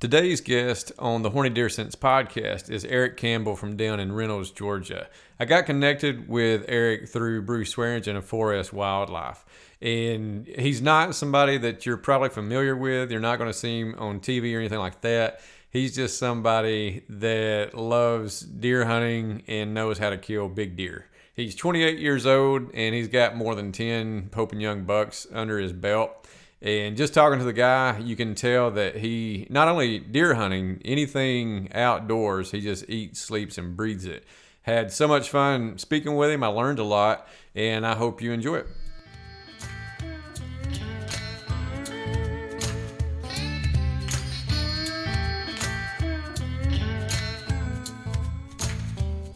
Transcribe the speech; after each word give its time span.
Today's 0.00 0.40
guest 0.40 0.92
on 1.00 1.22
the 1.22 1.30
Horny 1.30 1.50
Deer 1.50 1.68
Sense 1.68 1.96
podcast 1.96 2.70
is 2.70 2.84
Eric 2.84 3.16
Campbell 3.16 3.56
from 3.56 3.76
down 3.76 3.98
in 3.98 4.12
Reynolds, 4.12 4.52
Georgia. 4.52 5.08
I 5.40 5.44
got 5.44 5.66
connected 5.66 6.28
with 6.28 6.64
Eric 6.68 7.08
through 7.08 7.42
Bruce 7.42 7.70
Swearingen 7.70 8.14
of 8.14 8.30
4S 8.30 8.72
Wildlife. 8.72 9.44
And 9.82 10.46
he's 10.46 10.80
not 10.80 11.16
somebody 11.16 11.58
that 11.58 11.84
you're 11.84 11.96
probably 11.96 12.28
familiar 12.28 12.76
with. 12.76 13.10
You're 13.10 13.18
not 13.18 13.40
going 13.40 13.50
to 13.50 13.58
see 13.58 13.80
him 13.80 13.96
on 13.98 14.20
TV 14.20 14.54
or 14.54 14.60
anything 14.60 14.78
like 14.78 15.00
that. 15.00 15.40
He's 15.68 15.96
just 15.96 16.16
somebody 16.16 17.02
that 17.08 17.74
loves 17.74 18.42
deer 18.42 18.84
hunting 18.84 19.42
and 19.48 19.74
knows 19.74 19.98
how 19.98 20.10
to 20.10 20.16
kill 20.16 20.48
big 20.48 20.76
deer. 20.76 21.06
He's 21.34 21.56
28 21.56 21.98
years 21.98 22.24
old 22.24 22.70
and 22.72 22.94
he's 22.94 23.08
got 23.08 23.34
more 23.34 23.56
than 23.56 23.72
10 23.72 24.28
Pope 24.30 24.52
and 24.52 24.62
Young 24.62 24.84
bucks 24.84 25.26
under 25.32 25.58
his 25.58 25.72
belt. 25.72 26.24
And 26.60 26.96
just 26.96 27.14
talking 27.14 27.38
to 27.38 27.44
the 27.44 27.52
guy, 27.52 27.98
you 27.98 28.16
can 28.16 28.34
tell 28.34 28.72
that 28.72 28.96
he 28.96 29.46
not 29.48 29.68
only 29.68 30.00
deer 30.00 30.34
hunting, 30.34 30.82
anything 30.84 31.68
outdoors, 31.72 32.50
he 32.50 32.60
just 32.60 32.90
eats, 32.90 33.20
sleeps, 33.20 33.58
and 33.58 33.76
breathes 33.76 34.04
it. 34.04 34.24
Had 34.62 34.90
so 34.90 35.06
much 35.06 35.30
fun 35.30 35.78
speaking 35.78 36.16
with 36.16 36.30
him. 36.30 36.42
I 36.42 36.48
learned 36.48 36.80
a 36.80 36.84
lot, 36.84 37.28
and 37.54 37.86
I 37.86 37.94
hope 37.94 38.20
you 38.20 38.32
enjoy 38.32 38.56
it. 38.56 38.66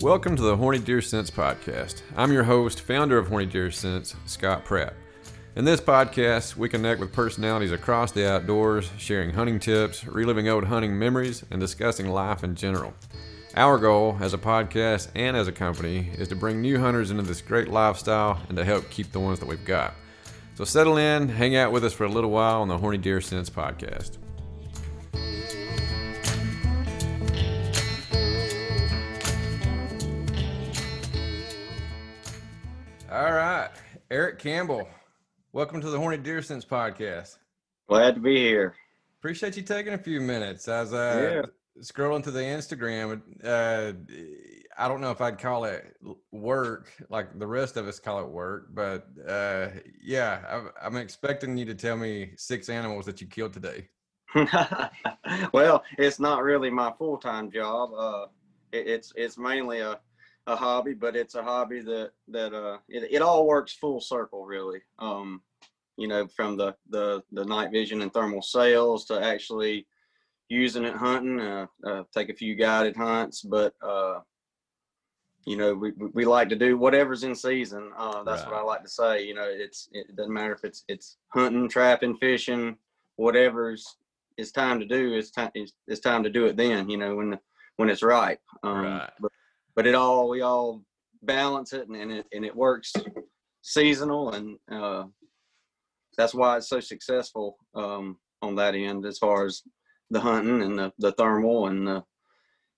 Welcome 0.00 0.34
to 0.34 0.42
the 0.42 0.56
Horny 0.56 0.80
Deer 0.80 1.00
Sense 1.00 1.30
podcast. 1.30 2.02
I'm 2.16 2.32
your 2.32 2.42
host, 2.42 2.80
founder 2.80 3.16
of 3.16 3.28
Horny 3.28 3.46
Deer 3.46 3.70
Sense, 3.70 4.16
Scott 4.26 4.64
Pratt. 4.64 4.94
In 5.54 5.66
this 5.66 5.82
podcast, 5.82 6.56
we 6.56 6.70
connect 6.70 6.98
with 6.98 7.12
personalities 7.12 7.72
across 7.72 8.10
the 8.10 8.26
outdoors, 8.26 8.90
sharing 8.96 9.34
hunting 9.34 9.58
tips, 9.58 10.06
reliving 10.06 10.48
old 10.48 10.64
hunting 10.64 10.98
memories, 10.98 11.44
and 11.50 11.60
discussing 11.60 12.08
life 12.08 12.42
in 12.42 12.54
general. 12.54 12.94
Our 13.54 13.76
goal 13.76 14.16
as 14.18 14.32
a 14.32 14.38
podcast 14.38 15.08
and 15.14 15.36
as 15.36 15.48
a 15.48 15.52
company 15.52 16.08
is 16.16 16.28
to 16.28 16.36
bring 16.36 16.62
new 16.62 16.80
hunters 16.80 17.10
into 17.10 17.22
this 17.22 17.42
great 17.42 17.68
lifestyle 17.68 18.40
and 18.48 18.56
to 18.56 18.64
help 18.64 18.88
keep 18.88 19.12
the 19.12 19.20
ones 19.20 19.40
that 19.40 19.46
we've 19.46 19.62
got. 19.62 19.92
So 20.54 20.64
settle 20.64 20.96
in, 20.96 21.28
hang 21.28 21.54
out 21.54 21.70
with 21.70 21.84
us 21.84 21.92
for 21.92 22.04
a 22.04 22.08
little 22.08 22.30
while 22.30 22.62
on 22.62 22.68
the 22.68 22.78
Horny 22.78 22.96
Deer 22.96 23.20
Sense 23.20 23.50
podcast. 23.50 24.16
All 33.10 33.32
right, 33.32 33.68
Eric 34.10 34.38
Campbell. 34.38 34.88
Welcome 35.54 35.82
to 35.82 35.90
the 35.90 35.98
Horny 35.98 36.16
Deer 36.16 36.40
Sense 36.40 36.64
podcast. 36.64 37.36
Glad 37.86 38.14
to 38.14 38.22
be 38.22 38.36
here. 38.36 38.74
Appreciate 39.18 39.54
you 39.54 39.62
taking 39.62 39.92
a 39.92 39.98
few 39.98 40.18
minutes. 40.18 40.66
As 40.66 40.94
uh, 40.94 41.42
yeah. 41.76 41.82
scrolling 41.82 42.24
to 42.24 42.30
the 42.30 42.40
Instagram, 42.40 43.20
uh, 43.44 43.92
I 44.78 44.88
don't 44.88 45.02
know 45.02 45.10
if 45.10 45.20
I'd 45.20 45.38
call 45.38 45.66
it 45.66 45.94
work 46.30 46.90
like 47.10 47.38
the 47.38 47.46
rest 47.46 47.76
of 47.76 47.86
us 47.86 47.98
call 47.98 48.20
it 48.20 48.30
work, 48.30 48.68
but 48.72 49.08
uh, 49.28 49.68
yeah, 50.02 50.40
I, 50.48 50.86
I'm 50.86 50.96
expecting 50.96 51.58
you 51.58 51.66
to 51.66 51.74
tell 51.74 51.98
me 51.98 52.30
six 52.36 52.70
animals 52.70 53.04
that 53.04 53.20
you 53.20 53.26
killed 53.26 53.52
today. 53.52 53.88
well, 55.52 55.84
it's 55.98 56.18
not 56.18 56.42
really 56.42 56.70
my 56.70 56.94
full 56.96 57.18
time 57.18 57.50
job. 57.50 57.90
Uh, 57.92 58.26
it, 58.72 58.86
it's 58.86 59.12
it's 59.16 59.36
mainly 59.36 59.80
a 59.80 60.00
a 60.46 60.56
hobby, 60.56 60.94
but 60.94 61.16
it's 61.16 61.34
a 61.34 61.42
hobby 61.42 61.80
that 61.80 62.10
that 62.28 62.52
uh 62.54 62.78
it, 62.88 63.08
it 63.12 63.22
all 63.22 63.46
works 63.46 63.72
full 63.72 64.00
circle 64.00 64.44
really. 64.44 64.80
Um, 64.98 65.42
you 65.96 66.08
know, 66.08 66.26
from 66.26 66.56
the 66.56 66.74
the 66.90 67.22
the 67.32 67.44
night 67.44 67.70
vision 67.70 68.02
and 68.02 68.12
thermal 68.12 68.42
sales 68.42 69.04
to 69.06 69.20
actually 69.22 69.86
using 70.48 70.84
it 70.84 70.94
hunting. 70.94 71.40
Uh, 71.40 71.66
uh, 71.86 72.02
take 72.14 72.28
a 72.28 72.34
few 72.34 72.54
guided 72.54 72.96
hunts, 72.96 73.42
but 73.42 73.74
uh, 73.82 74.20
you 75.44 75.56
know, 75.56 75.74
we 75.74 75.92
we 76.12 76.24
like 76.24 76.48
to 76.50 76.56
do 76.56 76.76
whatever's 76.76 77.24
in 77.24 77.34
season. 77.34 77.90
Uh, 77.96 78.22
that's 78.22 78.42
right. 78.42 78.52
what 78.52 78.60
I 78.60 78.62
like 78.62 78.82
to 78.82 78.90
say. 78.90 79.24
You 79.24 79.34
know, 79.34 79.46
it's 79.48 79.88
it 79.92 80.14
doesn't 80.16 80.32
matter 80.32 80.52
if 80.52 80.64
it's 80.64 80.84
it's 80.88 81.16
hunting, 81.28 81.68
trapping, 81.68 82.16
fishing, 82.16 82.76
whatever's 83.16 83.96
it's 84.38 84.52
time 84.52 84.80
to 84.80 84.86
do. 84.86 85.14
It's 85.14 85.30
time 85.30 85.50
it's, 85.54 85.72
it's 85.86 86.00
time 86.00 86.22
to 86.22 86.30
do 86.30 86.46
it 86.46 86.56
then. 86.56 86.88
You 86.88 86.98
know, 86.98 87.16
when 87.16 87.38
when 87.76 87.88
it's 87.88 88.02
ripe. 88.02 88.40
Um, 88.62 88.84
right. 88.84 89.10
But 89.20 89.31
but 89.76 89.86
it 89.86 89.94
all 89.94 90.28
we 90.28 90.40
all 90.42 90.82
balance 91.22 91.72
it 91.72 91.88
and, 91.88 91.96
and 91.96 92.12
it 92.12 92.26
and 92.32 92.44
it 92.44 92.54
works 92.54 92.92
seasonal 93.62 94.32
and 94.32 94.58
uh, 94.70 95.04
that's 96.16 96.34
why 96.34 96.56
it's 96.56 96.68
so 96.68 96.80
successful 96.80 97.56
um, 97.74 98.18
on 98.42 98.54
that 98.56 98.74
end 98.74 99.06
as 99.06 99.18
far 99.18 99.46
as 99.46 99.62
the 100.10 100.20
hunting 100.20 100.62
and 100.62 100.78
the, 100.78 100.92
the 100.98 101.12
thermal 101.12 101.68
and 101.68 101.86
the 101.86 102.02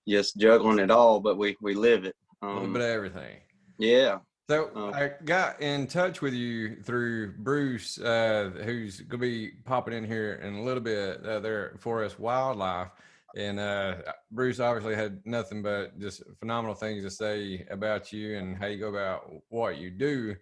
just 0.07 0.37
juggling 0.37 0.79
it 0.79 0.91
all 0.91 1.19
but 1.19 1.37
we 1.37 1.55
we 1.61 1.73
live 1.73 2.05
it 2.05 2.15
um, 2.41 2.49
a 2.49 2.53
little 2.53 2.67
um, 2.67 2.73
bit 2.73 2.81
of 2.81 2.89
everything 2.89 3.37
yeah 3.79 4.17
so 4.47 4.69
uh, 4.75 4.91
I 4.91 5.11
got 5.23 5.59
in 5.59 5.87
touch 5.87 6.21
with 6.21 6.35
you 6.35 6.75
through 6.83 7.33
Bruce, 7.39 7.99
uh, 7.99 8.51
who's 8.63 8.99
going 8.99 9.09
to 9.09 9.17
be 9.17 9.51
popping 9.65 9.95
in 9.95 10.05
here 10.05 10.35
in 10.35 10.53
a 10.53 10.61
little 10.61 10.83
bit 10.83 11.25
uh, 11.25 11.39
there 11.39 11.75
4S 11.83 12.19
wildlife. 12.19 12.89
And 13.35 13.59
uh, 13.59 13.95
Bruce 14.31 14.59
obviously 14.59 14.95
had 14.95 15.21
nothing 15.25 15.61
but 15.61 15.99
just 15.99 16.23
phenomenal 16.39 16.75
things 16.75 17.03
to 17.03 17.11
say 17.11 17.65
about 17.69 18.13
you 18.13 18.37
and 18.37 18.57
how 18.57 18.67
you 18.67 18.79
go 18.79 18.87
about 18.87 19.29
what 19.49 19.77
you 19.77 19.91
do. 19.91 20.35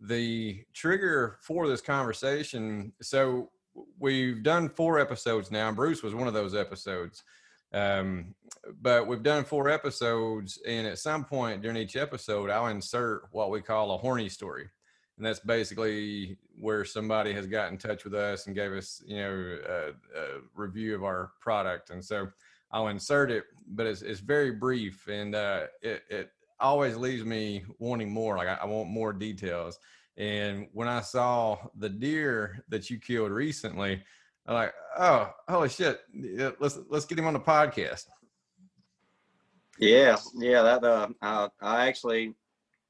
The 0.00 0.64
trigger 0.74 1.38
for 1.42 1.68
this 1.68 1.80
conversation 1.80 2.92
so 3.00 3.50
we've 3.98 4.42
done 4.42 4.68
four 4.68 4.98
episodes 4.98 5.50
now. 5.50 5.68
And 5.68 5.76
Bruce 5.76 6.02
was 6.02 6.14
one 6.14 6.26
of 6.26 6.34
those 6.34 6.54
episodes. 6.54 7.22
Um, 7.72 8.34
but 8.82 9.06
we've 9.06 9.22
done 9.22 9.44
four 9.44 9.68
episodes, 9.68 10.60
and 10.66 10.88
at 10.88 10.98
some 10.98 11.24
point 11.24 11.62
during 11.62 11.76
each 11.76 11.94
episode, 11.94 12.50
I'll 12.50 12.66
insert 12.66 13.28
what 13.30 13.50
we 13.50 13.60
call 13.60 13.94
a 13.94 13.98
horny 13.98 14.28
story 14.28 14.68
and 15.20 15.26
that's 15.26 15.40
basically 15.40 16.38
where 16.58 16.82
somebody 16.82 17.34
has 17.34 17.46
got 17.46 17.70
in 17.70 17.76
touch 17.76 18.04
with 18.04 18.14
us 18.14 18.46
and 18.46 18.56
gave 18.56 18.72
us 18.72 19.02
you 19.06 19.16
know 19.16 19.58
a, 19.68 20.18
a 20.18 20.40
review 20.54 20.94
of 20.94 21.04
our 21.04 21.32
product. 21.40 21.90
And 21.90 22.02
so 22.02 22.28
i'll 22.72 22.88
insert 22.88 23.30
it 23.30 23.44
but 23.72 23.86
it's, 23.86 24.00
it's 24.00 24.20
very 24.20 24.52
brief. 24.52 25.06
And 25.08 25.34
uh, 25.34 25.64
it, 25.82 26.02
it 26.08 26.30
always 26.58 26.96
leaves 26.96 27.24
me 27.24 27.64
wanting 27.78 28.10
more. 28.10 28.36
Like 28.38 28.48
I, 28.48 28.58
I 28.62 28.64
want 28.64 28.88
more 28.88 29.12
details. 29.12 29.78
And 30.16 30.68
when 30.72 30.88
i 30.88 31.02
saw 31.02 31.58
the 31.76 31.90
deer 31.90 32.64
that 32.70 32.88
you 32.88 32.98
killed 32.98 33.30
recently 33.30 34.02
i'm 34.46 34.54
like 34.54 34.72
oh 34.98 35.30
holy 35.50 35.68
shit. 35.68 36.00
Let's 36.58 36.78
let's 36.88 37.04
get 37.04 37.18
him 37.18 37.26
on 37.26 37.34
the 37.34 37.40
podcast. 37.40 38.06
Yeah. 39.78 40.16
Yeah 40.34 40.62
that 40.62 40.82
uh 40.82 41.08
i, 41.20 41.48
I 41.60 41.86
actually 41.88 42.34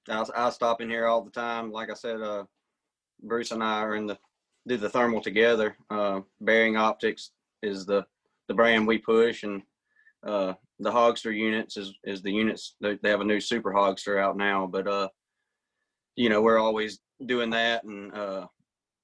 I, 0.09 0.25
I 0.37 0.50
stop 0.50 0.81
in 0.81 0.91
here 0.91 1.06
all 1.06 1.22
the 1.22 1.31
time. 1.31 1.71
Like 1.71 1.91
I 1.91 1.94
said, 1.94 2.21
uh, 2.21 2.44
Bruce 3.22 3.50
and 3.50 3.62
I 3.62 3.81
are 3.81 3.97
in 3.97 4.06
the 4.06 4.19
do 4.69 4.77
the 4.77 4.88
thermal 4.88 5.21
together. 5.21 5.77
Uh, 5.91 6.21
Bering 6.41 6.77
Optics 6.77 7.31
is 7.62 7.87
the 7.87 8.05
the 8.49 8.55
brand 8.55 8.87
we 8.87 8.99
push, 8.99 9.43
and 9.43 9.62
uh, 10.27 10.55
the 10.78 10.91
Hogster 10.91 11.34
units 11.37 11.77
is 11.77 11.94
is 12.05 12.22
the 12.22 12.33
units. 12.33 12.77
They, 12.81 12.99
they 13.03 13.10
have 13.10 13.21
a 13.21 13.25
new 13.25 13.41
Super 13.41 13.72
Hogster 13.72 14.21
out 14.21 14.37
now, 14.37 14.66
but 14.66 14.87
uh, 14.87 15.09
you 16.16 16.28
know 16.28 16.43
we're 16.43 16.59
always 16.59 17.00
doing 17.27 17.50
that, 17.50 17.84
and 17.84 18.12
uh, 18.15 18.47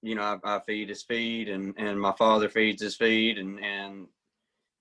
you 0.02 0.14
know 0.14 0.40
I, 0.44 0.56
I 0.56 0.60
feed 0.66 0.88
his 0.88 1.02
feed, 1.02 1.48
and 1.48 1.74
and 1.78 2.00
my 2.00 2.12
father 2.18 2.48
feeds 2.48 2.82
his 2.82 2.96
feed, 2.96 3.38
and 3.38 3.62
and 3.62 4.06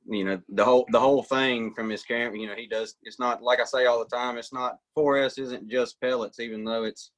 you 0.08 0.24
know 0.24 0.40
the 0.50 0.64
whole 0.64 0.86
the 0.92 1.00
whole 1.00 1.24
thing 1.24 1.74
from 1.74 1.90
his 1.90 2.04
camp 2.04 2.36
you 2.36 2.48
know 2.48 2.56
he 2.56 2.68
does 2.68 2.96
it's 3.04 3.20
not 3.20 3.42
like 3.42 3.60
i 3.60 3.64
say 3.64 3.86
all 3.86 4.00
the 4.00 4.16
time 4.16 4.38
it's 4.38 4.54
not 4.54 4.78
4s 4.98 5.40
isn't 5.40 5.70
just 5.70 6.00
pellets 6.00 6.40
even 6.40 6.64
though 6.64 6.84
it's 6.84 7.12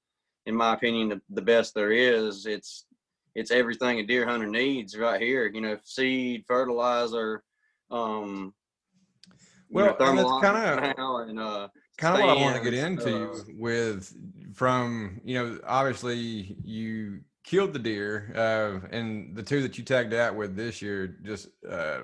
in 0.46 0.56
my 0.56 0.74
opinion 0.74 1.10
the, 1.10 1.22
the 1.30 1.42
best 1.42 1.74
there 1.74 1.92
is 1.92 2.46
it's 2.46 2.86
it's 3.36 3.52
everything 3.52 4.00
a 4.00 4.06
deer 4.06 4.26
hunter 4.26 4.48
needs 4.48 4.98
right 4.98 5.22
here 5.22 5.48
you 5.48 5.62
know 5.62 5.78
seed 5.84 6.44
fertilizer 6.48 7.44
um 7.92 8.54
well 9.70 9.86
you 9.86 10.16
know, 10.16 10.40
kind 10.42 10.98
of 10.98 11.28
and 11.30 11.40
uh 11.40 11.68
kind 11.98 12.16
of 12.16 12.22
what 12.22 12.38
i 12.38 12.42
want 12.42 12.56
to 12.56 12.64
get 12.64 12.74
into 12.74 13.32
uh, 13.32 13.38
with 13.58 14.16
from 14.54 15.20
you 15.26 15.36
know 15.36 15.60
obviously 15.68 16.56
you 16.64 17.20
killed 17.44 17.72
the 17.72 17.80
deer 17.80 18.34
uh, 18.36 18.86
and 18.92 19.34
the 19.34 19.42
two 19.42 19.62
that 19.62 19.78
you 19.78 19.84
tagged 19.84 20.14
out 20.14 20.36
with 20.36 20.56
this 20.56 20.82
year 20.82 21.18
just 21.24 21.48
uh, 21.70 22.00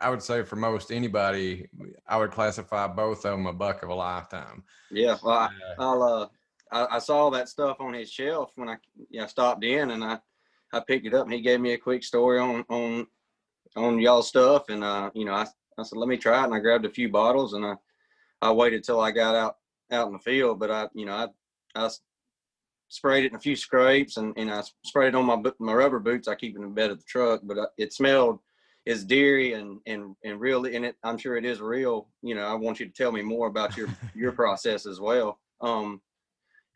I 0.00 0.08
would 0.08 0.22
say 0.22 0.42
for 0.42 0.56
most 0.56 0.90
anybody, 0.90 1.68
I 2.08 2.16
would 2.16 2.30
classify 2.30 2.86
both 2.86 3.24
of 3.24 3.32
them 3.32 3.46
a 3.46 3.52
buck 3.52 3.82
of 3.82 3.90
a 3.90 3.94
lifetime. 3.94 4.64
Yeah, 4.90 5.16
well, 5.22 5.36
I, 5.36 5.50
I'll 5.78 6.02
uh, 6.02 6.28
I, 6.72 6.96
I, 6.96 6.98
saw 6.98 7.30
that 7.30 7.48
stuff 7.48 7.76
on 7.80 7.92
his 7.92 8.10
shelf 8.10 8.52
when 8.56 8.68
I 8.68 8.76
you 9.10 9.20
know, 9.20 9.26
stopped 9.26 9.64
in, 9.64 9.90
and 9.90 10.02
I 10.02 10.18
I 10.72 10.80
picked 10.80 11.06
it 11.06 11.14
up, 11.14 11.24
and 11.24 11.34
he 11.34 11.40
gave 11.40 11.60
me 11.60 11.72
a 11.72 11.78
quick 11.78 12.02
story 12.02 12.38
on 12.38 12.64
on 12.70 13.06
on 13.76 14.00
y'all 14.00 14.22
stuff, 14.22 14.68
and 14.68 14.82
uh, 14.82 15.10
you 15.14 15.24
know, 15.24 15.34
I 15.34 15.46
I 15.78 15.82
said 15.82 15.98
let 15.98 16.08
me 16.08 16.16
try 16.16 16.40
it, 16.40 16.44
and 16.44 16.54
I 16.54 16.60
grabbed 16.60 16.86
a 16.86 16.90
few 16.90 17.10
bottles, 17.10 17.52
and 17.52 17.64
I 17.64 17.74
I 18.40 18.52
waited 18.52 18.84
till 18.84 19.00
I 19.00 19.10
got 19.10 19.34
out 19.34 19.56
out 19.92 20.06
in 20.06 20.14
the 20.14 20.18
field, 20.18 20.58
but 20.58 20.70
I 20.70 20.88
you 20.94 21.04
know 21.04 21.14
I 21.14 21.28
I 21.74 21.90
sprayed 22.88 23.24
it 23.24 23.32
in 23.32 23.36
a 23.36 23.40
few 23.40 23.56
scrapes, 23.56 24.16
and 24.16 24.32
and 24.36 24.50
I 24.50 24.62
sprayed 24.84 25.08
it 25.08 25.14
on 25.14 25.26
my 25.26 25.42
my 25.58 25.74
rubber 25.74 25.98
boots 25.98 26.28
I 26.28 26.34
keep 26.36 26.56
in 26.56 26.62
the 26.62 26.68
bed 26.68 26.90
of 26.90 26.98
the 26.98 27.04
truck, 27.04 27.40
but 27.44 27.58
uh, 27.58 27.66
it 27.76 27.92
smelled 27.92 28.38
is 28.86 29.04
deery 29.04 29.52
and 29.52 29.78
and 29.86 30.16
and 30.24 30.40
really 30.40 30.74
and 30.74 30.84
it 30.84 30.96
I'm 31.04 31.18
sure 31.18 31.36
it 31.36 31.44
is 31.44 31.60
real. 31.60 32.08
You 32.22 32.34
know, 32.34 32.46
I 32.46 32.54
want 32.54 32.80
you 32.80 32.86
to 32.86 32.92
tell 32.92 33.12
me 33.12 33.22
more 33.22 33.46
about 33.46 33.76
your 33.76 33.88
your 34.14 34.32
process 34.32 34.86
as 34.86 35.00
well. 35.00 35.38
Um, 35.60 36.00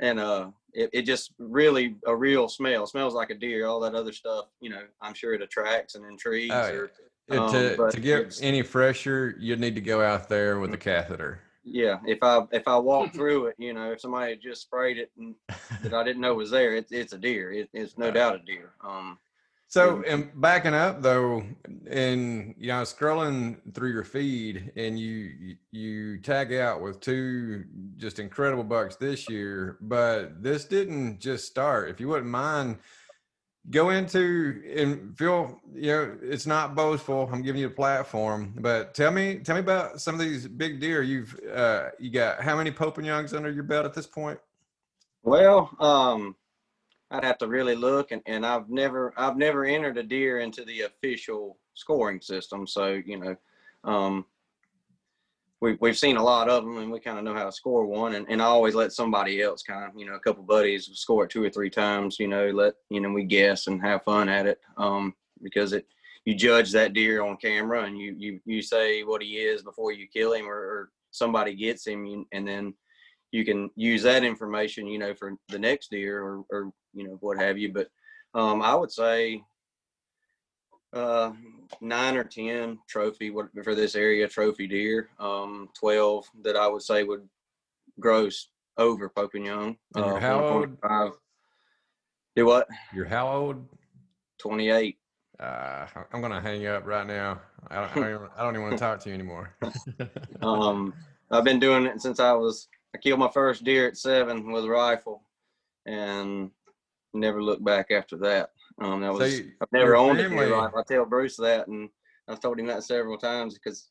and 0.00 0.18
uh, 0.18 0.48
it, 0.72 0.90
it 0.92 1.02
just 1.02 1.32
really 1.38 1.96
a 2.06 2.14
real 2.14 2.48
smell. 2.48 2.86
smells 2.86 3.14
like 3.14 3.30
a 3.30 3.34
deer. 3.34 3.66
All 3.66 3.80
that 3.80 3.94
other 3.94 4.12
stuff, 4.12 4.46
you 4.60 4.70
know, 4.70 4.82
I'm 5.00 5.14
sure 5.14 5.34
it 5.34 5.42
attracts 5.42 5.94
and 5.94 6.04
intrigues. 6.04 6.52
Oh, 6.52 6.88
or, 7.30 7.38
um, 7.38 7.52
to 7.52 7.90
to 7.90 8.00
get 8.00 8.38
any 8.42 8.62
fresher, 8.62 9.34
you'd 9.38 9.60
need 9.60 9.74
to 9.76 9.80
go 9.80 10.02
out 10.02 10.28
there 10.28 10.58
with 10.58 10.74
a 10.74 10.78
catheter. 10.78 11.40
Yeah, 11.64 11.98
if 12.06 12.18
I 12.22 12.42
if 12.52 12.68
I 12.68 12.76
walk 12.76 13.14
through 13.14 13.46
it, 13.46 13.54
you 13.58 13.72
know, 13.72 13.92
if 13.92 14.00
somebody 14.00 14.36
just 14.36 14.62
sprayed 14.62 14.98
it 14.98 15.10
and, 15.16 15.34
that 15.82 15.94
I 15.94 16.04
didn't 16.04 16.20
know 16.20 16.34
was 16.34 16.50
there, 16.50 16.76
it, 16.76 16.88
it's 16.90 17.14
a 17.14 17.18
deer. 17.18 17.52
It, 17.52 17.70
it's 17.72 17.96
no 17.96 18.10
doubt 18.10 18.34
a 18.34 18.38
deer. 18.40 18.72
Um, 18.86 19.18
so, 19.74 20.04
and 20.06 20.30
backing 20.40 20.72
up 20.72 21.02
though, 21.02 21.42
and 21.90 22.54
you 22.56 22.68
know, 22.68 22.82
scrolling 22.82 23.56
through 23.74 23.90
your 23.90 24.04
feed, 24.04 24.70
and 24.76 24.96
you 24.96 25.56
you 25.72 26.18
tag 26.18 26.52
out 26.52 26.80
with 26.80 27.00
two 27.00 27.64
just 27.96 28.20
incredible 28.20 28.62
bucks 28.62 28.94
this 28.94 29.28
year, 29.28 29.78
but 29.80 30.40
this 30.40 30.64
didn't 30.64 31.18
just 31.18 31.46
start. 31.48 31.90
If 31.90 31.98
you 31.98 32.06
wouldn't 32.06 32.30
mind, 32.30 32.78
go 33.70 33.90
into 33.90 34.62
and 34.76 35.18
feel 35.18 35.60
you 35.74 35.90
know 35.90 36.18
it's 36.22 36.46
not 36.46 36.76
boastful. 36.76 37.28
I'm 37.32 37.42
giving 37.42 37.60
you 37.60 37.66
a 37.66 37.70
platform, 37.70 38.54
but 38.60 38.94
tell 38.94 39.10
me 39.10 39.40
tell 39.40 39.56
me 39.56 39.60
about 39.60 40.00
some 40.00 40.14
of 40.14 40.20
these 40.20 40.46
big 40.46 40.78
deer 40.78 41.02
you've 41.02 41.36
uh, 41.52 41.88
you 41.98 42.10
got. 42.10 42.40
How 42.40 42.56
many 42.56 42.70
Pope 42.70 42.98
and 42.98 43.06
Youngs 43.08 43.34
under 43.34 43.50
your 43.50 43.64
belt 43.64 43.86
at 43.86 43.92
this 43.92 44.06
point? 44.06 44.38
Well, 45.24 45.74
um, 45.80 46.36
I'd 47.14 47.24
have 47.24 47.38
to 47.38 47.46
really 47.46 47.76
look, 47.76 48.10
and, 48.10 48.22
and 48.26 48.44
I've 48.44 48.68
never 48.68 49.14
I've 49.16 49.36
never 49.36 49.64
entered 49.64 49.96
a 49.98 50.02
deer 50.02 50.40
into 50.40 50.64
the 50.64 50.82
official 50.82 51.58
scoring 51.74 52.20
system. 52.20 52.66
So 52.66 53.00
you 53.06 53.18
know, 53.18 53.36
um, 53.84 54.26
we 55.60 55.78
we've 55.80 55.96
seen 55.96 56.16
a 56.16 56.22
lot 56.22 56.48
of 56.48 56.64
them, 56.64 56.78
and 56.78 56.90
we 56.90 56.98
kind 56.98 57.18
of 57.18 57.24
know 57.24 57.34
how 57.34 57.44
to 57.44 57.52
score 57.52 57.86
one. 57.86 58.16
And, 58.16 58.26
and 58.28 58.42
I 58.42 58.46
always 58.46 58.74
let 58.74 58.92
somebody 58.92 59.42
else 59.42 59.62
kind 59.62 59.88
of 59.88 59.96
you 59.96 60.06
know 60.06 60.14
a 60.14 60.20
couple 60.20 60.42
buddies 60.42 60.90
score 60.94 61.24
it 61.24 61.30
two 61.30 61.44
or 61.44 61.50
three 61.50 61.70
times. 61.70 62.18
You 62.18 62.26
know, 62.26 62.48
let 62.48 62.74
you 62.90 63.00
know 63.00 63.10
we 63.10 63.24
guess 63.24 63.68
and 63.68 63.80
have 63.80 64.02
fun 64.02 64.28
at 64.28 64.46
it 64.46 64.60
um, 64.76 65.14
because 65.40 65.72
it 65.72 65.86
you 66.24 66.34
judge 66.34 66.72
that 66.72 66.94
deer 66.94 67.22
on 67.22 67.36
camera 67.36 67.84
and 67.84 67.96
you 67.96 68.16
you 68.18 68.40
you 68.44 68.60
say 68.60 69.04
what 69.04 69.22
he 69.22 69.36
is 69.36 69.62
before 69.62 69.92
you 69.92 70.08
kill 70.08 70.32
him 70.32 70.46
or, 70.46 70.56
or 70.56 70.90
somebody 71.12 71.54
gets 71.54 71.86
him, 71.86 72.26
and 72.32 72.48
then 72.48 72.74
you 73.34 73.44
can 73.44 73.68
use 73.74 74.04
that 74.04 74.22
information, 74.22 74.86
you 74.86 74.96
know, 74.96 75.12
for 75.12 75.34
the 75.48 75.58
next 75.58 75.90
deer 75.90 76.22
or, 76.22 76.44
or 76.52 76.70
you 76.92 77.02
know, 77.02 77.16
what 77.18 77.36
have 77.36 77.58
you. 77.58 77.72
But 77.72 77.88
um, 78.32 78.62
I 78.62 78.76
would 78.76 78.92
say 78.92 79.42
uh, 80.92 81.32
nine 81.80 82.16
or 82.16 82.22
10 82.22 82.78
trophy 82.88 83.34
for 83.64 83.74
this 83.74 83.96
area, 83.96 84.28
trophy 84.28 84.68
deer, 84.68 85.08
um, 85.18 85.68
12 85.76 86.26
that 86.44 86.54
I 86.54 86.68
would 86.68 86.82
say 86.82 87.02
would 87.02 87.28
gross 87.98 88.50
over 88.78 89.08
Pope 89.08 89.34
and 89.34 89.46
Young. 89.46 89.76
And 89.96 90.04
uh, 90.04 90.20
how 90.20 90.46
old? 90.46 91.12
Do 92.36 92.46
what? 92.46 92.68
You're 92.94 93.04
how 93.04 93.26
old? 93.26 93.66
28. 94.38 94.96
Uh, 95.40 95.86
I'm 96.12 96.20
gonna 96.20 96.40
hang 96.40 96.64
up 96.68 96.86
right 96.86 97.06
now. 97.06 97.40
I 97.68 97.80
don't, 97.80 97.90
I 97.90 97.94
don't, 97.94 98.14
even, 98.14 98.28
I 98.36 98.42
don't 98.44 98.54
even 98.54 98.62
want 98.62 98.74
to 98.74 98.78
talk 98.78 99.00
to 99.00 99.08
you 99.08 99.14
anymore. 99.16 99.56
um, 100.42 100.94
I've 101.32 101.42
been 101.42 101.58
doing 101.58 101.86
it 101.86 102.00
since 102.00 102.20
I 102.20 102.32
was 102.32 102.68
I 102.94 102.98
killed 102.98 103.18
my 103.18 103.30
first 103.30 103.64
deer 103.64 103.88
at 103.88 103.96
seven 103.96 104.52
with 104.52 104.64
a 104.64 104.70
rifle, 104.70 105.22
and 105.86 106.50
never 107.12 107.42
looked 107.42 107.64
back 107.64 107.90
after 107.90 108.16
that. 108.18 108.50
Um, 108.80 109.00
that 109.00 109.12
was 109.12 109.30
so 109.32 109.36
you, 109.36 109.52
I've 109.60 109.72
never 109.72 109.96
owned 109.96 110.18
family, 110.18 110.44
a 110.44 110.48
deer 110.48 110.56
rifle. 110.56 110.78
I 110.78 110.82
tell 110.86 111.04
Bruce 111.04 111.36
that, 111.36 111.66
and 111.68 111.88
I've 112.28 112.40
told 112.40 112.58
him 112.58 112.66
that 112.66 112.84
several 112.84 113.18
times 113.18 113.54
because 113.54 113.90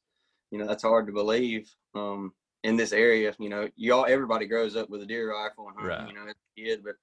you 0.51 0.57
know 0.57 0.67
that's 0.67 0.83
hard 0.83 1.07
to 1.07 1.13
believe. 1.13 1.69
Um, 1.95 2.33
in 2.63 2.77
this 2.77 2.94
area, 2.94 3.33
you 3.39 3.50
know, 3.50 3.67
y'all 3.75 4.05
everybody 4.07 4.47
grows 4.47 4.77
up 4.77 4.89
with 4.89 5.01
a 5.01 5.05
deer 5.05 5.31
rifle 5.31 5.67
and 5.67 5.75
hunting, 5.77 5.97
right. 5.97 6.07
you 6.07 6.15
know, 6.15 6.29
as 6.29 6.35
a 6.35 6.61
kid. 6.61 6.81
But 6.83 6.95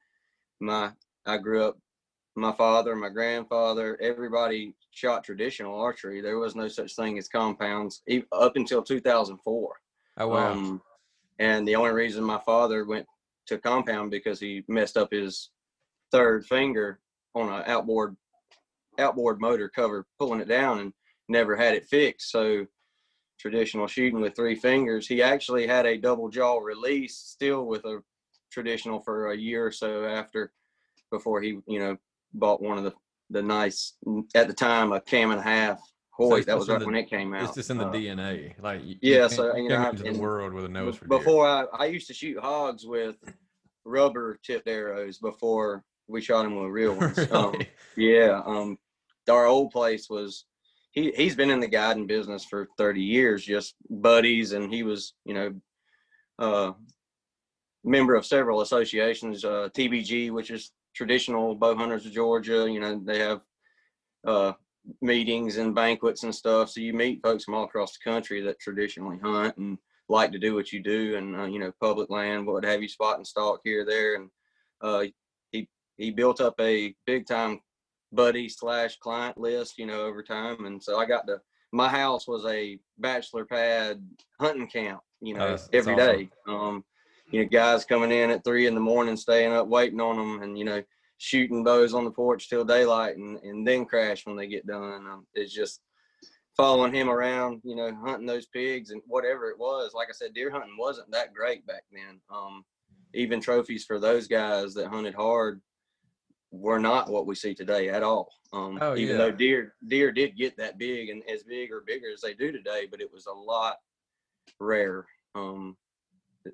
my 0.58 0.91
I 1.26 1.37
grew 1.37 1.64
up 1.64 1.79
my 2.35 2.52
father, 2.52 2.97
my 2.97 3.11
grandfather, 3.11 3.99
everybody 4.00 4.75
shot 4.91 5.25
traditional 5.25 5.79
archery. 5.79 6.20
There 6.20 6.38
was 6.38 6.55
no 6.56 6.69
such 6.69 6.94
thing 6.97 7.19
as 7.19 7.29
compounds 7.29 8.02
up 8.32 8.56
until 8.56 8.82
2004. 8.82 9.81
Oh 10.17 10.29
wow! 10.29 10.52
Um, 10.52 10.82
and 11.41 11.67
the 11.67 11.75
only 11.75 11.91
reason 11.91 12.23
my 12.23 12.39
father 12.39 12.85
went 12.85 13.07
to 13.47 13.59
compound 13.59 14.11
because 14.11 14.39
he 14.39 14.63
messed 14.69 14.97
up 14.97 15.11
his 15.11 15.51
third 16.13 16.47
finger 16.47 17.01
on 17.35 17.49
an 17.49 17.65
outboard 17.67 18.17
outboard 18.99 19.41
motor 19.41 19.69
cover 19.69 20.07
pulling 20.19 20.41
it 20.41 20.49
down 20.49 20.79
and 20.79 20.93
never 21.29 21.57
had 21.57 21.75
it 21.75 21.87
fixed. 21.87 22.31
So 22.31 22.67
traditional 23.39 23.87
shooting 23.87 24.21
with 24.21 24.37
three 24.37 24.55
fingers. 24.55 25.07
He 25.07 25.23
actually 25.23 25.67
had 25.67 25.87
a 25.87 25.97
double 25.97 26.29
jaw 26.29 26.59
release 26.59 27.17
still 27.17 27.65
with 27.65 27.85
a 27.87 28.03
traditional 28.53 29.01
for 29.01 29.31
a 29.31 29.37
year 29.37 29.65
or 29.67 29.73
so 29.73 30.05
after 30.05 30.53
before 31.11 31.41
he, 31.41 31.59
you 31.67 31.79
know, 31.79 31.97
bought 32.35 32.63
one 32.63 32.77
of 32.77 32.85
the 32.85 32.93
the 33.31 33.43
nice 33.43 33.95
at 34.35 34.49
the 34.49 34.53
time 34.53 34.93
a 34.93 35.01
cam 35.01 35.31
and 35.31 35.41
a 35.41 35.45
half 35.45 35.81
Hoyt. 36.21 36.45
So 36.45 36.51
that 36.51 36.59
was 36.59 36.69
right 36.69 36.79
the, 36.79 36.87
when 36.87 36.95
it 36.95 37.09
came 37.09 37.35
out. 37.35 37.45
It's 37.45 37.55
just 37.55 37.71
in 37.71 37.79
the 37.79 37.87
uh, 37.87 37.93
DNA. 37.93 38.55
Like 38.61 38.83
yeah, 39.01 39.27
so 39.29 39.57
you 39.57 39.69
know, 39.69 39.91
into 39.91 40.03
the 40.03 40.19
world 40.19 40.53
with 40.53 40.65
a 40.65 40.69
nose 40.69 40.97
for 40.97 41.07
before 41.07 41.47
I, 41.47 41.65
I 41.73 41.87
used 41.87 42.07
to 42.09 42.15
shoot 42.15 42.39
hogs 42.39 42.87
with 42.87 43.17
rubber 43.85 44.39
tipped 44.45 44.69
arrows 44.69 45.19
before 45.19 45.85
we 46.09 46.21
shot 46.21 46.43
them 46.43 46.57
with 46.57 46.71
real 46.71 46.95
ones. 46.95 47.17
really? 47.17 47.31
um, 47.31 47.55
yeah, 47.97 48.43
um, 48.45 48.79
our 49.29 49.47
old 49.47 49.71
place 49.71 50.11
was 50.11 50.45
he 50.91 51.13
he's 51.17 51.37
been 51.37 51.51
in 51.51 51.61
the 51.61 51.69
guiding 51.69 52.07
business 52.07 52.45
for 52.45 52.69
30 52.77 53.01
years, 53.01 53.45
just 53.45 53.75
buddies, 53.89 54.53
and 54.53 54.73
he 54.73 54.83
was 54.83 55.15
you 55.25 55.35
know 55.35 55.55
uh, 56.39 56.73
member 57.85 58.15
of 58.15 58.27
several 58.27 58.61
associations, 58.61 59.45
uh, 59.45 59.69
TBG, 59.75 60.31
which 60.31 60.51
is 60.51 60.73
traditional 60.95 61.55
bow 61.55 61.77
hunters 61.77 62.07
of 62.07 62.13
Georgia. 62.13 62.69
You 62.71 62.81
know 62.81 63.01
they 63.03 63.21
have 63.21 63.41
uh, 64.27 64.53
meetings 65.02 65.56
and 65.56 65.75
banquets 65.75 66.25
and 66.25 66.35
stuff. 66.35 66.70
So 66.70 66.81
you 66.81 66.93
meet 66.93 67.23
folks 67.23 67.44
from 67.44 67.55
all 67.55 67.64
across 67.64 67.93
the 67.93 68.11
country 68.11 68.41
that 68.43 68.61
traditionally 68.61 69.19
hunt 69.23 69.56
and 69.56 69.79
like 70.08 70.32
to 70.32 70.38
do 70.38 70.55
what 70.55 70.73
you 70.73 70.82
do, 70.82 71.17
and 71.17 71.37
uh, 71.37 71.44
you 71.44 71.58
know, 71.58 71.73
public 71.81 72.11
land, 72.11 72.47
what 72.47 72.64
have 72.64 72.82
you, 72.82 72.88
spot 72.88 73.17
and 73.17 73.26
stalk 73.26 73.61
here, 73.64 73.85
there, 73.85 74.17
and 74.17 74.29
uh, 74.82 75.05
he 75.52 75.69
he 75.97 76.11
built 76.11 76.41
up 76.41 76.55
a 76.61 76.94
big 77.06 77.26
time 77.26 77.61
buddy 78.12 78.49
slash 78.49 78.99
client 78.99 79.38
list, 79.38 79.79
you 79.79 79.87
know, 79.87 80.02
over 80.02 80.23
time, 80.23 80.67
and 80.67 80.82
so 80.82 80.99
I 80.99 81.06
got 81.06 81.26
to. 81.29 81.41
My 81.73 81.88
house 81.88 82.26
was 82.26 82.44
a 82.47 82.81
bachelor 82.99 83.44
pad 83.44 84.05
hunting 84.40 84.66
camp, 84.66 85.02
you 85.21 85.35
know, 85.35 85.50
that's, 85.50 85.69
every 85.73 85.95
awesome. 85.95 86.16
day. 86.16 86.30
Um, 86.49 86.85
you 87.30 87.42
know, 87.42 87.49
guys 87.49 87.85
coming 87.85 88.11
in 88.11 88.30
at 88.30 88.42
three 88.42 88.66
in 88.66 88.75
the 88.75 88.80
morning, 88.80 89.16
staying 89.16 89.52
up, 89.52 89.69
waiting 89.69 90.00
on 90.00 90.16
them, 90.16 90.42
and 90.42 90.59
you 90.59 90.64
know, 90.64 90.83
shooting 91.21 91.62
bows 91.62 91.93
on 91.93 92.07
the 92.07 92.11
porch 92.11 92.49
till 92.49 92.65
daylight 92.65 93.17
and, 93.19 93.37
and 93.43 93.67
then 93.67 93.85
crash 93.85 94.25
when 94.25 94.37
they 94.37 94.47
get 94.47 94.67
done. 94.67 95.07
Um, 95.07 95.27
it's 95.35 95.53
just 95.53 95.83
following 96.57 96.95
him 96.95 97.11
around, 97.11 97.61
you 97.62 97.77
know, 97.77 97.95
hunting 98.03 98.27
those 98.27 98.47
pigs 98.47 98.91
and 98.91 99.03
whatever 99.07 99.50
it 99.50 99.59
was. 99.59 99.93
Like 99.95 100.09
I 100.09 100.15
said, 100.15 100.33
deer 100.33 100.50
hunting 100.50 100.77
wasn't 100.79 101.11
that 101.12 101.35
great 101.35 101.67
back 101.67 101.83
then. 101.93 102.21
Um, 102.35 102.65
even 103.12 103.39
trophies 103.39 103.85
for 103.85 103.99
those 103.99 104.29
guys 104.29 104.73
that 104.75 104.89
hunted 104.89 105.15
hard 105.15 105.61
were 106.50 106.79
not 106.79 107.11
what 107.11 107.27
we 107.27 107.35
see 107.35 107.55
today 107.55 107.91
at 107.91 108.03
all. 108.03 108.33
Um, 108.55 108.79
oh, 108.81 108.97
even 108.97 109.17
yeah. 109.17 109.19
though 109.19 109.31
deer 109.31 109.75
deer 109.89 110.11
did 110.12 110.39
get 110.39 110.57
that 110.57 110.79
big 110.79 111.11
and 111.11 111.23
as 111.31 111.43
big 111.43 111.71
or 111.71 111.85
bigger 111.87 112.07
as 112.12 112.23
they 112.23 112.33
do 112.33 112.50
today, 112.50 112.89
but 112.91 113.03
it 113.03 113.12
was 113.12 113.27
a 113.27 113.33
lot 113.33 113.77
rare. 114.59 115.07
Um, 115.35 115.77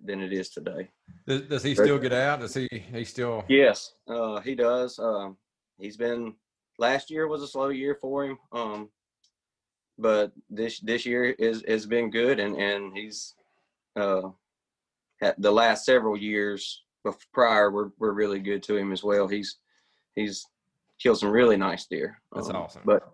than 0.04 0.20
it 0.20 0.32
is 0.32 0.50
today. 0.50 0.90
Does, 1.26 1.42
does 1.42 1.62
he 1.62 1.74
still 1.74 1.98
get 1.98 2.12
out? 2.12 2.40
Does 2.40 2.54
he 2.54 2.68
he 2.70 3.04
still? 3.04 3.44
Yes, 3.48 3.94
uh, 4.08 4.40
he 4.40 4.54
does. 4.54 4.98
Um, 4.98 5.36
he's 5.78 5.96
been 5.96 6.34
last 6.78 7.10
year 7.10 7.26
was 7.28 7.42
a 7.42 7.48
slow 7.48 7.68
year 7.68 7.96
for 8.00 8.24
him, 8.24 8.38
um, 8.52 8.88
but 9.98 10.32
this 10.50 10.80
this 10.80 11.06
year 11.06 11.24
is 11.24 11.64
has 11.66 11.86
been 11.86 12.10
good, 12.10 12.38
and 12.40 12.56
and 12.56 12.96
he's 12.96 13.34
uh, 13.96 14.28
had 15.20 15.34
the 15.38 15.50
last 15.50 15.84
several 15.84 16.16
years 16.16 16.82
prior 17.32 17.70
were 17.70 17.92
were 17.98 18.12
really 18.12 18.40
good 18.40 18.62
to 18.64 18.76
him 18.76 18.92
as 18.92 19.02
well. 19.02 19.28
He's 19.28 19.58
he's 20.14 20.46
killed 20.98 21.18
some 21.18 21.30
really 21.30 21.56
nice 21.56 21.86
deer. 21.86 22.20
That's 22.34 22.48
um, 22.48 22.56
awesome. 22.56 22.82
But 22.84 23.12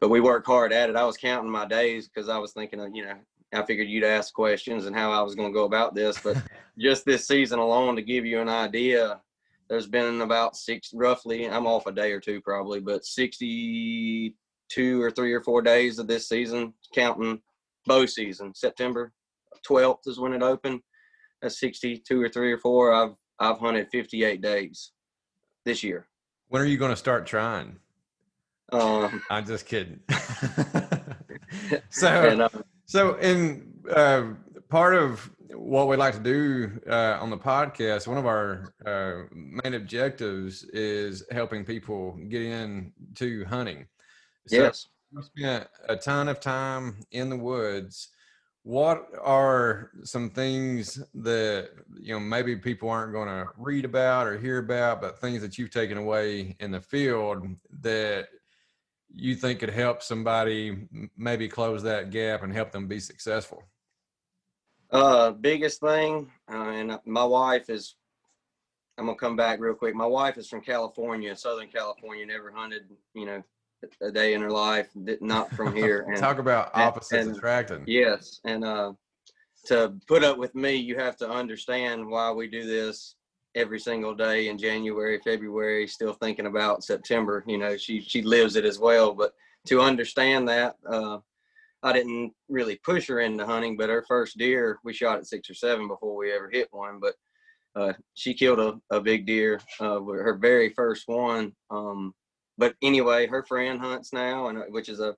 but 0.00 0.10
we 0.10 0.20
work 0.20 0.46
hard 0.46 0.72
at 0.72 0.90
it. 0.90 0.96
I 0.96 1.04
was 1.04 1.16
counting 1.16 1.50
my 1.50 1.66
days 1.66 2.08
because 2.08 2.28
I 2.28 2.38
was 2.38 2.52
thinking 2.52 2.80
of 2.80 2.94
you 2.94 3.04
know 3.04 3.16
I 3.54 3.64
figured 3.64 3.88
you'd 3.88 4.04
ask 4.04 4.34
questions 4.34 4.86
and 4.86 4.96
how 4.96 5.12
I 5.12 5.22
was 5.22 5.34
going 5.34 5.48
to 5.48 5.54
go 5.54 5.64
about 5.64 5.94
this. 5.94 6.18
But 6.18 6.36
just 6.78 7.04
this 7.04 7.26
season 7.26 7.58
alone, 7.58 7.96
to 7.96 8.02
give 8.02 8.24
you 8.26 8.40
an 8.40 8.48
idea, 8.48 9.20
there's 9.68 9.86
been 9.86 10.20
about 10.20 10.56
six, 10.56 10.90
roughly, 10.94 11.48
I'm 11.48 11.66
off 11.66 11.86
a 11.86 11.92
day 11.92 12.12
or 12.12 12.20
two 12.20 12.40
probably, 12.40 12.80
but 12.80 13.04
62 13.04 15.02
or 15.02 15.10
three 15.10 15.32
or 15.32 15.42
four 15.42 15.62
days 15.62 15.98
of 15.98 16.06
this 16.06 16.28
season, 16.28 16.74
counting 16.94 17.40
bow 17.86 18.06
season. 18.06 18.54
September 18.54 19.12
12th 19.68 20.06
is 20.06 20.18
when 20.18 20.32
it 20.32 20.42
opened. 20.42 20.80
That's 21.42 21.60
62 21.60 22.20
or 22.20 22.28
three 22.28 22.52
or 22.52 22.58
four. 22.58 22.92
I've 22.92 23.14
I've 23.38 23.58
hunted 23.58 23.88
58 23.92 24.40
days 24.40 24.92
this 25.66 25.82
year. 25.82 26.06
When 26.48 26.62
are 26.62 26.66
you 26.66 26.78
going 26.78 26.92
to 26.92 26.96
start 26.96 27.26
trying? 27.26 27.78
Um, 28.72 29.22
I'm 29.30 29.44
just 29.44 29.66
kidding. 29.66 30.00
so, 31.90 32.08
and, 32.08 32.42
uh, 32.42 32.48
so 32.86 33.16
in 33.16 33.72
uh, 33.94 34.22
part 34.68 34.94
of 34.94 35.30
what 35.52 35.88
we 35.88 35.96
like 35.96 36.14
to 36.14 36.20
do 36.20 36.80
uh, 36.88 37.18
on 37.20 37.30
the 37.30 37.36
podcast, 37.36 38.06
one 38.06 38.18
of 38.18 38.26
our 38.26 38.72
uh, 38.86 39.24
main 39.32 39.74
objectives 39.74 40.64
is 40.72 41.24
helping 41.30 41.64
people 41.64 42.18
get 42.28 42.42
into 42.42 43.44
hunting. 43.46 43.86
So 44.46 44.56
yes. 44.56 44.86
you 45.12 45.22
spent 45.22 45.66
a 45.88 45.96
ton 45.96 46.28
of 46.28 46.40
time 46.40 46.96
in 47.10 47.28
the 47.28 47.36
woods. 47.36 48.08
What 48.62 49.08
are 49.22 49.90
some 50.02 50.30
things 50.30 51.02
that 51.14 51.70
you 52.00 52.14
know 52.14 52.20
maybe 52.20 52.56
people 52.56 52.88
aren't 52.88 53.12
going 53.12 53.28
to 53.28 53.46
read 53.56 53.84
about 53.84 54.26
or 54.26 54.38
hear 54.38 54.58
about, 54.58 55.00
but 55.00 55.20
things 55.20 55.40
that 55.42 55.56
you've 55.58 55.70
taken 55.70 55.98
away 55.98 56.56
in 56.58 56.70
the 56.70 56.80
field 56.80 57.46
that 57.80 58.28
you 59.16 59.34
think 59.34 59.60
could 59.60 59.70
help 59.70 60.02
somebody 60.02 60.86
maybe 61.16 61.48
close 61.48 61.82
that 61.82 62.10
gap 62.10 62.42
and 62.42 62.52
help 62.52 62.70
them 62.70 62.86
be 62.86 63.00
successful? 63.00 63.62
Uh, 64.90 65.30
biggest 65.32 65.80
thing, 65.80 66.30
uh, 66.52 66.56
and 66.70 66.98
my 67.04 67.24
wife 67.24 67.68
is. 67.70 67.96
I'm 68.98 69.06
gonna 69.06 69.18
come 69.18 69.36
back 69.36 69.60
real 69.60 69.74
quick. 69.74 69.94
My 69.94 70.06
wife 70.06 70.38
is 70.38 70.48
from 70.48 70.62
California, 70.62 71.36
Southern 71.36 71.68
California. 71.68 72.24
Never 72.24 72.50
hunted, 72.50 72.84
you 73.14 73.26
know, 73.26 73.42
a 74.00 74.10
day 74.10 74.32
in 74.32 74.40
her 74.40 74.50
life. 74.50 74.88
Not 75.20 75.50
from 75.52 75.74
here. 75.82 76.06
And 76.08 76.16
Talk 76.16 76.38
about 76.38 76.70
opposites 76.74 77.26
and- 77.26 77.36
attracting. 77.36 77.84
yes, 77.86 78.40
and 78.44 78.64
uh, 78.64 78.92
to 79.66 79.94
put 80.06 80.24
up 80.24 80.38
with 80.38 80.54
me, 80.54 80.76
you 80.76 80.96
have 80.96 81.16
to 81.18 81.28
understand 81.28 82.06
why 82.08 82.30
we 82.30 82.46
do 82.48 82.64
this 82.64 83.15
every 83.56 83.80
single 83.80 84.14
day 84.14 84.48
in 84.48 84.58
January, 84.58 85.18
February. 85.24 85.88
Still 85.88 86.12
thinking 86.12 86.46
about 86.46 86.84
September. 86.84 87.42
You 87.46 87.58
know, 87.58 87.76
she 87.76 88.00
she 88.00 88.22
lives 88.22 88.54
it 88.54 88.64
as 88.64 88.78
well. 88.78 89.12
But 89.14 89.32
to 89.66 89.80
understand 89.80 90.48
that, 90.48 90.76
uh, 90.88 91.18
I 91.82 91.92
didn't 91.92 92.32
really 92.48 92.78
push 92.84 93.08
her 93.08 93.20
into 93.20 93.46
hunting, 93.46 93.76
but 93.76 93.88
her 93.88 94.04
first 94.06 94.38
deer, 94.38 94.78
we 94.84 94.92
shot 94.92 95.18
at 95.18 95.26
six 95.26 95.50
or 95.50 95.54
seven 95.54 95.88
before 95.88 96.16
we 96.16 96.32
ever 96.32 96.48
hit 96.50 96.68
one. 96.70 97.00
But 97.00 97.14
uh, 97.74 97.92
she 98.14 98.34
killed 98.34 98.60
a, 98.60 98.96
a 98.96 99.00
big 99.00 99.26
deer, 99.26 99.60
uh, 99.80 100.00
her 100.00 100.38
very 100.40 100.70
first 100.70 101.04
one. 101.06 101.52
Um, 101.70 102.14
but 102.58 102.74
anyway, 102.82 103.26
her 103.26 103.44
friend 103.44 103.80
hunts 103.80 104.12
now, 104.12 104.48
and 104.48 104.58
uh, 104.58 104.62
which 104.68 104.88
is 104.88 105.00
a, 105.00 105.14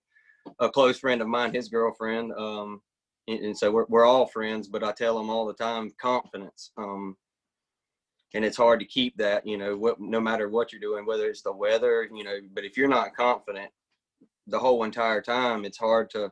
a 0.59 0.69
close 0.69 0.99
friend 0.99 1.21
of 1.21 1.29
mine, 1.29 1.55
his 1.55 1.69
girlfriend. 1.69 2.33
Um, 2.33 2.81
and, 3.29 3.45
and 3.45 3.59
so 3.59 3.71
we're, 3.71 3.87
we're 3.89 4.07
all 4.07 4.27
friends, 4.27 4.69
but 4.69 4.83
I 4.83 4.93
tell 4.93 5.17
them 5.17 5.31
all 5.31 5.47
the 5.47 5.55
time, 5.55 5.93
confidence. 6.01 6.73
Um, 6.77 7.17
and 8.35 8.45
it's 8.45 8.57
hard 8.57 8.81
to 8.81 8.87
keep 8.87 9.17
that, 9.17 9.47
you 9.47 9.57
know, 9.57 9.77
what, 9.77 10.01
no 10.01 10.21
matter 10.21 10.49
what 10.49 10.73
you're 10.73 10.81
doing, 10.81 11.07
whether 11.07 11.27
it's 11.29 11.43
the 11.43 11.53
weather, 11.53 12.09
you 12.15 12.25
know, 12.25 12.39
but 12.53 12.65
if 12.65 12.77
you're 12.77 12.89
not 12.89 13.17
confident 13.17 13.71
the 14.47 14.59
whole 14.59 14.85
entire 14.85 15.23
time, 15.23 15.65
it's 15.65 15.79
hard 15.79 16.11
to, 16.11 16.31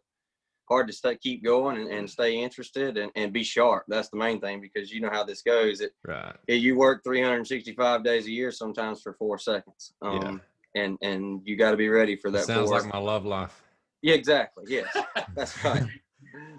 hard 0.68 0.86
to 0.88 0.92
stay, 0.92 1.16
keep 1.16 1.44
going 1.44 1.78
and, 1.78 1.88
and 1.88 2.10
stay 2.10 2.36
interested 2.42 2.98
and, 2.98 3.10
and 3.14 3.32
be 3.32 3.42
sharp. 3.42 3.84
That's 3.88 4.08
the 4.10 4.16
main 4.18 4.40
thing 4.40 4.60
because 4.60 4.90
you 4.92 5.00
know 5.00 5.10
how 5.10 5.24
this 5.24 5.42
goes. 5.42 5.80
It, 5.80 5.92
Right. 6.06 6.36
it 6.48 6.56
you 6.56 6.76
work 6.76 7.02
365 7.04 8.04
days 8.04 8.26
a 8.26 8.30
year, 8.30 8.50
sometimes 8.50 9.00
for 9.00 9.14
four 9.14 9.38
seconds. 9.38 9.94
Um, 10.02 10.42
Yeah. 10.74 10.82
and, 10.82 10.98
and 11.02 11.40
you 11.44 11.56
got 11.56 11.70
to 11.70 11.76
be 11.76 11.88
ready 11.88 12.16
for 12.16 12.30
that. 12.30 12.44
Sounds 12.44 12.68
four. 12.70 12.80
like 12.80 12.92
my 12.92 12.98
love 12.98 13.24
life. 13.24 13.62
yeah, 14.02 14.14
exactly. 14.14 14.64
Yes, 14.68 14.94
that's 15.34 15.56
right. 15.64 15.84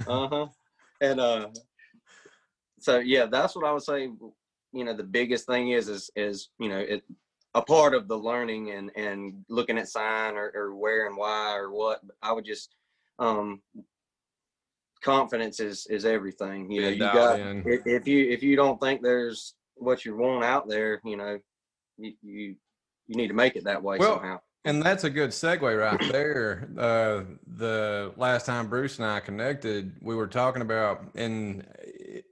Uh 0.08 0.28
huh. 0.30 0.48
And, 1.02 1.20
uh, 1.20 1.50
so 2.80 3.00
yeah, 3.00 3.26
that's 3.26 3.56
what 3.56 3.66
I 3.66 3.72
would 3.72 3.84
say. 3.84 4.10
You 4.74 4.84
know, 4.84 4.94
the 4.94 5.04
biggest 5.04 5.46
thing 5.46 5.70
is, 5.70 5.88
is, 5.88 6.12
is, 6.16 6.50
you 6.60 6.70
know, 6.70 6.80
it, 6.80 7.04
a 7.56 7.62
part 7.62 7.94
of 7.94 8.08
the 8.08 8.18
learning 8.18 8.72
and, 8.72 8.92
and 8.96 9.46
looking 9.50 9.78
at 9.78 9.88
sign 9.88 10.36
or, 10.36 10.52
or 10.54 10.76
where 10.76 11.08
and 11.08 11.18
why 11.18 11.56
or 11.56 11.72
what, 11.72 12.02
I 12.22 12.32
would 12.34 12.46
just, 12.46 12.76
um, 13.18 13.62
confidence 15.04 15.60
is, 15.60 15.88
is 15.88 16.06
everything. 16.06 16.70
You 16.70 16.82
know, 16.82 16.90
you 16.90 17.00
got, 17.00 17.40
in. 17.40 17.64
if, 17.66 17.82
if 17.86 18.08
you, 18.08 18.30
if 18.30 18.44
you 18.44 18.56
don't 18.56 18.80
think 18.80 19.02
there's 19.02 19.56
what 19.76 20.06
you 20.06 20.16
want 20.16 20.44
out 20.44 20.68
there, 20.68 21.02
you 21.06 21.18
know, 21.18 21.40
you, 21.98 22.14
you, 22.22 22.56
you 23.08 23.16
need 23.16 23.30
to 23.30 23.34
make 23.34 23.56
it 23.56 23.64
that 23.64 23.82
way 23.82 23.98
Well, 23.98 24.16
somehow. 24.16 24.40
And 24.66 24.84
that's 24.84 25.06
a 25.06 25.10
good 25.10 25.30
segue 25.30 25.80
right 25.80 26.12
there. 26.12 26.68
Uh, 26.78 27.24
the 27.56 28.12
last 28.18 28.46
time 28.46 28.68
Bruce 28.68 28.98
and 28.98 29.08
I 29.08 29.22
connected, 29.22 29.94
we 30.02 30.14
were 30.14 30.28
talking 30.28 30.62
about, 30.62 31.06
and 31.16 31.66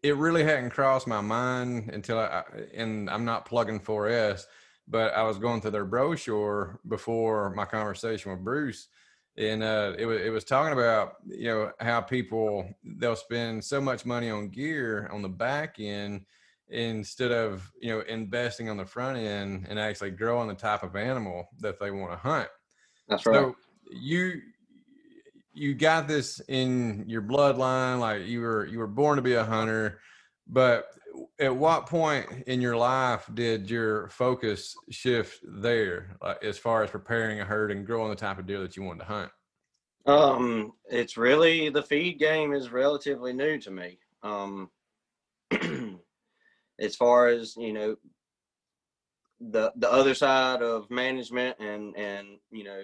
it 0.04 0.16
really 0.18 0.44
hadn't 0.44 0.72
crossed 0.72 1.08
my 1.08 1.22
mind 1.22 1.90
until 1.92 2.20
I, 2.20 2.44
and 2.74 3.10
I'm 3.10 3.26
not 3.26 3.46
plugging 3.46 3.80
4S, 3.80 4.44
but 4.88 5.14
I 5.14 5.24
was 5.24 5.38
going 5.38 5.62
through 5.62 5.72
their 5.72 5.86
brochure 5.86 6.80
before 6.88 7.54
my 7.56 7.66
conversation 7.66 8.32
with 8.32 8.44
Bruce. 8.44 8.88
And 9.38 9.64
uh, 9.64 9.94
it 9.98 10.06
was 10.06 10.22
it 10.22 10.30
was 10.30 10.46
talking 10.46 10.72
about 10.72 11.16
you 11.26 11.48
know 11.48 11.72
how 11.82 12.00
people 12.00 12.70
they'll 12.84 13.18
spend 13.18 13.66
so 13.66 13.82
much 13.82 14.06
money 14.06 14.30
on 14.30 14.48
gear 14.48 15.10
on 15.12 15.22
the 15.22 15.30
back 15.30 15.76
end 15.78 16.26
instead 16.70 17.32
of 17.32 17.70
you 17.82 17.90
know 17.90 18.02
investing 18.08 18.70
on 18.70 18.78
the 18.78 18.86
front 18.86 19.18
end 19.18 19.66
and 19.70 19.78
actually 19.78 20.12
growing 20.12 20.48
the 20.48 20.54
type 20.54 20.84
of 20.84 20.96
animal 20.96 21.50
that 21.60 21.80
they 21.80 21.92
want 21.92 22.14
to 22.14 22.18
hunt. 22.18 22.48
That's 23.10 23.26
right. 23.26 23.36
So 23.36 23.56
you 23.92 24.40
you 25.56 25.74
got 25.74 26.08
this 26.08 26.42
in 26.50 27.06
your 27.08 27.22
bloodline, 27.22 28.00
like 28.00 28.26
you 28.26 28.42
were 28.42 28.66
you 28.68 28.78
were 28.78 28.88
born 28.88 29.16
to 29.16 29.22
be 29.22 29.34
a 29.34 29.44
hunter, 29.44 30.00
but 30.48 30.88
at 31.40 31.56
what 31.56 31.88
point 31.88 32.28
in 32.46 32.60
your 32.60 32.76
life 32.76 33.30
did 33.34 33.70
your 33.70 34.10
focus 34.10 34.76
shift 34.90 35.40
there, 35.44 36.18
like 36.22 36.44
as 36.44 36.58
far 36.58 36.84
as 36.84 36.90
preparing 36.90 37.40
a 37.40 37.46
herd 37.46 37.72
and 37.72 37.86
growing 37.86 38.10
the 38.10 38.16
type 38.16 38.38
of 38.38 38.46
deer 38.46 38.60
that 38.60 38.76
you 38.76 38.84
wanted 38.84 39.00
to 39.00 39.06
hunt? 39.06 39.32
Um, 40.06 40.74
it's 40.90 41.18
really 41.18 41.70
the 41.70 41.84
feed 41.84 42.20
game 42.20 42.54
is 42.54 42.72
relatively 42.72 43.32
new 43.32 43.58
to 43.60 43.72
me. 43.72 43.98
Um, 44.24 44.70
as 46.80 46.96
far 46.98 47.28
as 47.28 47.56
you 47.56 47.72
know, 47.72 47.96
the 49.40 49.72
the 49.78 49.92
other 49.92 50.14
side 50.14 50.62
of 50.62 50.92
management 50.92 51.58
and 51.60 51.96
and 51.96 52.28
you 52.52 52.66
know, 52.66 52.84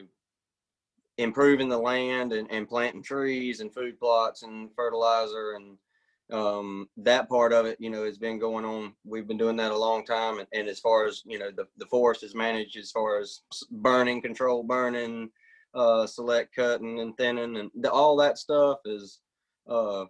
improving 1.22 1.70
the 1.70 1.78
land 1.78 2.34
and, 2.34 2.50
and 2.52 2.68
planting 2.68 3.04
trees 3.04 3.60
and 3.60 3.74
food 3.74 4.00
plots 4.00 4.44
and 4.44 4.70
fertilizer 4.76 5.54
and 5.54 5.78
um, 6.32 6.88
that 6.96 7.28
part 7.28 7.52
of 7.52 7.66
it, 7.66 7.78
you 7.80 7.90
know, 7.90 8.06
has 8.06 8.18
been 8.18 8.40
going 8.40 8.64
on. 8.64 8.94
We've 9.04 9.28
been 9.28 9.38
doing 9.38 9.58
that 9.58 9.72
a 9.72 9.78
long 9.78 10.06
time. 10.06 10.40
And, 10.40 10.48
and 10.54 10.68
as 10.70 10.80
far 10.80 11.06
as 11.06 11.22
you 11.26 11.38
know, 11.38 11.52
the 11.52 11.68
the 11.78 11.86
forest 11.88 12.24
is 12.24 12.34
managed 12.34 12.78
as 12.78 12.92
far 12.92 13.20
as 13.20 13.42
burning, 13.70 14.22
control 14.22 14.64
burning 14.64 15.30
uh, 15.74 16.06
select 16.06 16.56
cutting 16.56 17.00
and 17.00 17.16
thinning 17.18 17.58
and 17.58 17.72
the, 17.76 17.92
all 17.92 18.16
that 18.18 18.38
stuff 18.38 18.80
is 18.86 19.20
uh, 19.70 20.06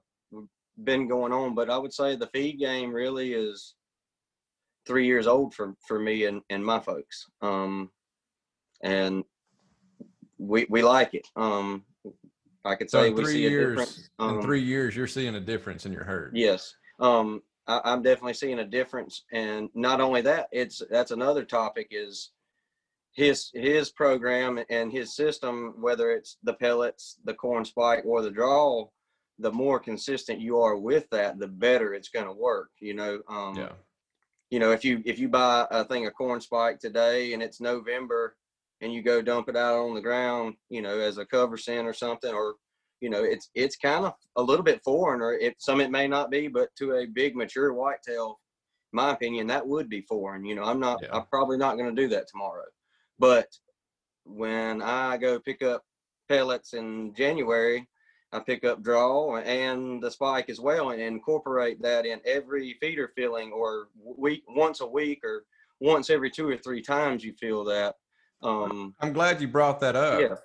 been 0.84 1.08
going 1.08 1.32
on. 1.32 1.56
But 1.56 1.70
I 1.70 1.78
would 1.78 1.94
say 1.94 2.16
the 2.16 2.28
feed 2.28 2.60
game 2.60 2.92
really 2.92 3.34
is 3.34 3.76
three 4.88 5.06
years 5.06 5.28
old 5.28 5.54
for, 5.54 5.76
for 5.88 6.00
me 6.00 6.26
and, 6.26 6.42
and 6.50 6.66
my 6.66 6.80
folks. 6.80 7.28
Um, 7.42 7.92
and 8.84 9.24
we, 10.42 10.66
we 10.70 10.82
like 10.84 11.14
it. 11.14 11.28
Um, 11.36 11.86
I 12.66 12.76
could 12.76 12.90
So 12.90 13.02
say 13.04 13.10
we 13.12 13.24
three 13.24 13.34
see 13.34 13.48
a 13.48 13.50
years, 13.50 13.70
difference. 13.78 14.10
in 14.20 14.26
Um, 14.26 14.42
three 14.42 14.62
years, 14.62 14.96
you're 14.96 15.08
seeing 15.08 15.36
a 15.36 15.40
difference 15.40 15.86
in 15.86 15.94
your 15.94 16.04
herd. 16.04 16.32
Yes. 16.36 16.74
Um, 17.00 17.42
I, 17.68 17.82
I'm 17.86 18.02
definitely 18.02 18.34
seeing 18.34 18.60
a 18.60 18.66
difference. 18.66 19.24
And 19.32 19.70
not 19.74 20.02
only 20.02 20.22
that, 20.22 20.48
it's 20.52 20.82
that's 20.90 21.12
another 21.12 21.44
topic 21.46 21.88
is 21.92 22.32
his 23.14 23.50
his 23.54 23.92
program 23.92 24.60
and 24.70 24.92
his 24.92 25.16
system, 25.16 25.76
whether 25.80 26.12
it's 26.12 26.38
the 26.44 26.54
pellets, 26.54 27.20
the 27.26 27.34
corn 27.34 27.66
spike, 27.66 28.04
or 28.06 28.22
the 28.22 28.32
draw, 28.32 28.88
the 29.40 29.52
more 29.52 29.80
consistent 29.80 30.40
you 30.40 30.60
are 30.60 30.78
with 30.78 31.10
that, 31.12 31.40
the 31.40 31.48
better 31.48 31.94
it's 31.94 32.10
gonna 32.10 32.34
work. 32.34 32.70
You 32.80 32.94
know, 32.94 33.22
um 33.28 33.56
Yeah. 33.56 33.74
you 34.50 34.60
know, 34.60 34.72
if 34.72 34.86
you 34.86 35.02
if 35.06 35.20
you 35.20 35.30
buy 35.30 35.68
a 35.72 35.84
thing 35.84 36.06
of 36.08 36.14
corn 36.14 36.42
spike 36.42 36.80
today 36.80 37.34
and 37.34 37.42
it's 37.44 37.60
November 37.60 38.36
and 38.82 38.94
you 38.94 39.02
go 39.02 39.22
dump 39.22 39.48
it 39.48 39.56
out 39.56 39.78
on 39.78 39.94
the 39.94 40.02
ground, 40.02 40.56
you 40.70 40.82
know, 40.82 41.00
as 41.00 41.18
a 41.18 41.26
cover 41.26 41.58
scent 41.58 41.88
or 41.88 41.94
something, 41.94 42.34
or 42.34 42.56
you 43.00 43.10
know, 43.10 43.24
it's 43.24 43.50
it's 43.56 43.76
kind 43.76 44.06
of 44.06 44.14
a 44.36 44.44
little 44.44 44.64
bit 44.64 44.84
foreign, 44.84 45.22
or 45.22 45.34
it 45.34 45.56
some 45.60 45.82
it 45.82 45.92
may 45.92 46.08
not 46.08 46.30
be, 46.30 46.48
but 46.48 46.70
to 46.78 46.94
a 46.94 47.08
big 47.08 47.36
mature 47.36 47.74
whitetail, 47.74 48.40
my 48.92 49.12
opinion, 49.12 49.48
that 49.48 49.66
would 49.66 49.90
be 49.90 50.02
foreign. 50.02 50.46
You 50.46 50.56
know, 50.56 50.64
I'm 50.64 50.80
not, 50.80 51.00
Yeah. 51.02 51.10
I'm 51.14 51.26
probably 51.28 51.58
not 51.58 51.78
going 51.78 51.94
to 51.96 52.02
do 52.02 52.08
that 52.10 52.28
tomorrow, 52.28 52.66
but 53.20 53.48
when 54.24 54.82
I 54.82 55.18
go 55.18 55.40
pick 55.40 55.64
up 55.64 55.84
pellets 56.30 56.74
in 56.74 57.14
January, 57.16 57.88
I 58.32 58.40
pick 58.40 58.64
up 58.64 58.84
draw 58.84 59.38
and 59.38 60.02
the 60.02 60.12
spike 60.12 60.50
as 60.50 60.60
well, 60.60 60.92
and 60.92 61.02
incorporate 61.02 61.82
that 61.82 62.06
in 62.06 62.22
every 62.26 62.78
feeder 62.80 63.12
filling 63.16 63.52
or 63.52 63.88
week 63.96 64.44
once 64.48 64.82
a 64.82 64.88
week 64.88 65.22
or 65.24 65.44
once 65.80 66.10
every 66.10 66.30
two 66.30 66.48
or 66.48 66.58
three 66.58 66.82
times 66.82 67.24
you 67.24 67.34
feel 67.34 67.64
that. 67.66 67.96
Um, 68.44 68.96
I'm 69.00 69.14
glad 69.14 69.42
you 69.42 69.48
brought 69.48 69.80
that 69.82 69.96
up 69.96 70.44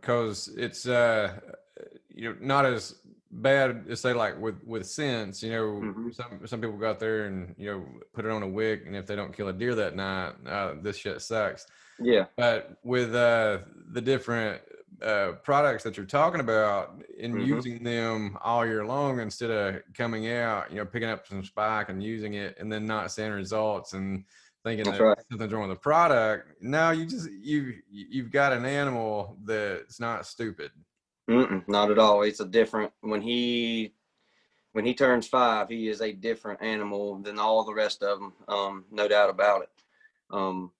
because 0.00 0.48
it's 0.56 0.86
uh, 0.88 1.38
you 2.08 2.30
know 2.32 2.36
not 2.40 2.66
as 2.66 3.00
bad 3.30 3.84
as 3.88 4.00
say 4.00 4.12
like 4.12 4.38
with 4.40 4.62
with 4.64 4.86
sense. 4.86 5.42
You 5.42 5.50
know, 5.52 5.64
Mhm. 5.80 6.14
some 6.14 6.46
some 6.46 6.60
people 6.60 6.76
go 6.76 6.90
out 6.90 6.98
there 7.00 7.26
and 7.26 7.54
you 7.58 7.66
know 7.70 7.86
put 8.12 8.24
it 8.24 8.30
on 8.30 8.42
a 8.42 8.48
wick, 8.48 8.84
and 8.86 8.96
if 8.96 9.06
they 9.06 9.16
don't 9.16 9.32
kill 9.32 9.48
a 9.48 9.52
deer 9.52 9.74
that 9.76 9.94
night, 9.94 10.34
uh, 10.46 10.74
this 10.80 10.96
shit 10.96 11.20
sucks. 11.22 11.66
Yeah. 12.00 12.26
But 12.36 12.78
with 12.82 13.14
uh, 13.14 13.58
the 13.92 14.00
different 14.00 14.62
uh, 15.02 15.32
products 15.44 15.84
that 15.84 15.96
you're 15.96 16.06
talking 16.06 16.40
about 16.40 17.00
and 17.20 17.32
Mhm. 17.34 17.46
using 17.46 17.84
them 17.84 18.36
all 18.40 18.66
year 18.66 18.84
long 18.84 19.20
instead 19.20 19.48
of 19.50 19.82
coming 19.94 20.28
out, 20.28 20.70
you 20.72 20.76
know, 20.78 20.84
picking 20.84 21.08
up 21.08 21.24
some 21.24 21.44
spike 21.44 21.88
and 21.88 22.02
using 22.02 22.34
it 22.34 22.56
and 22.58 22.72
then 22.72 22.84
not 22.84 23.12
seeing 23.12 23.30
results 23.30 23.92
and 23.92 24.24
thinking 24.68 24.84
That's 24.84 24.98
that 24.98 25.04
right. 25.04 25.18
something's 25.30 25.52
wrong 25.52 25.68
with 25.68 25.76
the 25.78 25.80
product. 25.80 26.62
No, 26.62 26.90
you 26.90 27.06
just 27.06 27.30
you 27.30 27.74
you've 27.90 28.30
got 28.30 28.52
an 28.52 28.64
animal 28.64 29.36
that's 29.44 29.98
not 29.98 30.26
stupid. 30.26 30.70
Mm-mm, 31.28 31.66
not 31.68 31.90
at 31.90 31.98
all. 31.98 32.22
It's 32.22 32.40
a 32.40 32.46
different 32.46 32.92
when 33.00 33.22
he 33.22 33.94
when 34.72 34.84
he 34.84 34.94
turns 34.94 35.26
five, 35.26 35.68
he 35.68 35.88
is 35.88 36.00
a 36.02 36.12
different 36.12 36.62
animal 36.62 37.18
than 37.18 37.38
all 37.38 37.64
the 37.64 37.74
rest 37.74 38.02
of 38.02 38.20
them. 38.20 38.32
Um, 38.46 38.84
no 38.90 39.08
doubt 39.08 39.30
about 39.30 39.62
it. 39.62 39.70
Um, 40.30 40.72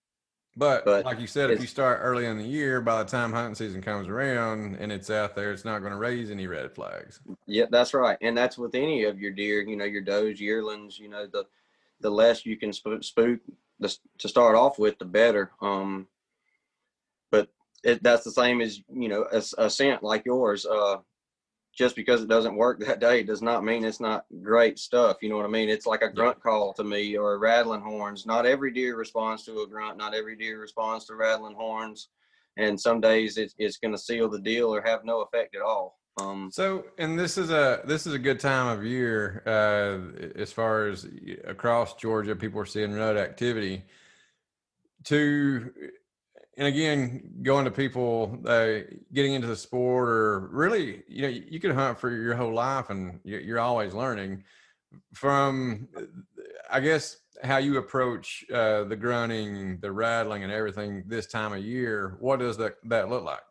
But, 0.57 0.85
But 0.85 1.05
like 1.05 1.21
you 1.21 1.27
said, 1.27 1.51
if 1.51 1.61
you 1.61 1.67
start 1.67 2.01
early 2.03 2.27
in 2.27 2.37
the 2.37 2.45
year, 2.45 2.81
by 2.81 3.03
the 3.03 3.09
time 3.09 3.33
hunting 3.33 3.55
season 3.55 3.81
comes 3.81 4.09
around 4.09 4.77
and 4.77 4.91
it's 4.93 5.09
out 5.11 5.35
there, 5.37 5.53
it's 5.53 5.65
not 5.65 5.79
going 5.81 5.93
to 5.93 5.99
raise 5.99 6.31
any 6.31 6.47
red 6.47 6.75
flags. 6.75 7.21
yeah, 7.47 7.67
that's 7.71 7.95
right, 7.95 8.19
and 8.21 8.37
that's 8.37 8.59
with 8.59 8.75
any 8.75 9.05
of 9.05 9.19
your 9.21 9.31
deer. 9.33 9.63
You 9.63 9.77
know, 9.77 9.85
your 9.85 10.03
does, 10.03 10.41
yearlings. 10.41 10.99
You 10.99 11.09
know, 11.09 11.27
the 11.27 11.45
the 12.01 12.11
less 12.11 12.47
you 12.47 12.57
can 12.57 12.73
spook, 12.73 13.03
spook 13.03 13.41
the, 13.81 13.95
to 14.19 14.29
start 14.29 14.57
off 14.57 14.79
with, 14.79 14.99
the 14.99 15.05
better. 15.05 15.53
Um, 15.61 16.07
but 17.31 17.49
it, 17.85 18.03
that's 18.03 18.25
the 18.25 18.31
same 18.31 18.61
as 18.61 18.81
you 18.93 19.09
know 19.09 19.27
a, 19.33 19.43
a 19.59 19.71
scent 19.71 20.03
like 20.03 20.25
yours. 20.27 20.67
Uh, 20.67 20.99
just 21.79 21.95
because 21.95 22.21
it 22.21 22.29
doesn't 22.29 22.57
work 22.57 22.81
that 22.81 22.99
day 22.99 23.23
does 23.23 23.41
not 23.41 23.65
mean 23.65 23.85
it's 23.85 24.01
not 24.01 24.25
great 24.43 24.81
stuff. 24.81 25.19
You 25.23 25.29
know 25.29 25.37
what 25.37 25.45
I 25.45 25.49
mean? 25.49 25.69
It's 25.69 25.87
like 25.87 26.03
a 26.03 26.13
grunt 26.13 26.43
call 26.43 26.73
to 26.75 26.83
me 26.83 27.17
or 27.17 27.35
a 27.35 27.39
rattling 27.39 27.83
horns. 27.83 28.27
Not 28.27 28.47
every 28.47 28.73
deer 28.73 28.97
responds 28.97 29.45
to 29.45 29.61
a 29.61 29.67
grunt. 29.69 29.97
Not 29.97 30.13
every 30.13 30.35
deer 30.35 30.61
responds 30.61 31.05
to 31.07 31.15
rattling 31.15 31.55
horns. 31.55 32.09
And 32.57 32.79
some 32.79 33.01
days 33.01 33.39
it's, 33.39 33.55
it's 33.59 33.77
going 33.77 33.93
to 33.93 33.99
seal 33.99 34.29
the 34.29 34.41
deal 34.41 34.75
or 34.75 34.83
have 34.83 35.05
no 35.05 35.21
effect 35.21 35.55
at 35.55 35.63
all. 35.63 35.98
Um, 36.19 36.51
So, 36.51 36.85
and 36.99 37.19
this 37.19 37.39
is 37.39 37.51
a 37.51 37.83
this 37.85 38.07
is 38.07 38.15
a 38.15 38.19
good 38.19 38.41
time 38.41 38.67
of 38.69 38.85
year 38.85 39.43
uh, 39.47 40.41
as 40.41 40.53
far 40.53 40.89
as 40.89 41.07
across 41.47 41.95
Georgia, 41.95 42.35
people 42.37 42.61
are 42.61 42.67
seeing 42.67 42.93
rut 42.95 43.17
activity. 43.17 43.85
To 45.05 45.73
and 46.57 46.67
again, 46.67 47.41
going 47.43 47.65
to 47.67 47.71
people 47.71 48.39
uh, 48.47 48.81
getting 49.13 49.35
into 49.35 49.47
the 49.47 49.57
sport, 49.57 50.09
or 50.09 50.41
really, 50.49 51.05
you 51.09 51.23
know, 51.23 51.29
you 51.29 51.61
could 51.61 51.73
hunt 51.73 52.01
for 52.01 52.11
your 52.11 52.35
whole 52.35 52.53
life, 52.53 52.91
and 52.91 53.21
you- 53.25 53.39
you're 53.39 53.61
always 53.61 53.95
learning. 53.95 54.45
From, 55.15 55.89
I 56.71 56.81
guess, 56.81 57.19
how 57.45 57.59
you 57.59 57.79
approach 57.79 58.45
uh, 58.53 58.85
the 58.85 58.97
grunting, 58.97 59.79
the 59.81 59.93
rattling, 59.93 60.45
and 60.45 60.53
everything 60.53 61.05
this 61.07 61.27
time 61.27 61.53
of 61.53 61.61
year. 61.65 62.17
What 62.21 62.41
does 62.41 62.57
that 62.59 62.77
that 62.85 63.09
look 63.09 63.25
like? 63.25 63.48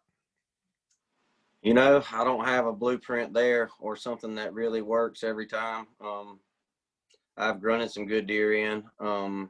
You 1.62 1.74
know, 1.74 2.04
I 2.14 2.24
don't 2.24 2.46
have 2.46 2.66
a 2.66 2.74
blueprint 2.74 3.34
there 3.34 3.70
or 3.80 3.96
something 3.96 4.36
that 4.36 4.54
really 4.54 4.82
works 4.82 5.24
every 5.24 5.48
time. 5.48 5.88
Um, 6.00 6.40
I've 7.36 7.60
grunted 7.62 7.92
some 7.92 8.06
good 8.06 8.28
deer 8.28 8.54
in. 8.54 8.84
Um, 9.00 9.50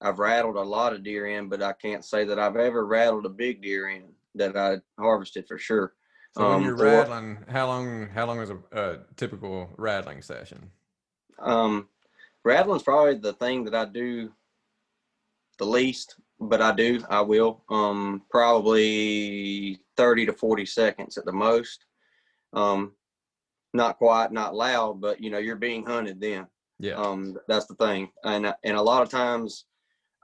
I've 0.00 0.18
rattled 0.18 0.56
a 0.56 0.60
lot 0.62 0.92
of 0.92 1.04
deer 1.04 1.26
in, 1.26 1.48
but 1.48 1.62
I 1.62 1.72
can't 1.74 2.04
say 2.04 2.24
that 2.24 2.38
I've 2.38 2.56
ever 2.56 2.86
rattled 2.86 3.24
a 3.26 3.30
big 3.30 3.62
deer 3.62 3.88
in 3.88 4.04
that 4.34 4.56
I 4.56 4.78
harvested 5.00 5.46
for 5.46 5.58
sure. 5.58 5.94
So 6.34 6.42
when 6.48 6.56
Um, 6.56 6.64
you're 6.64 6.74
or- 6.80 6.84
rattling, 6.84 7.44
how 7.48 7.66
long 7.66 8.08
how 8.08 8.26
long 8.26 8.40
is 8.40 8.50
a, 8.50 8.58
a 8.72 8.98
typical 9.16 9.68
rattling 9.76 10.22
session? 10.22 10.70
Um, 11.38 11.88
rattling's 12.42 12.82
probably 12.82 13.18
the 13.18 13.34
thing 13.34 13.64
that 13.64 13.74
I 13.74 13.84
do 13.84 14.32
the 15.58 15.66
least, 15.66 16.16
but 16.40 16.60
I 16.62 16.72
do, 16.72 17.04
I 17.08 17.20
will. 17.20 17.62
Um, 17.68 18.22
probably 18.30 19.81
30 19.96 20.26
to 20.26 20.32
40 20.32 20.66
seconds 20.66 21.18
at 21.18 21.24
the 21.24 21.32
most. 21.32 21.86
Um, 22.52 22.92
not 23.74 23.98
quiet, 23.98 24.32
not 24.32 24.54
loud, 24.54 25.00
but 25.00 25.20
you 25.20 25.30
know, 25.30 25.38
you're 25.38 25.56
being 25.56 25.84
hunted 25.86 26.20
then. 26.20 26.46
Yeah. 26.78 26.94
Um, 26.94 27.36
that's 27.48 27.66
the 27.66 27.74
thing. 27.74 28.10
And, 28.24 28.52
and 28.64 28.76
a 28.76 28.82
lot 28.82 29.02
of 29.02 29.08
times 29.08 29.64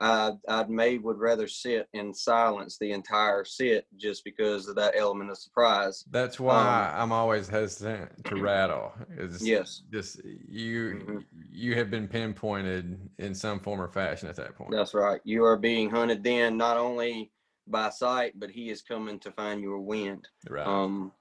I, 0.01 0.33
I 0.49 0.65
may 0.65 0.99
would 0.99 1.19
rather 1.19 1.49
sit 1.49 1.89
in 1.93 2.15
silence 2.15 2.79
the 2.79 2.93
entire 2.93 3.45
sit 3.45 3.87
just 3.97 4.23
because 4.25 4.69
of 4.69 4.77
that 4.77 4.95
element 4.97 5.31
of 5.31 5.39
surprise. 5.39 6.05
That's 6.11 6.39
why 6.39 6.93
I'm 6.97 7.11
always 7.11 7.49
hesitant 7.49 8.25
to 8.27 8.37
rattle. 8.43 8.93
Is 9.17 9.47
Yes. 9.47 9.83
just 9.91 10.21
you 10.25 11.03
Mhm. 11.07 11.25
you 11.51 11.75
have 11.75 11.91
been 11.91 12.07
pinpointed 12.07 12.99
in 13.19 13.35
some 13.35 13.59
form 13.59 13.81
or 13.81 13.89
fashion 13.89 14.29
at 14.29 14.37
that 14.37 14.55
point. 14.55 14.71
That's 14.71 14.95
right. 14.95 15.21
You 15.25 15.45
are 15.45 15.57
being 15.57 15.91
hunted 15.91 16.23
then 16.23 16.57
not 16.57 16.77
only 16.77 17.33
by 17.71 17.91
sight, 17.91 18.33
but 18.37 18.51
he 18.51 18.71
is 18.71 18.83
coming 18.83 19.19
to 19.21 19.33
find 19.33 19.63
your 19.63 19.81
wind. 19.81 20.29
Right. 20.49 20.67
Um, 20.67 21.13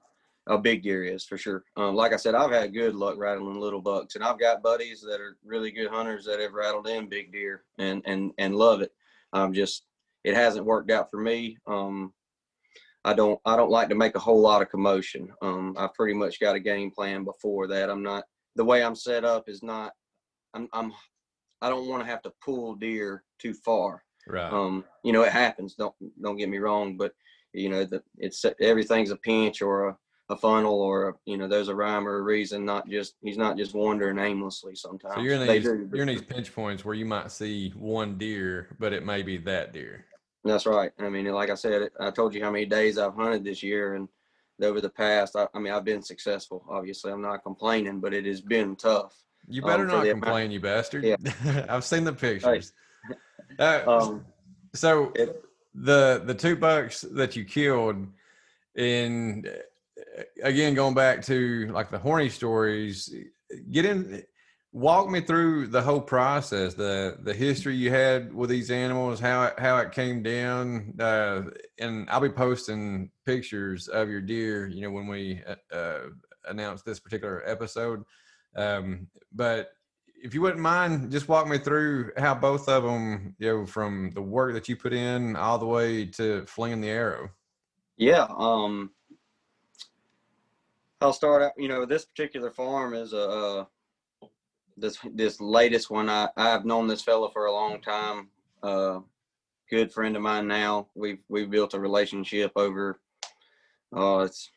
a 0.48 0.56
big 0.56 0.82
deer 0.82 1.04
is 1.04 1.24
for 1.24 1.36
sure. 1.36 1.64
Um, 1.76 1.94
like 1.94 2.12
I 2.12 2.16
said, 2.16 2.34
I've 2.34 2.50
had 2.50 2.72
good 2.72 2.94
luck 2.94 3.16
rattling 3.18 3.60
little 3.60 3.82
bucks, 3.82 4.14
and 4.14 4.24
I've 4.24 4.40
got 4.40 4.62
buddies 4.62 5.02
that 5.02 5.20
are 5.20 5.36
really 5.44 5.70
good 5.70 5.90
hunters 5.90 6.24
that 6.24 6.40
have 6.40 6.54
rattled 6.54 6.88
in 6.88 7.08
big 7.08 7.32
deer 7.32 7.64
and 7.78 8.02
and 8.06 8.32
and 8.38 8.54
love 8.54 8.80
it. 8.80 8.92
I'm 9.32 9.52
just 9.52 9.84
it 10.24 10.34
hasn't 10.34 10.66
worked 10.66 10.90
out 10.90 11.10
for 11.10 11.20
me. 11.20 11.58
Um, 11.66 12.14
I 13.04 13.14
don't 13.14 13.38
I 13.44 13.56
don't 13.56 13.70
like 13.70 13.90
to 13.90 13.94
make 13.94 14.16
a 14.16 14.20
whole 14.20 14.40
lot 14.40 14.62
of 14.62 14.70
commotion. 14.70 15.30
Um, 15.42 15.74
I've 15.78 15.94
pretty 15.94 16.14
much 16.14 16.40
got 16.40 16.56
a 16.56 16.60
game 16.60 16.90
plan 16.90 17.24
before 17.24 17.66
that. 17.68 17.90
I'm 17.90 18.02
not 18.02 18.24
the 18.56 18.64
way 18.64 18.82
I'm 18.82 18.96
set 18.96 19.24
up 19.24 19.48
is 19.48 19.62
not. 19.62 19.92
I'm 20.54 20.68
I'm 20.72 20.92
I 21.60 21.68
don't 21.68 21.88
want 21.88 22.02
to 22.02 22.08
have 22.08 22.22
to 22.22 22.32
pull 22.42 22.74
deer 22.74 23.24
too 23.38 23.52
far. 23.52 24.02
Right. 24.28 24.52
Um, 24.52 24.84
you 25.02 25.12
know, 25.12 25.22
it 25.22 25.32
happens. 25.32 25.74
Don't 25.74 25.94
don't 26.22 26.36
get 26.36 26.48
me 26.48 26.58
wrong, 26.58 26.96
but 26.96 27.12
you 27.52 27.68
know 27.68 27.84
that 27.84 28.02
it's 28.18 28.44
everything's 28.60 29.10
a 29.10 29.16
pinch 29.16 29.62
or 29.62 29.88
a, 29.88 29.96
a 30.30 30.36
funnel 30.36 30.80
or 30.80 31.08
a, 31.08 31.14
you 31.24 31.36
know 31.36 31.48
there's 31.48 31.68
a 31.68 31.74
rhyme 31.74 32.06
or 32.06 32.16
a 32.18 32.22
reason. 32.22 32.64
Not 32.64 32.88
just 32.88 33.14
he's 33.22 33.38
not 33.38 33.56
just 33.56 33.74
wandering 33.74 34.18
aimlessly. 34.18 34.74
Sometimes 34.74 35.14
so 35.14 35.20
you're 35.20 35.34
in 35.34 35.46
these 35.46 35.64
do, 35.64 35.88
you're 35.92 36.02
in 36.02 36.08
these 36.08 36.22
pinch 36.22 36.54
points 36.54 36.84
where 36.84 36.94
you 36.94 37.06
might 37.06 37.30
see 37.32 37.70
one 37.76 38.18
deer, 38.18 38.76
but 38.78 38.92
it 38.92 39.04
may 39.04 39.22
be 39.22 39.38
that 39.38 39.72
deer. 39.72 40.04
That's 40.44 40.66
right. 40.66 40.92
I 40.98 41.08
mean, 41.08 41.26
like 41.26 41.50
I 41.50 41.54
said, 41.54 41.90
I 42.00 42.10
told 42.10 42.34
you 42.34 42.42
how 42.42 42.50
many 42.50 42.64
days 42.64 42.96
I've 42.96 43.14
hunted 43.14 43.44
this 43.44 43.62
year, 43.62 43.94
and 43.94 44.08
over 44.62 44.80
the 44.80 44.88
past, 44.90 45.36
I, 45.36 45.46
I 45.54 45.58
mean, 45.58 45.72
I've 45.72 45.84
been 45.84 46.02
successful. 46.02 46.64
Obviously, 46.68 47.12
I'm 47.12 47.22
not 47.22 47.42
complaining, 47.42 48.00
but 48.00 48.14
it 48.14 48.24
has 48.26 48.40
been 48.40 48.76
tough. 48.76 49.14
You 49.48 49.62
better 49.62 49.82
Um, 49.82 49.88
not 49.88 50.02
the 50.04 50.10
amount- 50.10 50.24
complain, 50.24 50.50
you 50.50 50.60
bastard. 50.60 51.04
Yeah. 51.04 51.16
I've 51.68 51.84
seen 51.84 52.04
the 52.04 52.12
pictures. 52.12 52.72
Uh, 53.58 53.82
Um, 53.86 54.24
so 54.74 55.12
it, 55.14 55.44
the 55.74 56.22
the 56.24 56.34
two 56.34 56.56
bucks 56.56 57.02
that 57.02 57.36
you 57.36 57.44
killed 57.44 58.06
and 58.76 59.46
uh, 59.46 60.22
again 60.42 60.74
going 60.74 60.94
back 60.94 61.22
to 61.22 61.68
like 61.72 61.90
the 61.90 61.98
horny 61.98 62.28
stories 62.28 63.14
get 63.70 63.84
in 63.84 64.22
walk 64.72 65.08
me 65.08 65.20
through 65.20 65.66
the 65.66 65.80
whole 65.80 66.00
process 66.00 66.74
the 66.74 67.16
the 67.22 67.32
history 67.32 67.74
you 67.74 67.90
had 67.90 68.32
with 68.34 68.50
these 68.50 68.70
animals 68.70 69.20
how 69.20 69.44
it 69.44 69.54
how 69.58 69.78
it 69.78 69.92
came 69.92 70.22
down 70.22 70.92
uh 71.00 71.42
and 71.78 72.08
i'll 72.10 72.20
be 72.20 72.28
posting 72.28 73.10
pictures 73.24 73.88
of 73.88 74.08
your 74.10 74.20
deer 74.20 74.66
you 74.66 74.82
know 74.82 74.90
when 74.90 75.06
we 75.06 75.42
uh, 75.46 75.74
uh 75.74 76.00
announce 76.48 76.82
this 76.82 76.98
particular 76.98 77.42
episode. 77.46 78.02
Um 78.56 79.08
but 79.32 79.72
if 80.22 80.34
you 80.34 80.40
wouldn't 80.40 80.60
mind, 80.60 81.10
just 81.10 81.28
walk 81.28 81.46
me 81.46 81.58
through 81.58 82.12
how 82.16 82.34
both 82.34 82.68
of 82.68 82.82
them, 82.82 83.34
you 83.38 83.48
know, 83.48 83.66
from 83.66 84.10
the 84.10 84.22
work 84.22 84.54
that 84.54 84.68
you 84.68 84.76
put 84.76 84.92
in 84.92 85.36
all 85.36 85.58
the 85.58 85.66
way 85.66 86.06
to 86.06 86.44
flinging 86.46 86.80
the 86.80 86.88
arrow. 86.88 87.30
yeah. 87.96 88.26
Um, 88.36 88.90
I'll 91.00 91.12
start 91.12 91.42
out. 91.42 91.52
You 91.56 91.68
know, 91.68 91.84
this 91.84 92.04
particular 92.04 92.50
farm 92.50 92.94
is 92.94 93.12
a 93.12 93.28
uh, 93.28 93.64
this 94.76 94.98
this 95.14 95.40
latest 95.40 95.90
one. 95.90 96.08
I 96.08 96.28
I've 96.36 96.64
known 96.64 96.88
this 96.88 97.02
fella 97.02 97.30
for 97.30 97.46
a 97.46 97.52
long 97.52 97.80
time. 97.80 98.28
Uh, 98.62 99.00
good 99.70 99.92
friend 99.92 100.16
of 100.16 100.22
mine 100.22 100.48
now. 100.48 100.88
We've 100.94 101.20
we've 101.28 101.50
built 101.50 101.74
a 101.74 101.80
relationship 101.80 102.52
over. 102.56 103.00
Uh, 103.94 104.26
it's 104.26 104.50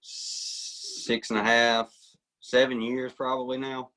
six 0.00 1.30
and 1.30 1.38
a 1.38 1.44
half, 1.44 1.92
seven 2.40 2.80
years 2.80 3.12
probably 3.12 3.58
now. 3.58 3.90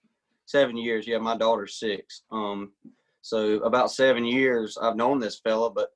Seven 0.45 0.77
years. 0.77 1.07
Yeah, 1.07 1.17
my 1.17 1.37
daughter's 1.37 1.79
six. 1.79 2.23
Um, 2.31 2.71
so 3.21 3.55
about 3.63 3.91
seven 3.91 4.23
years 4.23 4.77
I've 4.79 4.95
known 4.95 5.19
this 5.19 5.39
fella, 5.39 5.71
but 5.71 5.89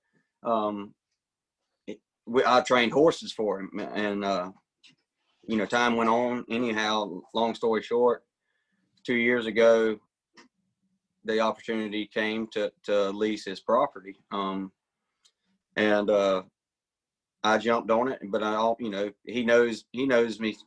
um, 0.44 0.94
it, 1.86 2.00
we, 2.26 2.42
I 2.46 2.62
trained 2.62 2.92
horses 2.92 3.32
for 3.32 3.60
him, 3.60 3.70
and 3.94 4.26
uh, 4.26 4.52
you 5.48 5.58
know, 5.58 5.66
time 5.66 5.96
went 5.96 6.10
on. 6.10 6.46
Anyhow, 6.50 7.22
long 7.34 7.54
story 7.54 7.84
short, 7.84 8.24
two 9.04 9.16
years 9.16 9.46
ago, 9.46 10.00
the 11.26 11.40
opportunity 11.40 12.10
came 12.12 12.48
to 12.54 12.72
to 12.86 13.10
lease 13.12 13.46
his 13.46 13.60
property, 13.60 14.16
um, 14.32 14.72
and 15.76 16.10
uh, 16.10 16.42
I 17.44 17.58
jumped 17.60 17.92
on 17.92 18.08
it. 18.12 18.20
But 18.24 18.44
I, 18.44 18.74
you 18.80 18.90
know, 18.90 19.12
he 19.26 19.44
knows 19.44 19.86
he 19.92 20.06
knows 20.08 20.40
me, 20.40 20.58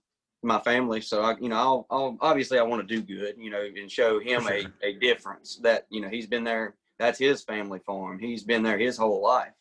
my 0.43 0.61
family, 0.61 1.01
so 1.01 1.23
I, 1.23 1.37
you 1.41 1.49
know, 1.49 1.57
I'll, 1.57 1.87
I'll 1.91 2.19
obviously 2.21 2.59
I 2.59 2.63
want 2.63 2.87
to 2.87 2.95
do 2.95 3.03
good, 3.03 3.37
you 3.39 3.51
know, 3.51 3.63
and 3.63 3.91
show 3.91 4.19
him 4.19 4.43
For 4.43 4.53
a 4.53 4.67
a 4.83 4.93
difference 4.95 5.61
that 5.63 5.87
you 5.91 6.01
know 6.01 6.09
he's 6.09 6.27
been 6.27 6.45
there. 6.45 6.75
That's 6.99 7.19
his 7.19 7.43
family 7.43 7.81
farm. 7.87 8.19
He's 8.19 8.45
been 8.45 8.63
there 8.63 8.79
his 8.79 8.97
whole 8.97 9.23
life. 9.23 9.55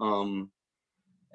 Um, 0.00 0.50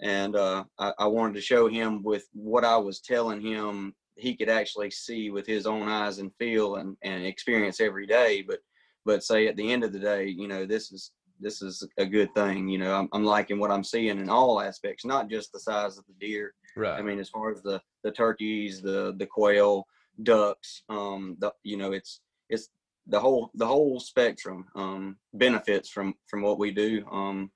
and 0.02 0.36
uh, 0.36 0.66
I, 0.78 0.94
I 1.00 1.08
wanted 1.08 1.34
to 1.36 1.42
show 1.42 1.68
him 1.68 2.04
with 2.04 2.28
what 2.34 2.64
I 2.64 2.78
was 2.78 3.00
telling 3.00 3.42
him 3.42 3.96
he 4.16 4.36
could 4.36 4.50
actually 4.50 4.92
see 4.92 5.30
with 5.30 5.46
his 5.46 5.66
own 5.66 5.88
eyes 5.88 6.20
and 6.20 6.32
feel 6.38 6.76
and, 6.76 6.98
and 7.04 7.26
experience 7.26 7.80
every 7.80 8.08
day. 8.08 8.44
But 8.48 8.60
but 9.06 9.24
say 9.24 9.48
at 9.48 9.56
the 9.56 9.72
end 9.72 9.84
of 9.84 9.94
the 9.94 10.00
day, 10.00 10.28
you 10.28 10.48
know, 10.48 10.66
this 10.66 10.92
is 10.92 11.12
this 11.40 11.62
is 11.62 11.88
a 11.98 12.06
good 12.06 12.34
thing. 12.34 12.68
You 12.68 12.80
know, 12.80 12.94
I'm, 12.94 13.10
I'm 13.14 13.24
liking 13.24 13.60
what 13.60 13.72
I'm 13.72 13.84
seeing 13.84 14.20
in 14.20 14.30
all 14.30 14.60
aspects, 14.60 15.06
not 15.06 15.30
just 15.30 15.52
the 15.52 15.60
size 15.60 15.98
of 15.98 16.06
the 16.08 16.14
deer. 16.20 16.54
Right. 16.78 17.00
I 17.00 17.02
mean, 17.02 17.20
as 17.20 17.30
far 17.30 17.52
as 17.52 17.62
the 17.62 17.82
the 18.04 18.12
turkeys, 18.12 18.82
the 18.82 19.16
the 19.18 19.26
quail, 19.26 19.88
ducks, 20.24 20.84
um, 20.90 21.36
the 21.40 21.52
you 21.64 21.76
know, 21.76 21.92
it's 21.92 22.22
it's 22.50 22.70
the 23.08 23.20
whole 23.20 23.50
the 23.56 23.66
whole 23.66 24.00
spectrum 24.00 24.66
um, 24.76 25.18
benefits 25.34 25.90
from 25.90 26.14
from 26.28 26.44
what 26.44 26.60
we 26.60 26.72
do. 26.72 27.04
Um, 27.12 27.52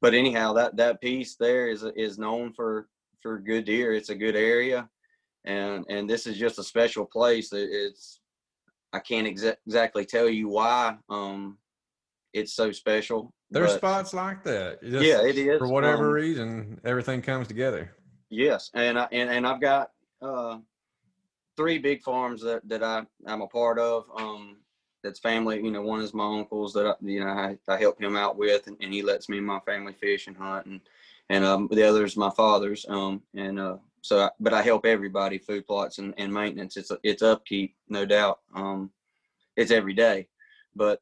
but 0.00 0.14
anyhow, 0.14 0.52
that 0.54 0.76
that 0.76 1.00
piece 1.00 1.36
there 1.36 1.68
is 1.68 1.84
is 1.96 2.18
known 2.18 2.52
for 2.52 2.88
for 3.22 3.38
good 3.38 3.66
deer. 3.66 3.94
It's 3.94 4.10
a 4.10 4.14
good 4.16 4.36
area, 4.36 4.88
and 5.44 5.84
and 5.88 6.10
this 6.10 6.26
is 6.26 6.36
just 6.36 6.58
a 6.58 6.64
special 6.64 7.06
place. 7.06 7.52
It, 7.52 7.68
it's 7.70 8.20
I 8.92 8.98
can't 8.98 9.28
exa- 9.28 9.56
exactly 9.66 10.04
tell 10.04 10.28
you 10.28 10.48
why 10.48 10.96
um, 11.08 11.58
it's 12.32 12.54
so 12.54 12.72
special. 12.72 13.32
There's 13.50 13.72
but 13.72 13.78
spots 13.78 14.12
like 14.12 14.42
that. 14.44 14.82
Just 14.82 15.06
yeah, 15.06 15.22
it 15.22 15.38
is 15.38 15.58
For 15.58 15.68
whatever 15.68 16.08
um, 16.08 16.14
reason, 16.14 16.80
everything 16.84 17.22
comes 17.22 17.46
together. 17.46 17.94
Yes, 18.34 18.70
and 18.74 18.98
I 18.98 19.06
and, 19.12 19.30
and 19.30 19.46
I've 19.46 19.60
got 19.60 19.90
uh, 20.20 20.58
three 21.56 21.78
big 21.78 22.02
farms 22.02 22.42
that 22.42 22.68
that 22.68 22.82
I 22.82 23.04
I'm 23.26 23.42
a 23.42 23.46
part 23.46 23.78
of. 23.78 24.06
Um, 24.16 24.56
that's 25.02 25.20
family. 25.20 25.62
You 25.62 25.70
know, 25.70 25.82
one 25.82 26.00
is 26.00 26.14
my 26.14 26.38
uncle's 26.38 26.72
that 26.72 26.86
I, 26.86 26.94
you 27.00 27.20
know 27.20 27.28
I, 27.28 27.56
I 27.68 27.76
help 27.76 28.00
him 28.00 28.16
out 28.16 28.36
with, 28.36 28.66
and, 28.66 28.76
and 28.80 28.92
he 28.92 29.02
lets 29.02 29.28
me 29.28 29.38
and 29.38 29.46
my 29.46 29.60
family 29.60 29.92
fish 29.92 30.26
and 30.26 30.36
hunt, 30.36 30.66
and 30.66 30.80
and 31.30 31.44
um, 31.44 31.68
the 31.70 31.84
other 31.84 32.04
is 32.04 32.16
my 32.16 32.30
father's. 32.30 32.84
Um, 32.88 33.22
and 33.34 33.60
uh, 33.60 33.76
so, 34.02 34.22
I, 34.22 34.30
but 34.40 34.52
I 34.52 34.62
help 34.62 34.84
everybody 34.84 35.38
food 35.38 35.66
plots 35.66 35.98
and, 35.98 36.12
and 36.18 36.32
maintenance. 36.32 36.76
It's 36.76 36.90
it's 37.02 37.22
upkeep, 37.22 37.76
no 37.88 38.04
doubt. 38.04 38.40
Um, 38.54 38.90
it's 39.56 39.70
every 39.70 39.94
day, 39.94 40.26
but 40.74 41.00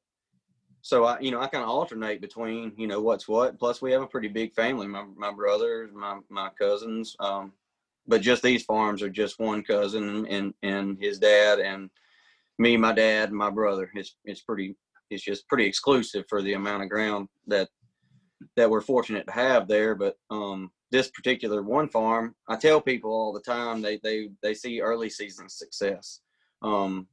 so 0.83 1.05
I, 1.05 1.21
you 1.21 1.31
know, 1.31 1.41
I 1.41 1.47
kind 1.47 1.63
of 1.63 1.71
alternate 1.71 2.21
between, 2.21 2.73
you 2.77 2.89
know, 2.89 3.01
what's 3.01 3.29
what. 3.29 3.57
Plus, 3.59 3.81
we 3.81 3.93
have 3.93 4.03
a 4.03 4.07
pretty 4.07 4.27
big 4.29 4.53
family. 4.53 4.89
My 4.89 5.05
my 5.17 5.33
brothers, 5.33 5.91
my 5.95 6.19
my 6.29 6.51
cousins. 6.61 7.17
Um, 7.21 7.53
but 8.09 8.21
just 8.21 8.43
these 8.43 8.65
farms 8.65 9.01
are 9.01 9.09
just 9.09 9.39
one 9.39 9.63
cousin 9.63 10.27
and 10.27 10.53
and 10.65 10.99
his 11.01 11.21
dad 11.21 11.61
and 11.61 11.89
me, 12.59 12.77
my 12.77 12.93
dad, 12.93 13.29
and 13.29 13.39
my 13.39 13.49
brother. 13.49 13.91
It's 13.95 14.17
it's 14.25 14.43
pretty. 14.43 14.77
It's 15.09 15.23
just 15.23 15.47
pretty 15.47 15.67
exclusive 15.67 16.25
for 16.29 16.43
the 16.43 16.55
amount 16.55 16.83
of 16.83 16.89
ground 16.89 17.29
that 17.47 17.69
that 18.57 18.69
we're 18.69 18.81
fortunate 18.81 19.27
to 19.27 19.33
have 19.33 19.69
there. 19.69 19.95
But 19.95 20.17
um, 20.31 20.73
this 20.91 21.11
particular 21.11 21.63
one 21.63 21.89
farm, 21.89 22.35
I 22.49 22.57
tell 22.57 22.81
people 22.81 23.13
all 23.13 23.33
the 23.33 23.41
time 23.41 23.83
they 23.83 24.01
they 24.03 24.31
they 24.43 24.55
see 24.55 24.81
early 24.81 25.11
season 25.11 25.49
success. 25.49 26.21
Um, 26.61 27.07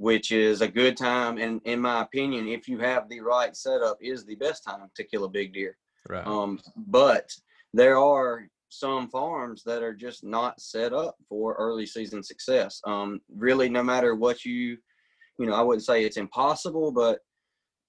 which 0.00 0.32
is 0.32 0.62
a 0.62 0.68
good 0.68 0.96
time. 0.96 1.36
And 1.36 1.60
in 1.66 1.78
my 1.78 2.00
opinion, 2.00 2.48
if 2.48 2.66
you 2.66 2.78
have 2.78 3.06
the 3.10 3.20
right 3.20 3.54
setup, 3.54 3.98
is 4.00 4.24
the 4.24 4.34
best 4.34 4.64
time 4.64 4.88
to 4.94 5.04
kill 5.04 5.24
a 5.24 5.28
big 5.28 5.52
deer. 5.52 5.76
Right. 6.08 6.26
Um, 6.26 6.58
but 6.74 7.30
there 7.74 7.98
are 7.98 8.48
some 8.70 9.10
farms 9.10 9.62
that 9.64 9.82
are 9.82 9.92
just 9.92 10.24
not 10.24 10.58
set 10.58 10.94
up 10.94 11.16
for 11.28 11.52
early 11.52 11.84
season 11.84 12.22
success. 12.22 12.80
Um, 12.86 13.20
really, 13.36 13.68
no 13.68 13.82
matter 13.82 14.14
what 14.14 14.42
you, 14.46 14.78
you 15.38 15.44
know, 15.44 15.52
I 15.52 15.60
wouldn't 15.60 15.84
say 15.84 16.02
it's 16.02 16.16
impossible, 16.16 16.92
but 16.92 17.18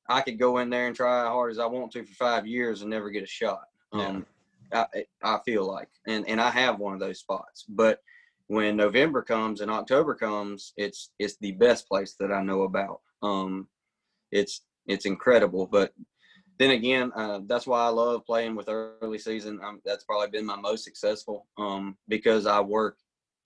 I 0.09 0.19
could 0.19 0.37
go 0.37 0.57
in 0.57 0.69
there 0.69 0.87
and 0.87 0.95
try 0.95 1.21
as 1.21 1.29
hard 1.29 1.51
as 1.51 1.59
I 1.59 1.65
want 1.65 1.93
to 1.93 2.03
for 2.03 2.13
five 2.15 2.45
years 2.45 2.81
and 2.81 2.89
never 2.89 3.09
get 3.09 3.23
a 3.23 3.27
shot. 3.27 3.63
Um, 3.93 4.25
I, 4.73 4.85
I 5.23 5.39
feel 5.45 5.65
like, 5.65 5.87
and 6.07 6.27
and 6.27 6.41
I 6.41 6.49
have 6.49 6.77
one 6.77 6.93
of 6.93 6.99
those 6.99 7.19
spots, 7.19 7.63
but 7.69 7.99
when 8.51 8.75
November 8.75 9.21
comes 9.21 9.61
and 9.61 9.71
October 9.71 10.13
comes, 10.13 10.73
it's 10.75 11.11
it's 11.17 11.37
the 11.37 11.53
best 11.53 11.87
place 11.87 12.15
that 12.19 12.33
I 12.33 12.43
know 12.43 12.63
about. 12.63 12.99
Um, 13.23 13.69
it's 14.29 14.65
it's 14.87 15.05
incredible, 15.05 15.67
but 15.67 15.93
then 16.59 16.71
again, 16.71 17.13
uh, 17.15 17.39
that's 17.45 17.65
why 17.65 17.85
I 17.85 17.87
love 17.87 18.25
playing 18.25 18.55
with 18.55 18.67
early 18.67 19.19
season. 19.19 19.61
Um, 19.63 19.79
that's 19.85 20.03
probably 20.03 20.31
been 20.31 20.45
my 20.45 20.57
most 20.57 20.83
successful 20.83 21.47
um, 21.57 21.95
because 22.09 22.45
I 22.45 22.59
work. 22.59 22.97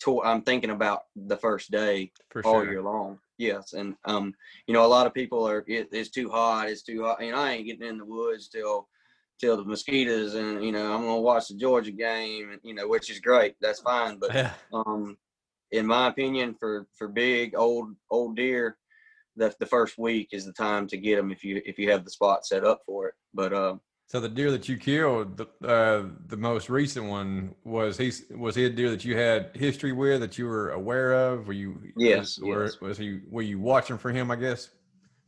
To, 0.02 0.24
I'm 0.24 0.42
thinking 0.42 0.72
about 0.72 1.04
the 1.16 1.38
first 1.38 1.70
day 1.70 2.12
For 2.32 2.44
all 2.44 2.64
sure. 2.64 2.72
year 2.72 2.82
long. 2.82 3.20
Yes, 3.38 3.74
and 3.74 3.96
um, 4.06 4.34
you 4.66 4.74
know, 4.74 4.86
a 4.86 4.88
lot 4.96 5.06
of 5.06 5.14
people 5.14 5.48
are. 5.48 5.64
It, 5.68 5.90
it's 5.92 6.10
too 6.10 6.30
hot. 6.32 6.68
It's 6.70 6.82
too 6.82 7.04
hot. 7.04 7.24
You 7.24 7.32
know, 7.32 7.38
I 7.38 7.52
ain't 7.52 7.68
getting 7.68 7.88
in 7.88 8.00
the 8.00 8.06
woods 8.06 8.48
till 8.48 8.88
till 9.40 9.58
the 9.58 9.66
mosquitoes, 9.66 10.36
and 10.36 10.64
you 10.64 10.72
know, 10.72 10.94
I'm 10.94 11.02
gonna 11.02 11.20
watch 11.22 11.48
the 11.50 11.56
Georgia 11.56 11.92
game, 11.92 12.52
and 12.52 12.62
you 12.64 12.74
know, 12.74 12.88
which 12.88 13.10
is 13.10 13.20
great. 13.20 13.56
That's 13.62 13.80
fine, 13.82 14.18
but 14.18 14.34
Yeah. 14.34 14.54
um, 14.74 15.18
in 15.72 15.86
my 15.86 16.08
opinion, 16.08 16.56
for 16.60 16.88
for 16.98 17.08
big 17.08 17.56
old 17.56 17.96
old 18.10 18.36
deer, 18.36 18.78
the 19.36 19.54
the 19.60 19.66
first 19.66 19.98
week 19.98 20.30
is 20.32 20.46
the 20.46 20.54
time 20.54 20.88
to 20.88 20.98
get 20.98 21.18
them 21.18 21.32
if 21.32 21.44
you 21.44 21.62
if 21.66 21.78
you 21.78 21.92
have 21.92 22.04
the 22.06 22.12
spot 22.12 22.46
set 22.46 22.64
up 22.64 22.82
for 22.86 23.08
it. 23.10 23.14
But 23.34 23.52
uh, 23.54 23.76
So 24.08 24.20
the 24.22 24.30
deer 24.30 24.52
that 24.52 24.70
you 24.70 24.78
killed, 24.78 25.38
the 25.38 25.48
uh, 25.68 26.10
the 26.28 26.38
most 26.38 26.70
recent 26.70 27.08
one 27.08 27.56
was 27.66 27.98
he 27.98 28.12
was 28.36 28.56
he 28.56 28.66
a 28.66 28.70
deer 28.70 28.90
that 28.92 29.04
you 29.04 29.18
had 29.18 29.52
history 29.56 29.92
with 29.92 30.22
that 30.22 30.38
you 30.38 30.46
were 30.48 30.70
aware 30.72 31.14
of? 31.14 31.48
Were 31.48 31.54
you 31.54 31.82
Yes, 31.98 32.38
Was, 32.38 32.40
were- 32.48 32.64
yes. 32.66 32.82
was 32.82 32.98
he 32.98 33.20
were 33.30 33.42
you 33.42 33.60
watching 33.60 33.98
for 33.98 34.12
him? 34.12 34.32
I 34.32 34.38
guess. 34.38 34.70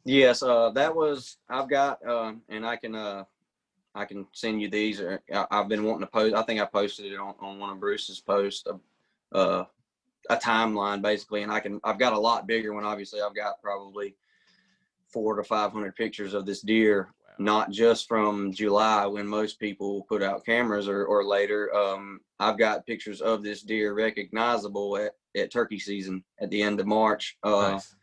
yes, 0.05 0.41
uh, 0.41 0.69
that 0.71 0.95
was 0.95 1.37
I've 1.49 1.69
got, 1.69 1.99
uh, 2.07 2.33
and 2.47 2.65
I 2.65 2.77
can 2.77 2.95
uh, 2.95 3.25
I 3.97 4.05
can 4.05 4.27
send 4.31 4.61
you 4.61 4.69
these. 4.69 5.01
Or 5.01 5.21
I, 5.33 5.45
I've 5.51 5.67
been 5.67 5.83
wanting 5.83 6.01
to 6.01 6.07
post. 6.07 6.35
I 6.35 6.43
think 6.43 6.61
I 6.61 6.65
posted 6.65 7.11
it 7.11 7.19
on, 7.19 7.35
on 7.39 7.59
one 7.59 7.69
of 7.69 7.79
Bruce's 7.79 8.19
posts. 8.19 8.65
Uh, 8.67 9.35
uh, 9.35 9.65
a 10.29 10.35
timeline 10.37 11.01
basically, 11.01 11.43
and 11.43 11.51
I 11.51 11.59
can. 11.59 11.79
I've 11.83 11.99
got 11.99 12.13
a 12.13 12.19
lot 12.19 12.47
bigger 12.47 12.73
one. 12.73 12.83
Obviously, 12.83 13.21
I've 13.21 13.35
got 13.35 13.61
probably 13.61 14.15
four 15.07 15.35
to 15.35 15.43
five 15.43 15.71
hundred 15.71 15.95
pictures 15.95 16.33
of 16.33 16.45
this 16.45 16.61
deer 16.61 17.09
not 17.39 17.71
just 17.71 18.07
from 18.07 18.51
July 18.51 19.05
when 19.05 19.27
most 19.27 19.59
people 19.59 20.05
put 20.09 20.23
out 20.23 20.45
cameras 20.45 20.87
or, 20.87 21.05
or 21.05 21.23
later. 21.23 21.73
Um, 21.75 22.21
I've 22.39 22.57
got 22.57 22.85
pictures 22.85 23.21
of 23.21 23.43
this 23.43 23.61
deer 23.61 23.93
recognizable 23.93 24.97
at, 24.97 25.13
at 25.35 25.51
turkey 25.51 25.79
season 25.79 26.23
at 26.39 26.49
the 26.49 26.61
end 26.61 26.79
of 26.79 26.87
March, 26.87 27.37
uh, 27.43 27.71
Nice. 27.71 27.95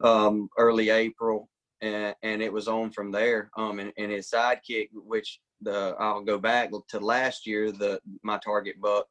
um, 0.00 0.48
early 0.58 0.90
April, 0.90 1.48
and, 1.82 2.14
and 2.22 2.40
it 2.40 2.52
was 2.52 2.68
on 2.68 2.90
from 2.90 3.10
there. 3.10 3.50
Um, 3.56 3.80
and, 3.80 3.92
and 3.98 4.10
his 4.10 4.30
sidekick, 4.30 4.88
which 4.94 5.40
the 5.60 5.94
I'll 5.98 6.22
go 6.22 6.38
back 6.38 6.70
to 6.88 7.00
last 7.00 7.46
year, 7.46 7.70
the 7.72 8.00
my 8.22 8.38
target 8.38 8.80
buck 8.80 9.06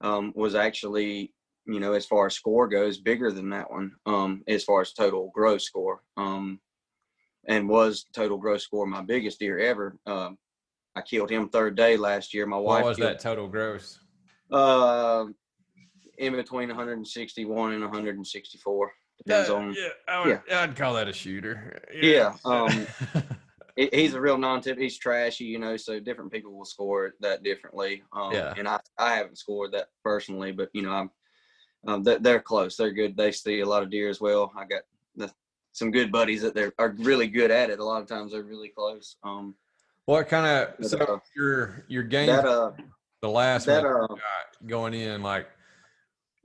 um, 0.00 0.32
was 0.34 0.54
actually 0.54 1.32
you 1.66 1.80
know 1.80 1.92
as 1.92 2.06
far 2.06 2.26
as 2.26 2.34
score 2.34 2.66
goes 2.66 2.98
bigger 2.98 3.30
than 3.30 3.50
that 3.50 3.70
one 3.70 3.92
um, 4.06 4.42
as 4.48 4.64
far 4.64 4.80
as 4.82 4.92
total 4.92 5.30
gross 5.32 5.64
score. 5.64 6.02
Um, 6.16 6.60
and 7.48 7.68
was 7.68 8.04
total 8.12 8.36
gross 8.36 8.64
score 8.64 8.86
my 8.86 9.02
biggest 9.02 9.38
deer 9.38 9.58
ever. 9.58 9.96
Um, 10.06 10.36
I 10.94 11.02
killed 11.02 11.30
him 11.30 11.48
third 11.48 11.76
day 11.76 11.96
last 11.96 12.34
year. 12.34 12.46
My 12.46 12.56
wife 12.56 12.82
What 12.82 12.88
was 12.90 12.96
killed, 12.98 13.10
that 13.10 13.20
total 13.20 13.48
gross? 13.48 13.98
Uh, 14.50 15.26
in 16.18 16.34
between 16.34 16.68
161 16.68 17.72
and 17.72 17.82
164. 17.82 18.92
Depends 19.26 19.50
on. 19.50 19.74
yeah, 19.74 19.88
I 20.08 20.26
would, 20.26 20.40
I'd 20.52 20.76
call 20.76 20.94
that 20.94 21.08
a 21.08 21.12
shooter. 21.12 21.82
Yeah, 21.92 22.36
um, 22.44 22.86
he- 23.76 23.90
He's 23.92 24.14
a 24.14 24.20
real 24.20 24.38
non-tip. 24.38 24.78
He's 24.78 24.98
trashy, 24.98 25.44
you 25.44 25.58
know. 25.58 25.76
So 25.76 26.00
different 26.00 26.32
people 26.32 26.52
will 26.56 26.64
score 26.64 27.06
it 27.06 27.14
that 27.20 27.42
differently. 27.42 28.02
Um, 28.12 28.32
Yeah. 28.32 28.54
And 28.56 28.66
I, 28.68 28.80
I 28.98 29.16
haven't 29.16 29.38
scored 29.38 29.72
that 29.72 29.88
personally, 30.04 30.52
but 30.52 30.68
you 30.72 30.82
know, 30.82 30.92
I'm. 30.92 31.10
Um, 31.86 32.02
they're, 32.02 32.18
they're 32.18 32.40
close. 32.40 32.76
They're 32.76 32.92
good. 32.92 33.16
They 33.16 33.32
see 33.32 33.60
a 33.60 33.66
lot 33.66 33.82
of 33.82 33.90
deer 33.90 34.10
as 34.10 34.20
well. 34.20 34.52
I 34.54 34.66
got 34.66 34.82
the, 35.16 35.32
some 35.72 35.90
good 35.90 36.12
buddies 36.12 36.42
that 36.42 36.54
they're 36.54 36.74
are 36.78 36.94
really 36.98 37.26
good 37.26 37.50
at 37.50 37.70
it. 37.70 37.78
A 37.78 37.84
lot 37.84 38.02
of 38.02 38.06
times 38.08 38.32
they're 38.32 38.42
really 38.42 38.68
close. 38.68 39.16
Um, 39.22 39.54
what 40.04 40.28
kind 40.28 40.46
of 40.78 40.86
so 40.86 40.98
uh, 40.98 41.18
your 41.34 41.84
your 41.88 42.02
game 42.02 42.26
that 42.26 42.44
uh, 42.44 42.72
the 43.22 43.30
last 43.30 43.64
that 43.64 43.86
uh, 43.86 44.06
got 44.08 44.18
going 44.66 44.92
in 44.92 45.22
like 45.22 45.48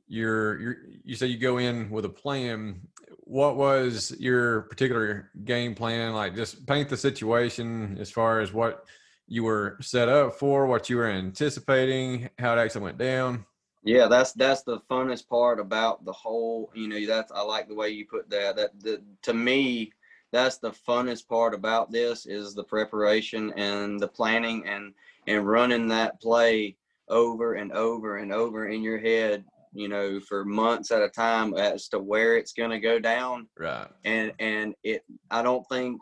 you're 0.07 0.59
you're 0.59 0.77
you 1.03 1.15
say 1.15 1.27
you 1.27 1.37
go 1.37 1.57
in 1.57 1.89
with 1.89 2.05
a 2.05 2.09
plan 2.09 2.79
what 3.21 3.55
was 3.55 4.15
your 4.19 4.61
particular 4.63 5.31
game 5.45 5.73
plan 5.73 6.13
like 6.13 6.35
just 6.35 6.65
paint 6.67 6.89
the 6.89 6.97
situation 6.97 7.97
as 7.99 8.11
far 8.11 8.39
as 8.39 8.53
what 8.53 8.85
you 9.27 9.43
were 9.43 9.77
set 9.81 10.07
up 10.07 10.35
for 10.35 10.67
what 10.67 10.89
you 10.89 10.97
were 10.97 11.09
anticipating 11.09 12.29
how 12.37 12.53
it 12.55 12.59
actually 12.59 12.81
went 12.81 12.97
down 12.97 13.43
Yeah, 13.85 14.07
that's 14.07 14.33
that's 14.33 14.63
the 14.63 14.79
funnest 14.89 15.29
part 15.29 15.59
about 15.59 16.03
the 16.05 16.11
whole. 16.11 16.71
You 16.73 16.87
know, 16.87 17.05
that's 17.05 17.31
I 17.31 17.41
like 17.41 17.67
the 17.67 17.75
way 17.75 17.91
you 17.91 18.07
put 18.07 18.27
that. 18.31 18.55
That 18.55 18.71
the 18.81 19.03
to 19.21 19.33
me, 19.33 19.91
that's 20.31 20.57
the 20.57 20.71
funnest 20.71 21.27
part 21.27 21.53
about 21.53 21.91
this 21.91 22.25
is 22.25 22.55
the 22.55 22.63
preparation 22.63 23.53
and 23.55 23.99
the 23.99 24.07
planning 24.07 24.65
and 24.65 24.91
and 25.27 25.47
running 25.47 25.87
that 25.89 26.19
play 26.19 26.75
over 27.09 27.53
and 27.53 27.71
over 27.73 28.17
and 28.17 28.33
over 28.33 28.69
in 28.69 28.81
your 28.81 28.97
head. 28.97 29.45
You 29.75 29.89
know, 29.89 30.19
for 30.19 30.45
months 30.45 30.91
at 30.91 31.01
a 31.01 31.09
time 31.09 31.53
as 31.53 31.89
to 31.89 31.99
where 31.99 32.37
it's 32.37 32.53
going 32.53 32.71
to 32.71 32.79
go 32.79 32.97
down 32.97 33.47
right 33.57 33.87
and 34.05 34.31
and 34.39 34.73
it 34.83 35.03
i 35.29 35.41
don't 35.41 35.65
think 35.69 36.01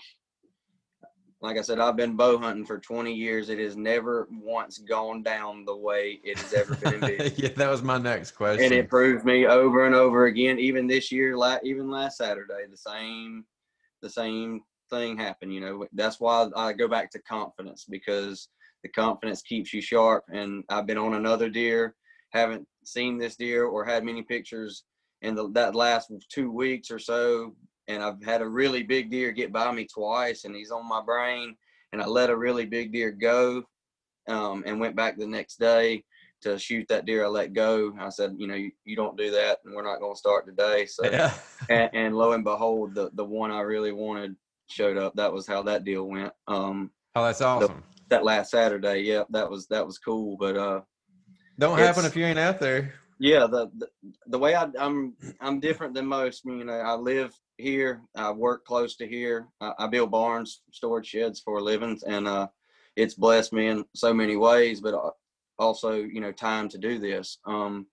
like 1.43 1.57
I 1.57 1.61
said, 1.61 1.77
I've 1.77 1.97
been 1.97 2.15
bow 2.15 2.37
hunting 2.37 2.65
for 2.65 2.79
20 2.79 3.13
years. 3.13 3.49
It 3.49 3.59
has 3.59 3.75
never 3.75 4.29
once 4.31 4.77
gone 4.77 5.23
down 5.23 5.65
the 5.65 5.75
way 5.75 6.21
it 6.23 6.39
has 6.39 6.53
ever 6.53 6.75
been. 6.75 7.33
yeah, 7.35 7.49
that 7.57 7.69
was 7.69 7.83
my 7.83 7.97
next 7.97 8.31
question. 8.31 8.63
And 8.63 8.73
it 8.73 8.89
proved 8.89 9.25
me 9.25 9.45
over 9.45 9.85
and 9.85 9.93
over 9.93 10.27
again. 10.27 10.57
Even 10.57 10.87
this 10.87 11.11
year, 11.11 11.35
like 11.35 11.59
even 11.65 11.91
last 11.91 12.17
Saturday, 12.17 12.63
the 12.71 12.77
same, 12.77 13.43
the 14.01 14.09
same 14.09 14.61
thing 14.89 15.17
happened. 15.17 15.53
You 15.53 15.59
know, 15.59 15.85
that's 15.91 16.21
why 16.21 16.47
I 16.55 16.71
go 16.71 16.87
back 16.87 17.11
to 17.11 17.19
confidence 17.19 17.85
because 17.89 18.47
the 18.81 18.89
confidence 18.89 19.41
keeps 19.41 19.73
you 19.73 19.81
sharp. 19.81 20.23
And 20.31 20.63
I've 20.69 20.87
been 20.87 20.97
on 20.97 21.15
another 21.15 21.49
deer, 21.49 21.93
haven't 22.31 22.65
seen 22.87 23.17
this 23.17 23.35
deer 23.35 23.65
or 23.65 23.85
had 23.85 24.03
many 24.03 24.21
pictures 24.21 24.83
in 25.21 25.35
the, 25.35 25.49
that 25.51 25.75
last 25.75 26.11
two 26.29 26.51
weeks 26.51 26.91
or 26.91 26.99
so 26.99 27.55
and 27.87 28.03
I've 28.03 28.21
had 28.23 28.41
a 28.41 28.47
really 28.47 28.83
big 28.83 29.11
deer 29.11 29.31
get 29.31 29.51
by 29.51 29.71
me 29.71 29.85
twice, 29.85 30.45
and 30.45 30.55
he's 30.55 30.71
on 30.71 30.87
my 30.87 31.01
brain. 31.01 31.55
And 31.91 32.01
I 32.01 32.05
let 32.07 32.29
a 32.29 32.37
really 32.37 32.65
big 32.65 32.91
deer 32.91 33.11
go, 33.11 33.63
um, 34.27 34.63
and 34.65 34.79
went 34.79 34.95
back 34.95 35.17
the 35.17 35.27
next 35.27 35.59
day 35.59 36.03
to 36.41 36.57
shoot 36.57 36.85
that 36.89 37.05
deer 37.05 37.25
I 37.25 37.27
let 37.27 37.53
go. 37.53 37.93
I 37.99 38.09
said, 38.09 38.35
you 38.37 38.47
know, 38.47 38.55
you, 38.55 38.71
you 38.83 38.95
don't 38.95 39.17
do 39.17 39.31
that, 39.31 39.59
and 39.63 39.75
we're 39.75 39.83
not 39.83 39.99
going 39.99 40.13
to 40.13 40.19
start 40.19 40.45
today. 40.45 40.85
So, 40.85 41.03
yeah. 41.11 41.33
and, 41.69 41.89
and, 41.93 42.17
lo 42.17 42.31
and 42.31 42.43
behold, 42.43 42.95
the 42.95 43.11
the 43.13 43.25
one 43.25 43.51
I 43.51 43.61
really 43.61 43.91
wanted 43.91 44.35
showed 44.67 44.97
up. 44.97 45.13
That 45.15 45.31
was 45.31 45.45
how 45.45 45.61
that 45.63 45.83
deal 45.83 46.05
went. 46.05 46.33
Um, 46.47 46.91
oh, 47.15 47.25
that's 47.25 47.41
awesome. 47.41 47.67
The, 47.67 48.15
that 48.15 48.23
last 48.23 48.51
Saturday, 48.51 49.01
yeah, 49.01 49.23
that 49.29 49.49
was 49.49 49.67
that 49.67 49.85
was 49.85 49.99
cool. 49.99 50.37
But 50.37 50.57
uh, 50.57 50.81
don't 51.59 51.77
happen 51.77 52.05
if 52.05 52.15
you 52.15 52.25
ain't 52.25 52.39
out 52.39 52.59
there. 52.59 52.93
Yeah, 53.19 53.47
the 53.47 53.69
the, 53.77 53.87
the 54.27 54.39
way 54.39 54.55
I, 54.55 54.67
I'm 54.77 55.13
I'm 55.39 55.59
different 55.59 55.93
than 55.93 56.05
most. 56.05 56.45
You 56.45 56.63
know, 56.63 56.73
I 56.73 56.95
live 56.95 57.33
here. 57.57 58.01
I 58.15 58.31
work 58.31 58.65
close 58.65 58.95
to 58.97 59.07
here. 59.07 59.47
I, 59.61 59.73
I 59.79 59.87
build 59.87 60.11
barns, 60.11 60.61
storage 60.71 61.07
sheds 61.07 61.39
for 61.39 61.59
a 61.59 61.63
living, 61.63 61.99
and 62.07 62.27
uh, 62.27 62.47
it's 62.95 63.13
blessed 63.13 63.53
me 63.53 63.67
in 63.67 63.85
so 63.95 64.13
many 64.13 64.35
ways. 64.35 64.81
But 64.81 64.93
uh, 64.93 65.11
also, 65.59 65.93
you 65.93 66.19
know, 66.19 66.31
time 66.31 66.67
to 66.69 66.77
do 66.77 66.99
this. 66.99 67.37
Um, 67.45 67.87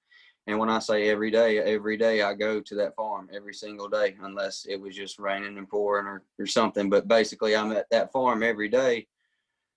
and 0.47 0.59
when 0.59 0.71
I 0.71 0.79
say 0.79 1.09
every 1.09 1.31
day, 1.31 1.59
every 1.59 1.97
day 1.97 2.23
I 2.23 2.35
go 2.35 2.61
to 2.61 2.75
that 2.77 2.97
farm 2.97 3.29
every 3.33 3.55
single 3.55 3.89
day, 3.89 4.17
unless 4.23 4.67
it 4.69 4.81
was 4.81 4.97
just 4.97 5.19
raining 5.19 5.59
and 5.59 5.69
pouring 5.69 6.07
or, 6.07 6.25
or 6.39 6.47
something. 6.47 6.89
But 6.89 7.09
basically, 7.09 7.55
I'm 7.55 7.73
at 7.73 7.87
that 7.91 8.11
farm 8.11 8.43
every 8.43 8.69
day. 8.69 9.07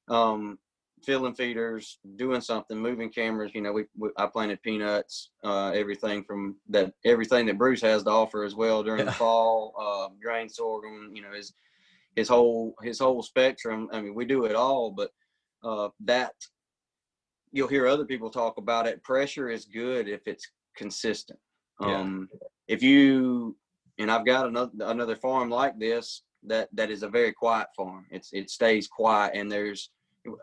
Um, 0.08 0.58
filling 1.06 1.36
feeders, 1.36 2.00
doing 2.16 2.42
something, 2.42 2.78
moving 2.78 3.10
cameras. 3.10 3.52
You 3.54 3.62
know, 3.62 3.74
we, 3.74 3.86
we 3.98 4.10
I 4.18 4.28
planted 4.28 4.62
peanuts, 4.62 5.32
uh, 5.44 5.70
everything 5.70 6.24
from 6.24 6.56
that, 6.70 6.94
everything 7.06 7.46
that 7.48 7.58
Bruce 7.58 7.82
has 7.82 8.04
to 8.04 8.10
offer 8.10 8.44
as 8.44 8.56
well 8.56 8.84
during 8.84 9.00
yeah. 9.00 9.06
the 9.06 9.12
fall. 9.12 9.74
Uh, 9.80 10.14
grain 10.22 10.50
sorghum, 10.50 11.12
you 11.14 11.22
know, 11.22 11.34
his 11.34 11.54
his 12.16 12.30
whole 12.30 12.76
his 12.82 13.00
whole 13.00 13.24
spectrum. 13.24 13.90
I 13.92 14.02
mean, 14.02 14.16
we 14.16 14.26
do 14.26 14.46
it 14.46 14.56
all, 14.56 14.92
but 14.92 15.12
uh, 15.64 15.90
that 16.02 16.34
you'll 17.52 17.68
hear 17.68 17.88
other 17.88 18.06
people 18.06 18.30
talk 18.30 18.58
about 18.58 18.88
it. 18.88 19.04
Pressure 19.04 19.50
is 19.50 19.66
good 19.66 20.08
if 20.08 20.22
it's 20.28 20.48
consistent. 20.76 21.40
Um. 21.82 22.30
If 22.70 22.82
you 22.82 23.58
and 24.00 24.10
I've 24.10 24.26
got 24.26 24.48
another 24.48 24.72
another 24.82 25.16
farm 25.16 25.50
like 25.50 25.78
this 25.78 26.24
that 26.46 26.70
that 26.74 26.90
is 26.90 27.04
a 27.04 27.10
very 27.10 27.32
quiet 27.32 27.68
farm. 27.76 28.06
It's 28.10 28.30
it 28.34 28.50
stays 28.50 28.88
quiet 28.88 29.34
and 29.36 29.52
there's 29.52 29.90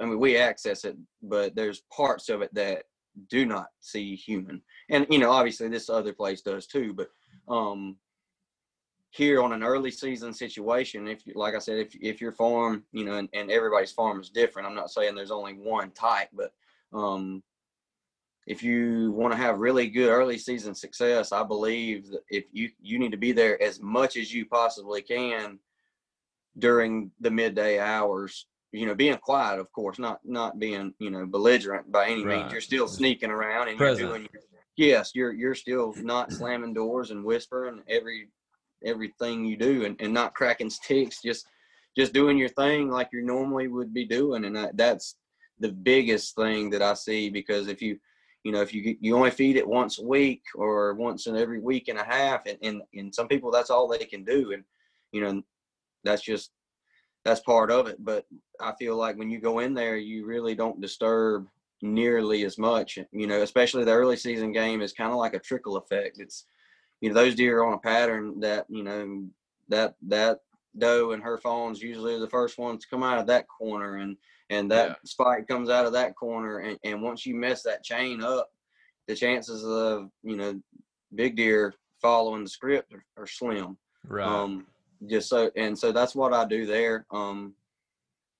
I 0.01 0.05
mean, 0.05 0.19
we 0.19 0.37
access 0.37 0.85
it, 0.85 0.97
but 1.23 1.55
there's 1.55 1.83
parts 1.95 2.29
of 2.29 2.43
it 2.43 2.53
that 2.55 2.85
do 3.29 3.47
not 3.47 3.69
see 3.81 4.15
human. 4.15 4.63
And, 4.89 5.07
you 5.11 5.19
know, 5.19 5.31
obviously 5.31 5.69
this 5.69 5.89
other 5.89 6.13
place 6.13 6.43
does 6.43 6.67
too, 6.67 6.93
but, 6.93 7.11
um, 7.53 7.97
here 9.13 9.43
on 9.43 9.53
an 9.53 9.65
early 9.65 9.91
season 9.91 10.33
situation, 10.33 11.09
if 11.09 11.27
you, 11.27 11.33
like 11.35 11.57
I 11.57 11.59
said, 11.59 11.79
if, 11.79 11.97
if 12.01 12.21
your 12.21 12.31
farm, 12.31 12.85
you 12.93 13.05
know, 13.05 13.15
and, 13.15 13.29
and 13.33 13.51
everybody's 13.51 13.91
farm 13.91 14.21
is 14.21 14.31
different, 14.31 14.69
I'm 14.69 14.75
not 14.77 14.91
saying 14.91 15.15
there's 15.15 15.33
only 15.33 15.55
one 15.55 15.91
type, 15.91 16.29
but, 16.33 16.53
um, 16.93 17.43
if 18.47 18.63
you 18.63 19.13
want 19.13 19.33
to 19.33 19.37
have 19.37 19.61
really 19.61 19.89
good 19.89 20.09
early 20.09 20.39
season 20.39 20.75
success, 20.75 21.31
I 21.33 21.43
believe 21.43 22.11
that 22.11 22.23
if 22.31 22.45
you, 22.53 22.71
you 22.81 22.99
need 22.99 23.13
to 23.13 23.19
be 23.19 23.33
there 23.33 23.61
as 23.63 23.81
much 23.81 24.17
as 24.17 24.33
you 24.33 24.47
possibly 24.47 25.03
can 25.03 25.59
during 26.59 27.11
the 27.21 27.31
midday 27.31 27.79
hours 27.79 28.47
you 28.73 28.87
know, 28.87 28.95
being 28.95 29.17
quiet, 29.19 29.59
of 29.59 29.71
course, 29.73 29.99
not 29.99 30.21
not 30.25 30.59
being 30.59 30.95
you 30.99 31.11
know 31.11 31.27
belligerent 31.27 31.91
by 31.91 32.07
any 32.07 32.25
right. 32.25 32.41
means. 32.41 32.53
You're 32.53 32.61
still 32.61 32.89
sneaking 32.89 33.31
around 33.31 33.69
and 33.69 33.77
Present. 33.77 34.01
you're 34.01 34.09
doing. 34.09 34.29
Your, 34.33 34.43
yes, 34.77 35.13
you're 35.15 35.33
you're 35.33 35.55
still 35.55 35.93
not 35.97 36.33
slamming 36.33 36.75
doors 36.75 37.11
and 37.11 37.25
whispering 37.25 37.83
every 37.89 38.29
everything 38.85 39.45
you 39.45 39.57
do 39.57 39.85
and, 39.85 39.97
and 40.01 40.15
not 40.15 40.35
cracking 40.35 40.71
sticks. 40.71 41.21
Just 41.23 41.47
just 41.97 42.13
doing 42.13 42.39
your 42.39 42.49
thing 42.49 42.91
like 42.91 43.09
you 43.13 43.23
normally 43.23 43.67
would 43.67 43.93
be 43.93 44.05
doing, 44.05 44.45
and 44.45 44.55
that, 44.55 44.77
that's 44.77 45.17
the 45.59 45.73
biggest 45.73 46.37
thing 46.37 46.71
that 46.71 46.83
I 46.83 46.95
see 46.95 47.29
because 47.29 47.67
if 47.67 47.83
you 47.83 47.99
you 48.45 48.53
know 48.53 48.63
if 48.63 48.73
you 48.73 48.97
you 49.01 49.17
only 49.17 49.31
feed 49.31 49.57
it 49.57 49.67
once 49.67 49.99
a 49.99 50.05
week 50.05 50.43
or 50.55 50.95
once 50.95 51.27
in 51.27 51.37
every 51.37 51.61
week 51.61 51.89
and 51.89 51.99
a 51.99 52.05
half 52.05 52.47
and, 52.47 52.57
and 52.63 52.83
and 52.95 53.15
some 53.15 53.29
people 53.29 53.51
that's 53.51 53.69
all 53.69 53.87
they 53.87 53.99
can 53.99 54.25
do 54.25 54.53
and 54.53 54.65
you 55.13 55.21
know 55.21 55.43
that's 56.03 56.23
just 56.23 56.51
that's 57.25 57.41
part 57.41 57.71
of 57.71 57.87
it. 57.87 58.03
But 58.03 58.27
I 58.61 58.73
feel 58.79 58.97
like 58.97 59.17
when 59.17 59.31
you 59.31 59.41
go 59.41 59.59
in 59.61 59.75
there, 59.75 59.97
you 59.97 60.27
really 60.27 60.55
don't 60.55 60.81
disturb 60.81 61.47
nearly 61.83 62.45
as 62.45 62.59
much. 62.59 62.99
You 63.13 63.27
know, 63.27 63.43
especially 63.43 63.85
the 63.85 63.93
early 63.93 64.17
season 64.17 64.53
game 64.53 64.83
is 64.83 64.93
kind 64.93 65.11
of 65.11 65.19
like 65.19 65.35
a 65.35 65.39
trickle 65.39 65.77
effect. 65.77 66.19
It's 66.19 66.47
you 67.01 67.09
know 67.09 67.15
those 67.15 67.35
deer 67.35 67.61
are 67.61 67.67
on 67.67 67.75
a 67.75 67.79
pattern 67.79 68.41
that 68.41 68.67
you 68.69 68.83
know 68.83 69.27
that 69.69 69.95
that 70.09 70.41
doe 70.79 71.13
and 71.13 71.23
her 71.23 71.39
fawns 71.39 71.83
usually 71.83 72.15
are 72.15 72.21
the 72.21 72.29
first 72.29 72.59
ones 72.59 72.83
to 72.83 72.89
come 72.89 73.03
out 73.03 73.19
of 73.19 73.27
that 73.27 73.47
corner 73.49 73.97
and 73.97 74.17
and 74.51 74.71
that 74.71 74.89
yeah. 74.89 74.95
spike 75.05 75.49
comes 75.49 75.69
out 75.69 75.87
of 75.87 75.93
that 75.93 76.15
corner 76.15 76.59
and, 76.59 76.79
and 76.85 77.03
once 77.03 77.27
you 77.27 77.35
mess 77.35 77.63
that 77.63 77.83
chain 77.83 78.23
up 78.23 78.51
the 79.09 79.15
chances 79.15 79.65
of 79.65 80.11
you 80.23 80.37
know 80.37 80.61
big 81.15 81.37
deer 81.37 81.75
following 82.01 82.45
the 82.45 82.51
script 82.51 82.93
are, 82.93 83.05
are 83.17 83.27
slim 83.27 83.77
right 84.07 84.27
um 84.27 84.65
just 85.09 85.29
so 85.29 85.51
and 85.57 85.79
so 85.79 85.93
that's 85.93 86.15
what 86.15 86.33
I 86.33 86.45
do 86.45 86.67
there. 86.67 87.07
Um, 87.11 87.55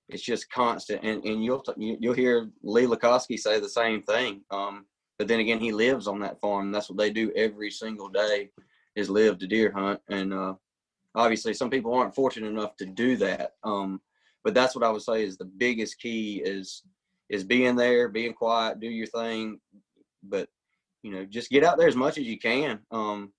it's 0.09 0.23
just 0.23 0.51
constant, 0.51 1.03
and 1.03 1.23
and 1.23 1.43
you'll 1.43 1.63
you'll 1.77 2.13
hear 2.13 2.49
Lee 2.63 2.85
Lakosky 2.85 3.37
say 3.37 3.59
the 3.59 3.69
same 3.69 4.03
thing. 4.03 4.41
Um, 4.51 4.85
but 5.17 5.27
then 5.27 5.39
again, 5.39 5.59
he 5.59 5.71
lives 5.71 6.07
on 6.07 6.19
that 6.21 6.39
farm. 6.41 6.71
That's 6.71 6.89
what 6.89 6.97
they 6.97 7.11
do 7.11 7.31
every 7.35 7.69
single 7.69 8.09
day, 8.09 8.49
is 8.95 9.09
live 9.09 9.37
to 9.39 9.47
deer 9.47 9.71
hunt. 9.71 9.99
And 10.09 10.33
uh, 10.33 10.55
obviously, 11.15 11.53
some 11.53 11.69
people 11.69 11.93
aren't 11.93 12.15
fortunate 12.15 12.47
enough 12.47 12.75
to 12.77 12.85
do 12.85 13.15
that. 13.17 13.51
Um, 13.63 14.01
but 14.43 14.53
that's 14.53 14.75
what 14.75 14.83
I 14.83 14.89
would 14.89 15.03
say 15.03 15.23
is 15.23 15.37
the 15.37 15.45
biggest 15.45 15.99
key 15.99 16.41
is 16.43 16.83
is 17.29 17.43
being 17.43 17.75
there, 17.75 18.09
being 18.09 18.33
quiet, 18.33 18.79
do 18.79 18.87
your 18.87 19.07
thing, 19.07 19.59
but 20.23 20.49
you 21.03 21.11
know, 21.11 21.25
just 21.25 21.49
get 21.49 21.63
out 21.63 21.77
there 21.77 21.87
as 21.87 21.95
much 21.95 22.17
as 22.17 22.25
you 22.25 22.37
can. 22.37 22.79
Um, 22.91 23.31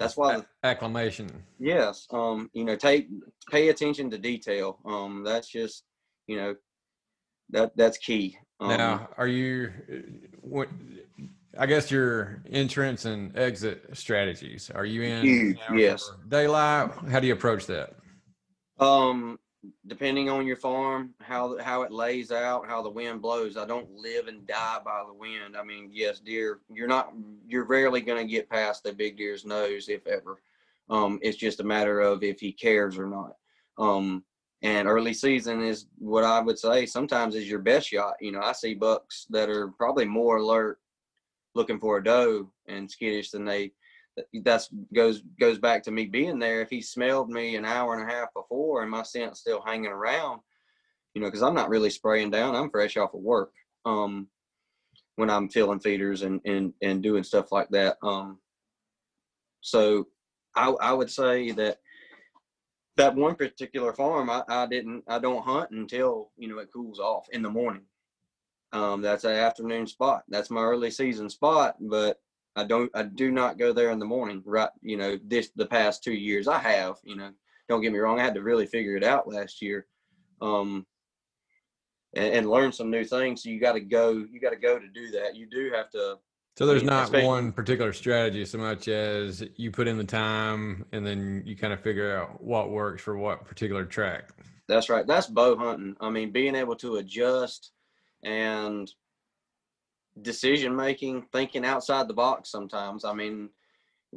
that's 0.00 0.16
why 0.16 0.38
the, 0.38 0.46
acclamation. 0.64 1.30
Yes. 1.58 2.06
Um, 2.10 2.50
you 2.54 2.64
know, 2.64 2.74
take 2.74 3.08
pay 3.50 3.68
attention 3.68 4.10
to 4.10 4.18
detail. 4.18 4.78
Um, 4.84 5.22
that's 5.24 5.48
just, 5.48 5.84
you 6.26 6.36
know, 6.36 6.54
that 7.50 7.76
that's 7.76 7.98
key. 7.98 8.36
Um, 8.58 8.68
now, 8.68 9.08
are 9.16 9.28
you 9.28 9.70
what 10.40 10.68
I 11.58 11.66
guess 11.66 11.90
your 11.90 12.42
entrance 12.50 13.04
and 13.04 13.36
exit 13.36 13.84
strategies. 13.92 14.70
Are 14.74 14.84
you 14.84 15.02
in 15.02 15.22
huge, 15.22 15.58
yes. 15.74 16.10
daylight? 16.28 16.90
How 17.10 17.20
do 17.20 17.26
you 17.26 17.32
approach 17.32 17.66
that? 17.66 17.94
Um, 18.78 19.38
depending 19.86 20.30
on 20.30 20.46
your 20.46 20.56
farm, 20.56 21.14
how 21.20 21.58
how 21.58 21.82
it 21.82 21.92
lays 21.92 22.32
out, 22.32 22.66
how 22.66 22.82
the 22.82 22.90
wind 22.90 23.20
blows. 23.20 23.56
I 23.56 23.66
don't 23.66 23.90
live 23.94 24.28
and 24.28 24.46
die 24.46 24.78
by 24.84 25.04
the 25.06 25.14
wind. 25.14 25.56
I 25.56 25.62
mean, 25.62 25.90
yes, 25.92 26.20
deer, 26.20 26.60
you're 26.72 26.88
not, 26.88 27.12
you're 27.46 27.64
rarely 27.64 28.00
going 28.00 28.24
to 28.26 28.30
get 28.30 28.48
past 28.48 28.84
the 28.84 28.92
big 28.92 29.16
deer's 29.16 29.44
nose, 29.44 29.88
if 29.88 30.06
ever. 30.06 30.40
Um, 30.88 31.18
it's 31.22 31.36
just 31.36 31.60
a 31.60 31.64
matter 31.64 32.00
of 32.00 32.22
if 32.22 32.40
he 32.40 32.52
cares 32.52 32.98
or 32.98 33.06
not. 33.06 33.32
Um, 33.78 34.24
and 34.62 34.88
early 34.88 35.14
season 35.14 35.62
is 35.62 35.86
what 35.98 36.24
I 36.24 36.40
would 36.40 36.58
say 36.58 36.84
sometimes 36.84 37.34
is 37.34 37.48
your 37.48 37.60
best 37.60 37.88
shot. 37.88 38.14
You 38.20 38.32
know, 38.32 38.40
I 38.40 38.52
see 38.52 38.74
bucks 38.74 39.26
that 39.30 39.48
are 39.48 39.68
probably 39.68 40.04
more 40.04 40.36
alert 40.36 40.78
looking 41.54 41.80
for 41.80 41.96
a 41.96 42.04
doe 42.04 42.50
and 42.68 42.90
skittish 42.90 43.30
than 43.30 43.44
they 43.44 43.72
that's 44.42 44.68
goes 44.94 45.22
goes 45.38 45.58
back 45.58 45.82
to 45.84 45.90
me 45.90 46.06
being 46.06 46.38
there. 46.38 46.60
If 46.60 46.70
he 46.70 46.82
smelled 46.82 47.30
me 47.30 47.56
an 47.56 47.64
hour 47.64 47.94
and 47.98 48.08
a 48.08 48.12
half 48.12 48.32
before 48.34 48.82
and 48.82 48.90
my 48.90 49.02
scent's 49.02 49.40
still 49.40 49.62
hanging 49.62 49.92
around, 49.92 50.40
you 51.14 51.20
know, 51.20 51.28
because 51.28 51.42
I'm 51.42 51.54
not 51.54 51.68
really 51.70 51.90
spraying 51.90 52.30
down. 52.30 52.54
I'm 52.54 52.70
fresh 52.70 52.96
off 52.96 53.14
of 53.14 53.20
work. 53.20 53.52
Um, 53.84 54.28
when 55.16 55.30
I'm 55.30 55.48
filling 55.48 55.80
feeders 55.80 56.22
and 56.22 56.40
and 56.44 56.72
and 56.82 57.02
doing 57.02 57.24
stuff 57.24 57.52
like 57.52 57.68
that. 57.70 57.98
Um, 58.02 58.38
so 59.60 60.08
I 60.56 60.70
I 60.70 60.92
would 60.92 61.10
say 61.10 61.50
that 61.52 61.78
that 62.96 63.14
one 63.14 63.34
particular 63.34 63.92
farm 63.92 64.30
I, 64.30 64.42
I 64.48 64.66
didn't 64.66 65.04
I 65.08 65.18
don't 65.18 65.44
hunt 65.44 65.70
until 65.70 66.30
you 66.36 66.48
know 66.48 66.58
it 66.58 66.72
cools 66.72 66.98
off 66.98 67.26
in 67.32 67.42
the 67.42 67.50
morning. 67.50 67.82
Um, 68.72 69.02
that's 69.02 69.24
an 69.24 69.32
afternoon 69.32 69.86
spot. 69.86 70.22
That's 70.28 70.50
my 70.50 70.62
early 70.62 70.90
season 70.90 71.28
spot, 71.28 71.76
but 71.80 72.20
I 72.60 72.64
don't 72.64 72.90
I 72.94 73.02
do 73.02 73.30
not 73.30 73.58
go 73.58 73.72
there 73.72 73.90
in 73.90 73.98
the 73.98 74.04
morning. 74.04 74.42
Right, 74.44 74.70
you 74.82 74.96
know, 74.96 75.18
this 75.24 75.50
the 75.56 75.66
past 75.66 76.04
two 76.04 76.12
years 76.12 76.48
I 76.48 76.58
have. 76.58 76.96
You 77.04 77.16
know, 77.16 77.30
don't 77.68 77.82
get 77.82 77.92
me 77.92 77.98
wrong, 77.98 78.20
I 78.20 78.24
had 78.24 78.34
to 78.34 78.42
really 78.42 78.66
figure 78.66 78.96
it 78.96 79.04
out 79.04 79.28
last 79.28 79.62
year. 79.62 79.86
Um, 80.40 80.86
and, 82.14 82.34
and 82.34 82.50
learn 82.50 82.72
some 82.72 82.90
new 82.90 83.04
things. 83.04 83.42
So 83.42 83.50
you 83.50 83.60
got 83.60 83.72
to 83.72 83.80
go. 83.80 84.10
You 84.10 84.40
got 84.40 84.50
to 84.50 84.56
go 84.56 84.78
to 84.78 84.88
do 84.88 85.10
that. 85.12 85.36
You 85.36 85.46
do 85.46 85.70
have 85.74 85.90
to. 85.90 86.18
So 86.56 86.66
there's 86.66 86.82
not 86.82 87.10
one 87.12 87.52
particular 87.52 87.92
strategy 87.92 88.44
so 88.44 88.58
much 88.58 88.88
as 88.88 89.42
you 89.56 89.70
put 89.70 89.88
in 89.88 89.96
the 89.96 90.04
time 90.04 90.84
and 90.92 91.06
then 91.06 91.42
you 91.46 91.56
kind 91.56 91.72
of 91.72 91.80
figure 91.80 92.14
out 92.14 92.42
what 92.42 92.70
works 92.70 93.02
for 93.02 93.16
what 93.16 93.46
particular 93.46 93.84
track. 93.86 94.30
That's 94.68 94.90
right. 94.90 95.06
That's 95.06 95.26
bow 95.26 95.56
hunting. 95.56 95.96
I 96.00 96.10
mean, 96.10 96.32
being 96.32 96.54
able 96.54 96.76
to 96.76 96.96
adjust 96.96 97.70
and 98.22 98.92
decision 100.22 100.74
making, 100.74 101.26
thinking 101.32 101.64
outside 101.64 102.08
the 102.08 102.14
box 102.14 102.50
sometimes. 102.50 103.04
I 103.04 103.12
mean, 103.12 103.50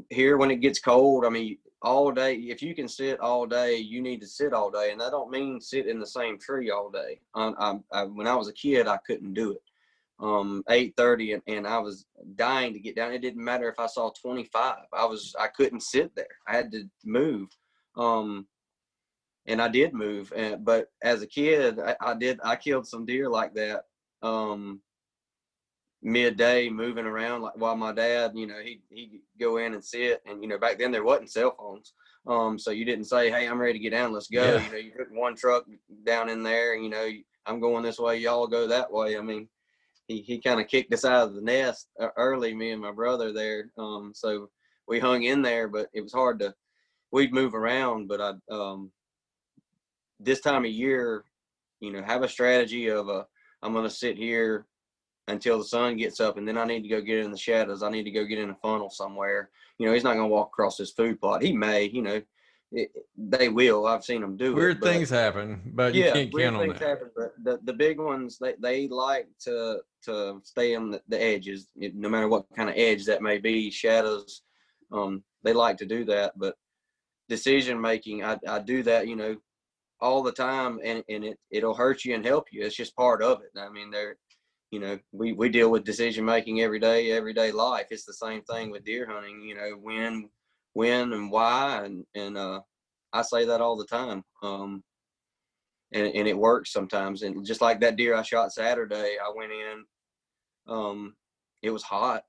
here 0.10 0.38
when 0.38 0.52
it 0.52 0.62
gets 0.62 0.80
cold, 0.80 1.26
I 1.26 1.30
mean, 1.30 1.58
all 1.82 2.12
day, 2.12 2.36
if 2.36 2.62
you 2.62 2.74
can 2.74 2.88
sit 2.88 3.20
all 3.20 3.46
day, 3.46 3.76
you 3.76 4.02
need 4.02 4.22
to 4.22 4.28
sit 4.28 4.54
all 4.54 4.72
day. 4.72 4.92
And 4.92 5.02
I 5.02 5.10
don't 5.10 5.30
mean 5.30 5.60
sit 5.60 5.88
in 5.88 6.00
the 6.00 6.08
same 6.08 6.40
tree 6.40 6.72
all 6.72 6.90
day. 6.90 7.20
Um, 7.36 7.56
I, 7.60 8.00
I, 8.00 8.04
when 8.06 8.28
I 8.28 8.36
was 8.36 8.48
a 8.48 8.54
kid, 8.54 8.88
I 8.88 8.98
couldn't 9.06 9.34
do 9.34 9.52
it. 9.52 9.62
Um, 10.20 10.64
8.30 10.70 11.34
and, 11.34 11.44
and 11.48 11.68
I 11.68 11.80
was 11.80 12.06
dying 12.36 12.72
to 12.74 12.80
get 12.80 12.96
down. 12.96 13.12
It 13.12 13.22
didn't 13.22 13.44
matter 13.44 13.68
if 13.70 13.80
I 13.80 13.88
saw 13.88 14.12
25. 14.12 14.76
I 14.94 15.06
was, 15.06 15.36
I 15.38 15.48
couldn't 15.48 15.82
sit 15.82 16.16
there. 16.16 16.26
I 16.48 16.56
had 16.56 16.72
to 16.72 16.90
move. 17.04 17.50
Um, 17.98 18.48
and 19.46 19.62
I 19.62 19.68
did 19.68 19.94
move. 19.94 20.32
And, 20.34 20.64
but 20.64 20.90
as 21.02 21.22
a 21.22 21.28
kid, 21.28 21.80
I, 21.80 21.96
I 22.00 22.14
did, 22.14 22.40
I 22.44 22.56
killed 22.56 22.88
some 22.88 23.06
deer 23.06 23.30
like 23.30 23.54
that. 23.56 23.84
Um, 24.22 24.80
midday 26.04 26.70
moving 26.70 27.06
around 27.06 27.42
like 27.42 27.56
while 27.56 27.78
my 27.78 27.94
dad 27.94 28.32
you 28.36 28.46
know 28.46 28.60
he 28.62 28.82
he 28.90 29.22
go 29.40 29.58
in 29.58 29.74
and 29.74 29.84
sit 29.84 30.22
and 30.26 30.44
you 30.44 30.50
know 30.50 30.58
back 30.58 30.78
then 30.78 30.92
there 30.92 31.04
wasn't 31.04 31.32
cell 31.32 31.56
phones. 31.58 31.94
Um 32.28 32.60
so 32.60 32.72
you 32.72 32.84
didn't 32.84 33.06
say 33.06 33.30
hey 33.30 33.48
i'm 33.48 33.60
ready 33.60 33.74
to 33.74 33.80
get 33.80 33.92
down 33.92 34.12
let's 34.12 34.28
go. 34.28 34.44
Yeah. 34.44 34.66
you 34.66 34.72
know 34.72 34.78
you 34.78 34.92
put 34.92 35.12
one 35.14 35.36
truck 35.36 35.64
down 36.06 36.28
in 36.30 36.44
there 36.44 36.76
you 36.76 36.90
know 36.90 37.10
i'm 37.46 37.62
going 37.62 37.84
this 37.84 38.00
way 38.00 38.18
y'all 38.18 38.48
go 38.48 38.68
that 38.68 38.92
way. 38.92 39.18
I 39.18 39.22
mean 39.22 39.48
he, 40.08 40.22
he 40.22 40.42
kind 40.42 40.60
of 40.60 40.68
kicked 40.68 40.94
us 40.94 41.06
out 41.06 41.30
of 41.30 41.36
the 41.36 41.42
nest 41.42 41.88
uh, 42.02 42.10
early 42.18 42.54
me 42.54 42.72
and 42.72 42.82
my 42.82 42.92
brother 42.92 43.32
there. 43.32 43.72
Um 43.78 44.12
so 44.14 44.50
we 44.90 45.00
hung 45.00 45.24
in 45.24 45.42
there 45.42 45.70
but 45.70 45.88
it 45.94 46.02
was 46.02 46.14
hard 46.14 46.40
to 46.40 46.54
we'd 47.12 47.34
move 47.34 47.56
around 47.56 48.10
but 48.10 48.20
i 48.20 48.34
um 48.54 48.92
this 50.20 50.42
time 50.42 50.66
of 50.66 50.72
year 50.72 51.24
you 51.80 51.94
know 51.94 52.04
have 52.04 52.24
a 52.24 52.30
strategy 52.30 52.88
of 52.88 53.08
a 53.08 53.26
i'm 53.62 53.72
going 53.72 53.88
to 53.88 53.90
sit 53.90 54.18
here 54.18 54.66
until 55.28 55.58
the 55.58 55.64
sun 55.64 55.98
gets 55.98 56.20
up 56.20 56.38
and 56.38 56.48
then 56.48 56.58
I 56.58 56.66
need 56.66 56.82
to 56.84 56.90
go 56.90 57.02
get 57.02 57.20
in 57.24 57.32
the 57.32 57.38
shadows. 57.38 57.84
I 57.84 57.90
need 57.90 58.04
to 58.04 58.12
go 58.12 58.26
get 58.26 58.40
in 58.40 58.50
a 58.50 58.56
funnel 58.56 58.90
somewhere. 58.90 59.50
You 59.78 59.88
know, 59.88 59.94
he's 59.94 60.04
not 60.04 60.16
going 60.16 60.30
to 60.30 60.34
walk 60.34 60.48
across 60.48 60.78
this 60.78 60.92
food 60.92 61.20
plot. 61.20 61.42
He 61.42 61.54
may, 61.54 61.86
you 61.86 62.02
know, 62.02 62.22
it, 62.72 62.92
they 63.18 63.50
will. 63.50 63.86
I've 63.86 64.04
seen 64.04 64.22
them 64.22 64.36
do 64.36 64.52
it. 64.52 64.56
Weird 64.56 64.80
but- 64.80 64.92
things 64.92 65.10
happen, 65.10 65.62
but 65.74 65.94
you 65.94 66.06
yeah, 66.06 66.14
can't 66.14 66.36
count 66.36 66.56
on 66.56 66.62
things 66.64 66.80
that. 66.80 66.90
happen. 66.90 67.12
But 67.16 67.34
the, 67.44 67.60
the 67.64 67.74
big 67.74 68.00
ones, 68.00 68.38
they, 68.40 68.56
they 68.60 68.88
like 68.88 69.28
to 69.42 69.80
to 70.06 70.42
stay 70.44 70.76
on 70.76 70.92
the, 70.92 71.02
the 71.08 71.22
edges, 71.22 71.68
no 71.76 72.10
matter 72.10 72.28
what 72.28 72.46
kind 72.56 72.70
of 72.70 72.76
edge 72.78 73.06
that 73.06 73.22
may 73.22 73.38
be, 73.38 73.72
shadows. 73.72 74.42
Um, 74.92 75.24
they 75.44 75.54
like 75.54 75.78
to 75.78 75.86
do 75.86 76.04
that. 76.06 76.34
But 76.38 76.56
decision 77.30 77.80
making, 77.80 78.24
I, 78.24 78.38
I 78.48 78.60
do 78.60 78.84
that, 78.84 79.08
you 79.08 79.16
know, 79.16 79.38
all 80.02 80.22
the 80.22 80.32
time, 80.32 80.80
and, 80.84 81.04
and 81.08 81.24
it 81.24 81.40
it'll 81.52 81.74
hurt 81.74 82.04
you 82.04 82.16
and 82.16 82.26
help 82.26 82.48
you. 82.52 82.66
It's 82.66 82.76
just 82.76 82.96
part 82.96 83.22
of 83.22 83.42
it. 83.42 83.58
I 83.58 83.70
mean, 83.70 83.90
they're 83.92 84.18
you 84.74 84.80
know, 84.80 84.98
we, 85.12 85.34
we 85.34 85.50
deal 85.50 85.70
with 85.70 85.84
decision 85.84 86.26
making 86.26 86.62
every 86.62 86.80
day, 86.80 87.12
everyday 87.12 87.52
life. 87.52 87.86
It's 87.92 88.06
the 88.06 88.14
same 88.14 88.42
thing 88.42 88.72
with 88.72 88.84
deer 88.84 89.08
hunting, 89.08 89.44
you 89.44 89.54
know, 89.54 89.78
when, 89.80 90.32
when 90.74 91.14
and 91.14 91.30
why. 91.30 91.84
And, 91.86 92.04
and, 92.16 92.36
uh, 92.36 92.62
I 93.14 93.22
say 93.22 93.46
that 93.46 93.62
all 93.62 93.78
the 93.78 93.86
time. 93.86 94.24
Um, 94.42 94.84
and, 95.92 96.08
and 96.08 96.28
it 96.28 96.36
works 96.36 96.74
sometimes. 96.74 97.22
And 97.22 97.46
just 97.46 97.62
like 97.62 97.82
that 97.82 97.98
deer 97.98 98.16
I 98.16 98.24
shot 98.24 98.52
Saturday, 98.52 99.18
I 99.24 99.32
went 99.36 99.52
in, 99.52 99.84
um, 100.68 101.16
it 101.62 101.70
was 101.70 101.84
hot. 101.84 102.24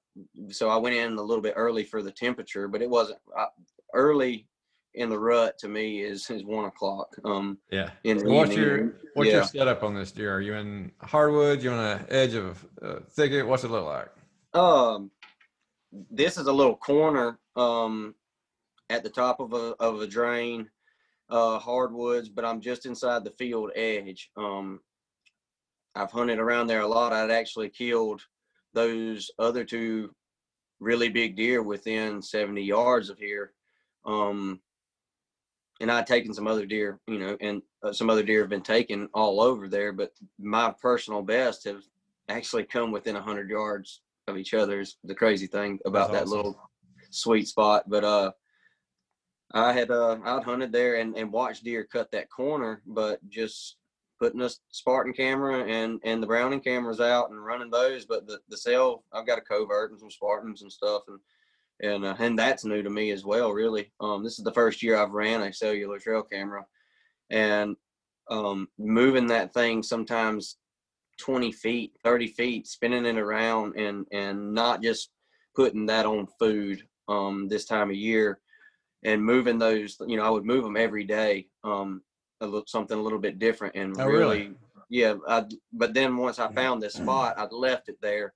So 0.50 0.68
I 0.68 0.76
went 0.76 0.96
in 0.96 1.14
a 1.14 1.22
little 1.22 1.42
bit 1.42 1.54
early 1.56 1.84
for 1.84 2.02
the 2.02 2.12
temperature, 2.12 2.68
but 2.68 2.82
it 2.82 2.90
wasn't 2.90 3.20
I, 3.34 3.46
early 3.94 4.46
in 4.94 5.08
the 5.08 5.18
rut 5.18 5.58
to 5.58 5.68
me 5.68 6.00
is, 6.02 6.28
is 6.30 6.44
one 6.44 6.64
o'clock. 6.66 7.14
Um, 7.24 7.58
Yeah. 7.70 7.90
in 8.04 8.18
the 8.18 8.30
What's 8.30 8.54
your 8.54 8.94
what's 9.14 9.28
yeah. 9.30 9.36
your 9.36 9.44
setup 9.44 9.82
on 9.82 9.94
this 9.94 10.12
deer? 10.12 10.34
Are 10.34 10.40
you 10.40 10.54
in 10.54 10.92
hardwood? 11.02 11.62
You 11.62 11.70
on 11.72 11.78
the 11.78 12.12
edge 12.14 12.34
of 12.34 12.64
a 12.82 13.00
thicket? 13.00 13.46
What's 13.46 13.64
it 13.64 13.70
look 13.70 13.84
like? 13.84 14.08
Um, 14.60 15.10
this 16.10 16.38
is 16.38 16.46
a 16.46 16.52
little 16.52 16.76
corner 16.76 17.38
um, 17.56 18.14
at 18.90 19.02
the 19.02 19.10
top 19.10 19.40
of 19.40 19.52
a 19.52 19.74
of 19.80 20.00
a 20.00 20.06
drain, 20.06 20.68
uh, 21.28 21.58
hardwoods, 21.58 22.28
but 22.28 22.44
I'm 22.44 22.60
just 22.60 22.86
inside 22.86 23.24
the 23.24 23.30
field 23.32 23.70
edge. 23.74 24.30
Um, 24.36 24.80
I've 25.96 26.10
hunted 26.10 26.38
around 26.38 26.66
there 26.66 26.80
a 26.80 26.86
lot. 26.88 27.12
I'd 27.12 27.30
actually 27.30 27.68
killed 27.70 28.20
those 28.74 29.30
other 29.38 29.64
two 29.64 30.10
really 30.80 31.08
big 31.08 31.36
deer 31.36 31.62
within 31.62 32.20
70 32.20 32.60
yards 32.62 33.08
of 33.10 33.18
here. 33.18 33.52
Um, 34.04 34.60
and 35.80 35.90
I'd 35.90 36.06
taken 36.06 36.32
some 36.32 36.46
other 36.46 36.66
deer, 36.66 37.00
you 37.06 37.18
know, 37.18 37.36
and 37.40 37.62
uh, 37.82 37.92
some 37.92 38.08
other 38.10 38.22
deer 38.22 38.40
have 38.40 38.50
been 38.50 38.62
taken 38.62 39.08
all 39.12 39.40
over 39.40 39.68
there, 39.68 39.92
but 39.92 40.12
my 40.38 40.72
personal 40.80 41.22
best 41.22 41.64
have 41.64 41.82
actually 42.28 42.64
come 42.64 42.92
within 42.92 43.14
100 43.14 43.50
yards 43.50 44.00
of 44.26 44.36
each 44.36 44.54
other 44.54 44.80
is 44.80 44.96
the 45.04 45.14
crazy 45.14 45.46
thing 45.46 45.78
about 45.84 46.12
That's 46.12 46.30
that 46.30 46.34
awesome. 46.34 46.36
little 46.36 46.70
sweet 47.10 47.48
spot. 47.48 47.84
But 47.88 48.04
uh 48.04 48.32
I 49.52 49.72
had 49.72 49.90
uh 49.90 50.18
I'd 50.24 50.44
hunted 50.44 50.72
there 50.72 50.96
and, 50.96 51.16
and 51.16 51.32
watched 51.32 51.64
deer 51.64 51.84
cut 51.84 52.10
that 52.12 52.30
corner, 52.30 52.82
but 52.86 53.20
just 53.28 53.76
putting 54.20 54.40
a 54.40 54.50
Spartan 54.70 55.12
camera 55.12 55.64
and 55.64 56.00
and 56.04 56.22
the 56.22 56.26
Browning 56.26 56.60
cameras 56.60 57.00
out 57.00 57.30
and 57.30 57.44
running 57.44 57.70
those. 57.70 58.06
But 58.06 58.26
the 58.26 58.38
the 58.48 58.56
cell 58.56 59.04
I've 59.12 59.26
got 59.26 59.38
a 59.38 59.42
covert 59.42 59.90
and 59.90 60.00
some 60.00 60.10
Spartans 60.10 60.62
and 60.62 60.72
stuff 60.72 61.02
and 61.08 61.18
and 61.80 62.04
uh, 62.04 62.14
and 62.18 62.38
that's 62.38 62.64
new 62.64 62.82
to 62.82 62.90
me 62.90 63.10
as 63.10 63.24
well. 63.24 63.52
Really, 63.52 63.92
um, 64.00 64.22
this 64.22 64.38
is 64.38 64.44
the 64.44 64.52
first 64.52 64.82
year 64.82 64.96
I've 64.96 65.12
ran 65.12 65.42
a 65.42 65.52
cellular 65.52 65.98
trail 65.98 66.22
camera, 66.22 66.64
and 67.30 67.76
um, 68.30 68.68
moving 68.78 69.26
that 69.28 69.52
thing 69.52 69.82
sometimes 69.82 70.56
20 71.20 71.52
feet 71.52 71.92
30 72.02 72.26
feet 72.28 72.66
spinning 72.66 73.06
it 73.06 73.16
around 73.18 73.78
and 73.78 74.06
and 74.12 74.52
not 74.52 74.82
just 74.82 75.10
putting 75.54 75.86
that 75.86 76.06
on 76.06 76.26
food 76.40 76.82
um 77.08 77.46
this 77.48 77.66
time 77.66 77.90
of 77.90 77.96
year 77.96 78.40
and 79.04 79.24
moving 79.24 79.58
those 79.58 79.96
you 80.08 80.16
know 80.16 80.24
i 80.24 80.30
would 80.30 80.44
move 80.44 80.64
them 80.64 80.76
every 80.76 81.04
day 81.04 81.46
um 81.62 82.02
a 82.40 82.44
little 82.44 82.64
something 82.66 82.98
a 82.98 83.02
little 83.02 83.18
bit 83.18 83.38
different 83.38 83.74
and 83.76 83.96
Oh, 84.00 84.06
really, 84.06 84.38
really? 84.38 84.54
yeah 84.90 85.14
I, 85.28 85.44
but 85.72 85.94
then 85.94 86.16
once 86.16 86.38
i 86.40 86.48
found 86.52 86.82
this 86.82 86.96
spot 86.96 87.34
i 87.38 87.46
left 87.46 87.88
it 87.88 87.98
there 88.02 88.34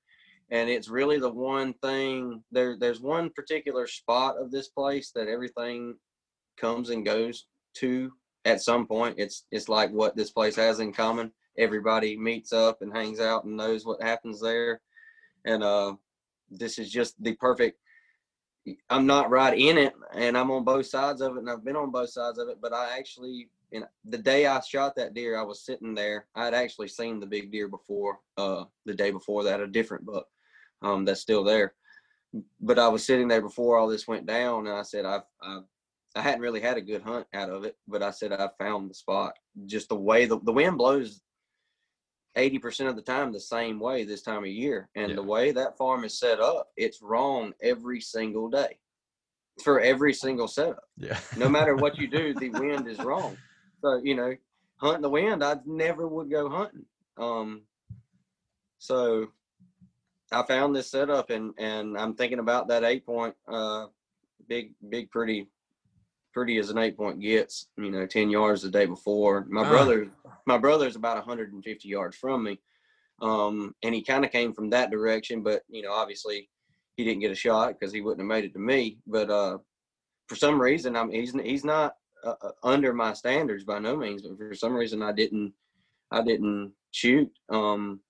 and 0.50 0.70
it's 0.70 0.88
really 0.88 1.18
the 1.18 1.30
one 1.30 1.74
thing 1.74 2.42
there 2.50 2.76
there's 2.78 3.00
one 3.00 3.30
particular 3.30 3.86
spot 3.86 4.36
of 4.38 4.50
this 4.50 4.68
place 4.68 5.10
that 5.14 5.28
everything 5.28 5.94
comes 6.56 6.90
and 6.90 7.04
goes 7.04 7.46
to 7.74 8.12
at 8.44 8.62
some 8.62 8.86
point. 8.86 9.16
It's 9.18 9.44
it's 9.50 9.68
like 9.68 9.90
what 9.90 10.16
this 10.16 10.30
place 10.30 10.56
has 10.56 10.80
in 10.80 10.92
common. 10.92 11.32
Everybody 11.56 12.16
meets 12.16 12.52
up 12.52 12.82
and 12.82 12.96
hangs 12.96 13.20
out 13.20 13.44
and 13.44 13.56
knows 13.56 13.84
what 13.84 14.02
happens 14.02 14.40
there. 14.40 14.80
And 15.44 15.62
uh 15.62 15.94
this 16.50 16.78
is 16.78 16.90
just 16.90 17.22
the 17.22 17.34
perfect 17.34 17.78
i'm 18.90 19.06
not 19.06 19.30
right 19.30 19.58
in 19.58 19.78
it 19.78 19.94
and 20.14 20.36
i'm 20.36 20.50
on 20.50 20.64
both 20.64 20.86
sides 20.86 21.20
of 21.20 21.36
it 21.36 21.40
and 21.40 21.50
i've 21.50 21.64
been 21.64 21.76
on 21.76 21.90
both 21.90 22.10
sides 22.10 22.38
of 22.38 22.48
it 22.48 22.58
but 22.60 22.72
i 22.72 22.96
actually 22.98 23.48
know, 23.72 23.86
the 24.06 24.18
day 24.18 24.46
i 24.46 24.60
shot 24.60 24.94
that 24.96 25.14
deer 25.14 25.38
i 25.38 25.42
was 25.42 25.64
sitting 25.64 25.94
there. 25.94 26.26
I 26.34 26.44
had 26.44 26.54
actually 26.54 26.88
seen 26.88 27.20
the 27.20 27.26
big 27.26 27.52
deer 27.52 27.68
before 27.68 28.20
uh 28.36 28.64
the 28.86 28.94
day 28.94 29.10
before 29.10 29.44
that 29.44 29.60
a 29.60 29.66
different 29.66 30.06
buck 30.06 30.26
um 30.82 31.04
that's 31.04 31.20
still 31.20 31.44
there 31.44 31.74
but 32.60 32.78
i 32.78 32.88
was 32.88 33.04
sitting 33.04 33.28
there 33.28 33.42
before 33.42 33.78
all 33.78 33.88
this 33.88 34.08
went 34.08 34.26
down 34.26 34.66
and 34.66 34.76
i 34.76 34.82
said 34.82 35.04
i've, 35.04 35.22
I've 35.42 35.64
I 36.14 36.22
hadn't 36.22 36.40
really 36.40 36.60
had 36.60 36.76
a 36.76 36.82
good 36.82 37.02
hunt 37.02 37.26
out 37.34 37.50
of 37.50 37.64
it, 37.64 37.76
but 37.86 38.02
I 38.02 38.10
said 38.10 38.32
I 38.32 38.48
found 38.58 38.90
the 38.90 38.94
spot. 38.94 39.34
Just 39.66 39.88
the 39.88 39.94
way 39.94 40.26
the, 40.26 40.40
the 40.40 40.52
wind 40.52 40.78
blows 40.78 41.20
80% 42.36 42.88
of 42.88 42.96
the 42.96 43.02
time 43.02 43.32
the 43.32 43.40
same 43.40 43.78
way 43.78 44.04
this 44.04 44.22
time 44.22 44.44
of 44.44 44.48
year. 44.48 44.88
And 44.94 45.16
the 45.16 45.22
way 45.22 45.52
that 45.52 45.76
farm 45.76 46.04
is 46.04 46.18
set 46.18 46.40
up, 46.40 46.68
it's 46.76 47.02
wrong 47.02 47.52
every 47.62 48.00
single 48.00 48.48
day 48.48 48.78
for 49.62 49.80
every 49.80 50.12
single 50.12 50.48
setup. 50.48 50.82
Yeah. 50.96 51.18
No 51.36 51.48
matter 51.48 51.74
what 51.74 51.98
you 51.98 52.08
do, 52.08 52.34
the 52.34 52.50
wind 52.60 52.88
is 52.88 52.98
wrong. 52.98 53.36
So, 53.82 54.00
you 54.02 54.14
know, 54.14 54.34
hunting 54.76 55.02
the 55.02 55.10
wind, 55.10 55.44
I 55.44 55.56
never 55.66 56.06
would 56.06 56.30
go 56.30 56.48
hunting. 56.48 56.84
Um, 57.16 57.62
so 58.78 59.26
I 60.32 60.42
found 60.42 60.74
this 60.74 60.90
setup 60.90 61.30
and, 61.30 61.54
and 61.58 61.96
I'm 61.98 62.14
thinking 62.14 62.38
about 62.38 62.68
that 62.68 62.84
eight 62.84 63.06
point, 63.06 63.34
uh, 63.50 63.86
big, 64.48 64.72
big, 64.88 65.10
pretty, 65.10 65.48
pretty 66.34 66.58
as 66.58 66.70
an 66.70 66.78
eight 66.78 66.96
point 66.96 67.20
gets, 67.20 67.68
you 67.76 67.90
know, 67.90 68.06
10 68.06 68.28
yards 68.30 68.62
the 68.62 68.70
day 68.70 68.86
before. 68.86 69.46
My 69.48 69.62
Ah. 69.62 69.68
brother, 69.68 70.10
my 70.46 70.58
brother's 70.58 70.96
about 70.96 71.16
150 71.16 71.88
yards 71.88 72.16
from 72.16 72.44
me. 72.44 72.60
Um, 73.20 73.74
and 73.82 73.94
he 73.94 74.02
kind 74.04 74.24
of 74.24 74.30
came 74.30 74.52
from 74.52 74.70
that 74.70 74.90
direction, 74.90 75.42
but 75.42 75.62
you 75.68 75.82
know, 75.82 75.92
obviously 75.92 76.48
he 76.96 77.04
didn't 77.04 77.20
get 77.20 77.32
a 77.32 77.34
shot 77.34 77.74
because 77.78 77.92
he 77.92 78.00
wouldn't 78.00 78.20
have 78.20 78.28
made 78.28 78.44
it 78.44 78.52
to 78.52 78.58
me. 78.60 78.98
But, 79.06 79.30
uh, 79.30 79.58
for 80.28 80.36
some 80.36 80.60
reason, 80.60 80.94
I'm, 80.94 81.10
he's, 81.10 81.32
he's 81.32 81.64
not 81.64 81.94
uh, 82.22 82.34
uh, 82.42 82.50
under 82.62 82.92
my 82.92 83.14
standards 83.14 83.64
by 83.64 83.78
no 83.78 83.96
means, 83.96 84.20
but 84.22 84.36
for 84.36 84.54
some 84.54 84.74
reason 84.74 85.02
I 85.02 85.12
didn't, 85.12 85.54
I 86.10 86.22
didn't 86.22 86.72
shoot. 86.90 87.30
Um, 87.48 88.00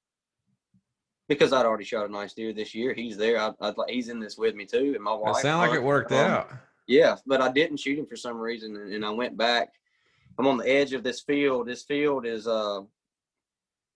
because 1.29 1.53
I'd 1.53 1.67
already 1.67 1.85
shot 1.85 2.09
a 2.09 2.13
nice 2.13 2.33
deer 2.33 2.53
this 2.53 2.75
year. 2.75 2.95
He's 2.95 3.17
there. 3.17 3.39
I, 3.39 3.53
I'd 3.61 3.77
like 3.77 3.91
he's 3.91 4.09
in 4.09 4.19
this 4.19 4.39
with 4.39 4.55
me 4.55 4.65
too, 4.65 4.93
and 4.95 5.05
my 5.05 5.15
wife. 5.15 5.37
It 5.37 5.43
sounded 5.43 5.69
like 5.69 5.79
it 5.79 5.83
worked 5.83 6.13
um, 6.13 6.19
out. 6.19 6.51
Yeah, 6.87 7.17
but 7.27 7.41
I 7.41 7.53
didn't 7.53 7.79
shoot 7.79 7.99
him 7.99 8.07
for 8.07 8.17
some 8.17 8.39
reason, 8.39 8.77
and, 8.77 8.93
and 8.93 9.05
I 9.05 9.11
went 9.11 9.37
back. 9.37 9.69
I'm 10.39 10.47
on 10.47 10.57
the 10.57 10.71
edge 10.71 10.93
of 10.93 11.03
this 11.03 11.21
field. 11.21 11.67
This 11.67 11.83
field 11.83 12.27
is 12.27 12.47
uh 12.47 12.81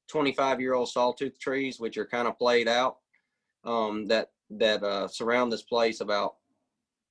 25 0.09 0.61
year 0.61 0.75
old 0.75 0.89
sawtooth 0.89 1.39
trees, 1.39 1.81
which 1.81 1.97
are 1.97 2.07
kind 2.07 2.29
of 2.29 2.39
played 2.39 2.69
out. 2.69 2.99
Um, 3.65 4.07
that 4.09 4.29
that 4.51 4.83
uh, 4.83 5.09
surround 5.09 5.53
this 5.53 5.63
place 5.63 6.01
about 6.01 6.35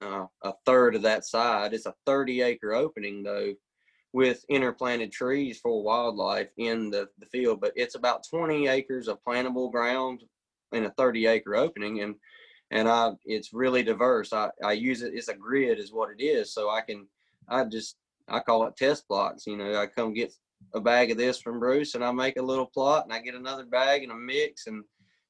uh, 0.02 0.26
a 0.44 0.54
third 0.66 0.96
of 0.96 1.02
that 1.04 1.26
side. 1.26 1.74
It's 1.74 1.86
a 1.86 1.96
30 2.06 2.42
acre 2.42 2.74
opening 2.74 3.24
though, 3.24 3.54
with 4.14 4.46
interplanted 4.50 5.12
trees 5.12 5.60
for 5.60 5.84
wildlife 5.84 6.50
in 6.58 6.90
the, 6.90 7.08
the 7.20 7.26
field, 7.28 7.62
but 7.62 7.72
it's 7.76 7.96
about 7.96 8.26
20 8.30 8.68
acres 8.68 9.08
of 9.08 9.24
plantable 9.26 9.72
ground 9.72 10.24
in 10.74 10.86
a 10.86 10.92
30 10.92 11.28
acre 11.28 11.56
opening. 11.56 12.02
And, 12.02 12.16
and 12.72 12.90
I, 12.90 13.12
it's 13.26 13.54
really 13.54 13.84
diverse. 13.84 14.34
I, 14.34 14.50
I 14.64 14.74
use 14.74 15.02
it, 15.02 15.14
it's 15.14 15.30
a 15.30 15.34
grid 15.34 15.80
is 15.80 15.94
what 15.94 16.10
it 16.12 16.22
is. 16.22 16.54
So 16.54 16.70
I 16.70 16.82
can, 16.82 17.08
I 17.48 17.64
just, 17.66 17.96
I 18.28 18.40
call 18.40 18.66
it 18.68 18.76
test 18.76 19.08
plots. 19.08 19.48
You 19.48 19.58
know, 19.58 19.76
I 19.76 19.88
come 19.88 20.14
get 20.14 20.34
a 20.74 20.82
bag 20.82 21.12
of 21.12 21.18
this 21.18 21.40
from 21.40 21.60
Bruce 21.60 21.96
and 21.96 22.04
I 22.04 22.12
make 22.12 22.38
a 22.38 22.42
little 22.42 22.68
plot 22.68 23.06
and 23.06 23.14
I 23.14 23.22
get 23.22 23.36
another 23.36 23.66
bag 23.66 24.04
and 24.04 24.12
a 24.12 24.16
mix 24.16 24.68
and 24.68 24.84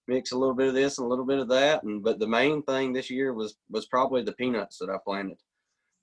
mix 0.08 0.32
a 0.32 0.38
little 0.38 0.56
bit 0.56 0.68
of 0.68 0.74
this 0.74 0.98
and 0.98 1.06
a 1.06 1.10
little 1.10 1.26
bit 1.26 1.40
of 1.40 1.48
that. 1.50 1.84
And, 1.84 2.04
but 2.04 2.20
the 2.20 2.28
main 2.28 2.64
thing 2.64 2.94
this 2.94 3.12
year 3.12 3.34
was, 3.34 3.56
was 3.70 3.86
probably 3.86 4.24
the 4.24 4.34
peanuts 4.34 4.80
that 4.80 4.90
I 4.90 4.98
planted. 5.06 5.38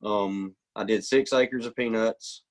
Um, 0.05 0.55
I 0.77 0.85
did 0.85 1.05
six 1.05 1.33
acres 1.33 1.67
of 1.67 1.75
peanuts 1.75 2.45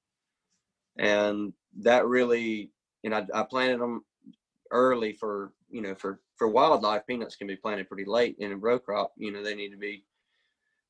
and 0.98 1.54
that 1.80 2.06
really 2.06 2.72
and 3.04 3.14
I, 3.14 3.26
I 3.34 3.44
planted 3.44 3.80
them 3.80 4.04
early 4.72 5.14
for 5.14 5.54
you 5.70 5.82
know 5.82 5.96
for 5.96 6.20
for 6.36 6.48
wildlife. 6.48 7.06
Peanuts 7.08 7.36
can 7.36 7.48
be 7.48 7.56
planted 7.56 7.88
pretty 7.88 8.06
late 8.06 8.36
in 8.40 8.52
a 8.52 8.58
row 8.58 8.80
crop 8.80 9.14
you 9.18 9.32
know 9.32 9.44
they 9.44 9.56
need 9.56 9.70
to 9.70 9.78
be 9.78 10.04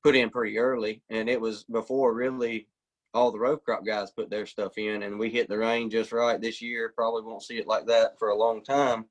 put 0.03 0.15
in 0.15 0.29
pretty 0.29 0.57
early. 0.57 1.01
And 1.09 1.29
it 1.29 1.39
was 1.39 1.63
before 1.63 2.13
really 2.13 2.67
all 3.13 3.31
the 3.31 3.39
row 3.39 3.57
crop 3.57 3.85
guys 3.85 4.11
put 4.11 4.29
their 4.29 4.45
stuff 4.45 4.77
in 4.77 5.03
and 5.03 5.17
we 5.17 5.29
hit 5.29 5.49
the 5.49 5.57
rain 5.57 5.89
just 5.89 6.11
right 6.11 6.39
this 6.39 6.61
year. 6.61 6.93
Probably 6.95 7.23
won't 7.23 7.43
see 7.43 7.57
it 7.57 7.67
like 7.67 7.85
that 7.87 8.17
for 8.19 8.29
a 8.29 8.37
long 8.37 8.63
time. 8.63 9.05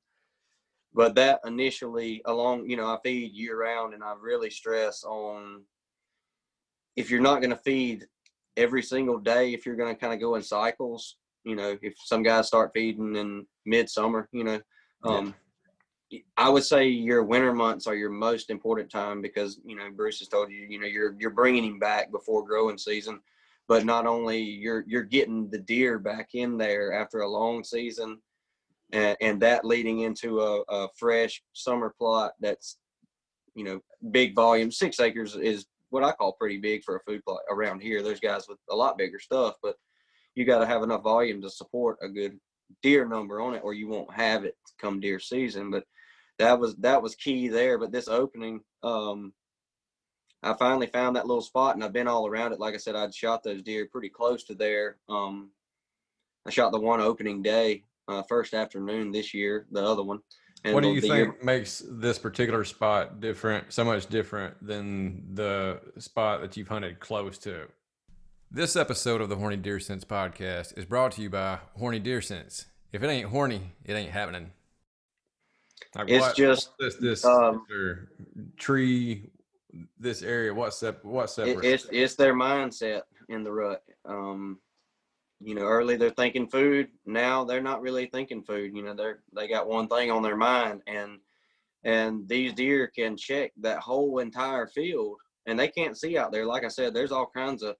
But 0.93 1.15
that 1.15 1.41
initially 1.45 2.21
along 2.25 2.69
you 2.69 2.77
know 2.77 2.87
i 2.87 2.97
feed 3.03 3.33
year 3.33 3.61
round 3.61 3.93
and 3.93 4.03
i 4.03 4.13
really 4.19 4.49
stress 4.49 5.03
on 5.03 5.61
if 6.95 7.11
you're 7.11 7.21
not 7.21 7.39
going 7.39 7.51
to 7.51 7.55
feed 7.55 8.07
every 8.57 8.81
single 8.81 9.19
day 9.19 9.53
if 9.53 9.65
you're 9.65 9.75
going 9.75 9.93
to 9.93 9.99
kind 9.99 10.13
of 10.13 10.19
go 10.19 10.35
in 10.35 10.41
cycles. 10.41 11.15
You 11.45 11.55
know, 11.55 11.77
if 11.81 11.93
some 12.03 12.23
guys 12.23 12.47
start 12.47 12.71
feeding 12.73 13.15
in 13.15 13.45
midsummer, 13.65 14.27
you 14.33 14.43
know, 14.43 14.59
um, 15.03 15.33
yeah. 16.09 16.19
I 16.35 16.49
would 16.49 16.63
say 16.63 16.87
your 16.87 17.23
winter 17.23 17.53
months 17.53 17.87
are 17.87 17.95
your 17.95 18.09
most 18.09 18.49
important 18.49 18.89
time 18.89 19.21
because 19.21 19.59
you 19.63 19.75
know 19.75 19.89
Bruce 19.95 20.19
has 20.19 20.27
told 20.27 20.51
you, 20.51 20.65
you 20.69 20.79
know, 20.79 20.87
you're 20.87 21.15
you're 21.17 21.29
bringing 21.29 21.63
him 21.63 21.79
back 21.79 22.11
before 22.11 22.45
growing 22.45 22.77
season, 22.77 23.21
but 23.67 23.85
not 23.85 24.07
only 24.07 24.39
you're 24.39 24.83
you're 24.87 25.03
getting 25.03 25.49
the 25.49 25.59
deer 25.59 25.99
back 25.99 26.29
in 26.33 26.57
there 26.57 26.91
after 26.91 27.21
a 27.21 27.29
long 27.29 27.63
season, 27.63 28.19
and, 28.91 29.15
and 29.21 29.41
that 29.41 29.63
leading 29.63 30.01
into 30.01 30.41
a, 30.41 30.61
a 30.69 30.87
fresh 30.97 31.41
summer 31.53 31.93
plot 31.97 32.33
that's 32.41 32.77
you 33.55 33.63
know 33.63 33.81
big 34.11 34.35
volume. 34.35 34.71
Six 34.71 34.99
acres 34.99 35.35
is 35.35 35.65
what 35.89 36.03
I 36.03 36.11
call 36.11 36.33
pretty 36.33 36.57
big 36.57 36.83
for 36.83 36.97
a 36.97 36.99
food 37.01 37.23
plot 37.23 37.41
around 37.49 37.81
here. 37.81 38.01
There's 38.01 38.19
guys 38.19 38.47
with 38.47 38.59
a 38.69 38.75
lot 38.75 38.97
bigger 38.97 39.19
stuff, 39.19 39.55
but 39.61 39.75
you 40.35 40.45
got 40.45 40.59
to 40.59 40.65
have 40.65 40.83
enough 40.83 41.03
volume 41.03 41.41
to 41.41 41.49
support 41.49 41.97
a 42.01 42.09
good 42.09 42.39
deer 42.83 43.07
number 43.07 43.41
on 43.41 43.55
it, 43.55 43.61
or 43.63 43.73
you 43.73 43.87
won't 43.87 44.13
have 44.13 44.43
it 44.43 44.55
come 44.79 44.99
deer 44.99 45.19
season. 45.19 45.71
But 45.71 45.85
that 46.37 46.59
was 46.59 46.75
that 46.77 47.01
was 47.01 47.15
key 47.15 47.47
there. 47.47 47.77
But 47.77 47.91
this 47.91 48.07
opening, 48.07 48.61
um, 48.83 49.33
I 50.43 50.53
finally 50.53 50.87
found 50.87 51.15
that 51.15 51.27
little 51.27 51.41
spot, 51.41 51.75
and 51.75 51.83
I've 51.83 51.93
been 51.93 52.07
all 52.07 52.27
around 52.27 52.53
it. 52.53 52.59
Like 52.59 52.73
I 52.73 52.77
said, 52.77 52.95
I'd 52.95 53.15
shot 53.15 53.43
those 53.43 53.63
deer 53.63 53.87
pretty 53.91 54.09
close 54.09 54.43
to 54.45 54.55
there. 54.55 54.97
Um, 55.09 55.51
I 56.45 56.49
shot 56.49 56.71
the 56.71 56.79
one 56.79 57.01
opening 57.01 57.41
day, 57.41 57.83
uh, 58.07 58.23
first 58.23 58.53
afternoon 58.53 59.11
this 59.11 59.33
year, 59.33 59.65
the 59.71 59.83
other 59.83 60.03
one, 60.03 60.19
and 60.63 60.73
what 60.73 60.83
do 60.83 60.93
you 60.93 61.01
think 61.01 61.43
makes 61.43 61.83
this 61.87 62.17
particular 62.19 62.63
spot 62.63 63.19
different, 63.19 63.71
so 63.71 63.83
much 63.83 64.07
different 64.07 64.55
than 64.65 65.35
the 65.35 65.79
spot 65.97 66.41
that 66.41 66.57
you've 66.57 66.67
hunted 66.67 66.99
close 66.99 67.37
to? 67.39 67.67
This 68.49 68.75
episode 68.75 69.21
of 69.21 69.29
the 69.29 69.35
Horny 69.35 69.57
Deer 69.57 69.79
Sense 69.79 70.05
podcast 70.05 70.77
is 70.77 70.85
brought 70.85 71.11
to 71.13 71.21
you 71.21 71.29
by 71.29 71.59
Horny 71.77 71.99
Deer 71.99 72.21
Sense. 72.21 72.65
If 72.91 73.03
it 73.03 73.07
ain't 73.07 73.29
horny, 73.29 73.73
it 73.83 73.93
ain't 73.93 74.11
happening. 74.11 74.51
Like 75.95 76.09
it's 76.09 76.21
what, 76.21 76.35
just 76.35 76.71
this 76.79 76.95
this 76.95 77.25
um, 77.25 77.65
tree, 78.57 79.29
this 79.99 80.21
area. 80.21 80.53
What's 80.53 80.77
sep- 80.77 81.03
what 81.03 81.29
separates? 81.29 81.85
It's 81.85 81.87
it's 81.91 82.15
their 82.15 82.33
mindset 82.33 83.01
in 83.29 83.43
the 83.43 83.51
rut. 83.51 83.83
Um, 84.05 84.59
you 85.39 85.55
know, 85.55 85.63
early 85.63 85.95
they're 85.97 86.09
thinking 86.11 86.47
food. 86.47 86.87
Now 87.05 87.43
they're 87.43 87.61
not 87.61 87.81
really 87.81 88.07
thinking 88.07 88.43
food. 88.43 88.71
You 88.75 88.83
know, 88.83 88.93
they're 88.93 89.19
they 89.35 89.47
got 89.47 89.67
one 89.67 89.87
thing 89.87 90.11
on 90.11 90.23
their 90.23 90.37
mind, 90.37 90.81
and 90.87 91.19
and 91.83 92.27
these 92.27 92.53
deer 92.53 92.87
can 92.87 93.15
check 93.17 93.51
that 93.61 93.79
whole 93.79 94.19
entire 94.19 94.67
field, 94.67 95.17
and 95.45 95.59
they 95.59 95.67
can't 95.67 95.97
see 95.97 96.17
out 96.17 96.31
there. 96.31 96.45
Like 96.45 96.63
I 96.63 96.69
said, 96.69 96.93
there's 96.93 97.11
all 97.11 97.29
kinds 97.35 97.63
of. 97.63 97.75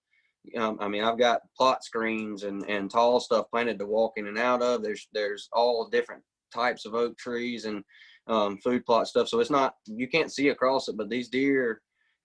Um, 0.56 0.78
I 0.80 0.88
mean, 0.88 1.04
I've 1.04 1.18
got 1.18 1.42
plot 1.58 1.84
screens 1.84 2.44
and 2.44 2.64
and 2.70 2.90
tall 2.90 3.20
stuff 3.20 3.50
planted 3.52 3.80
to 3.80 3.86
walk 3.86 4.14
in 4.18 4.28
and 4.28 4.38
out 4.38 4.62
of. 4.62 4.84
There's 4.84 5.08
there's 5.14 5.50
all 5.52 5.90
different 5.90 6.24
types 6.54 6.86
of 6.86 6.94
oak 6.96 7.18
trees 7.18 7.66
and 7.66 7.84
um, 8.28 8.58
food 8.60 8.86
plot 8.86 9.08
stuff. 9.08 9.28
So 9.28 9.40
it's 9.40 9.50
not 9.50 9.76
you 9.86 10.08
can't 10.08 10.32
see 10.32 10.50
across 10.50 10.88
it, 10.88 10.96
but 10.96 11.10
these 11.10 11.30
deer 11.30 11.82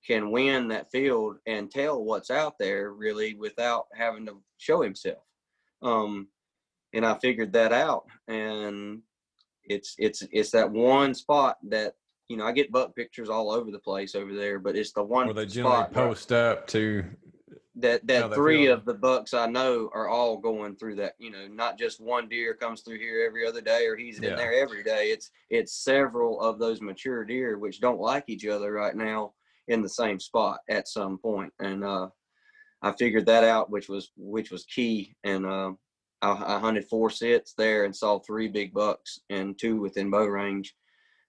can 0.07 0.31
win 0.31 0.69
that 0.69 0.91
field 0.91 1.37
and 1.47 1.71
tell 1.71 2.03
what's 2.03 2.31
out 2.31 2.55
there 2.59 2.93
really 2.93 3.35
without 3.35 3.87
having 3.95 4.27
to 4.27 4.43
show 4.59 4.83
himself. 4.83 5.23
Um, 5.83 6.29
and 6.93 7.07
I 7.07 7.19
figured 7.19 7.53
that 7.53 7.73
out, 7.73 8.05
and 8.29 9.01
it's 9.65 9.95
it's 9.99 10.23
it's 10.31 10.51
that 10.51 10.71
one 10.71 11.15
spot 11.15 11.57
that 11.69 11.95
you 12.29 12.37
know 12.37 12.45
I 12.45 12.53
get 12.53 12.73
buck 12.73 12.95
pictures 12.95 13.29
all 13.29 13.51
over 13.51 13.71
the 13.71 13.79
place 13.79 14.15
over 14.15 14.35
there, 14.35 14.59
but 14.59 14.77
it's 14.77 14.93
the 14.93 15.03
one. 15.03 15.27
Where 15.27 15.35
they 15.35 15.47
generally 15.47 15.87
post 15.93 16.31
where, 16.31 16.51
up 16.51 16.67
to. 16.69 17.05
That 17.77 18.07
that 18.07 18.35
three 18.35 18.67
of 18.67 18.85
the 18.85 18.93
bucks 18.93 19.33
I 19.33 19.47
know 19.47 19.89
are 19.95 20.07
all 20.07 20.37
going 20.37 20.77
through 20.77 20.97
that. 20.97 21.15
You 21.19 21.31
know, 21.31 21.49
not 21.49 21.79
just 21.79 22.03
one 22.03 22.29
deer 22.29 22.53
comes 22.53 22.83
through 22.83 22.99
here 22.99 23.25
every 23.27 23.47
other 23.47 23.63
day, 23.63 23.87
or 23.87 23.97
he's 23.97 24.19
in 24.19 24.25
yeah. 24.25 24.37
there 24.37 24.53
every 24.53 24.83
day. 24.83 25.07
It's 25.07 25.31
it's 25.49 25.83
several 25.83 26.39
of 26.43 26.59
those 26.59 26.83
mature 26.83 27.25
deer 27.25 27.59
which 27.59 27.81
don't 27.81 27.99
like 27.99 28.25
each 28.29 28.45
other 28.45 28.73
right 28.73 28.95
now 28.95 29.33
in 29.69 29.83
the 29.83 29.89
same 29.89 30.19
spot 30.19 30.61
at 30.69 30.89
some 30.89 31.19
point. 31.19 31.53
And 31.61 31.85
uh, 31.85 32.09
I 32.83 32.93
figured 32.93 33.27
that 33.27 33.45
out, 33.45 33.71
which 33.71 33.89
was 33.89 34.11
which 34.17 34.51
was 34.51 34.65
key. 34.65 35.15
And 35.25 35.47
uh, 35.47 35.73
I, 36.21 36.57
I, 36.57 36.59
hunted 36.59 36.89
four 36.89 37.11
sets 37.11 37.55
there 37.57 37.85
and 37.85 37.95
saw 37.95 38.19
three 38.19 38.49
big 38.49 38.73
bucks 38.73 39.21
and 39.31 39.59
two 39.59 39.81
within 39.81 40.11
bow 40.11 40.27
range 40.27 40.75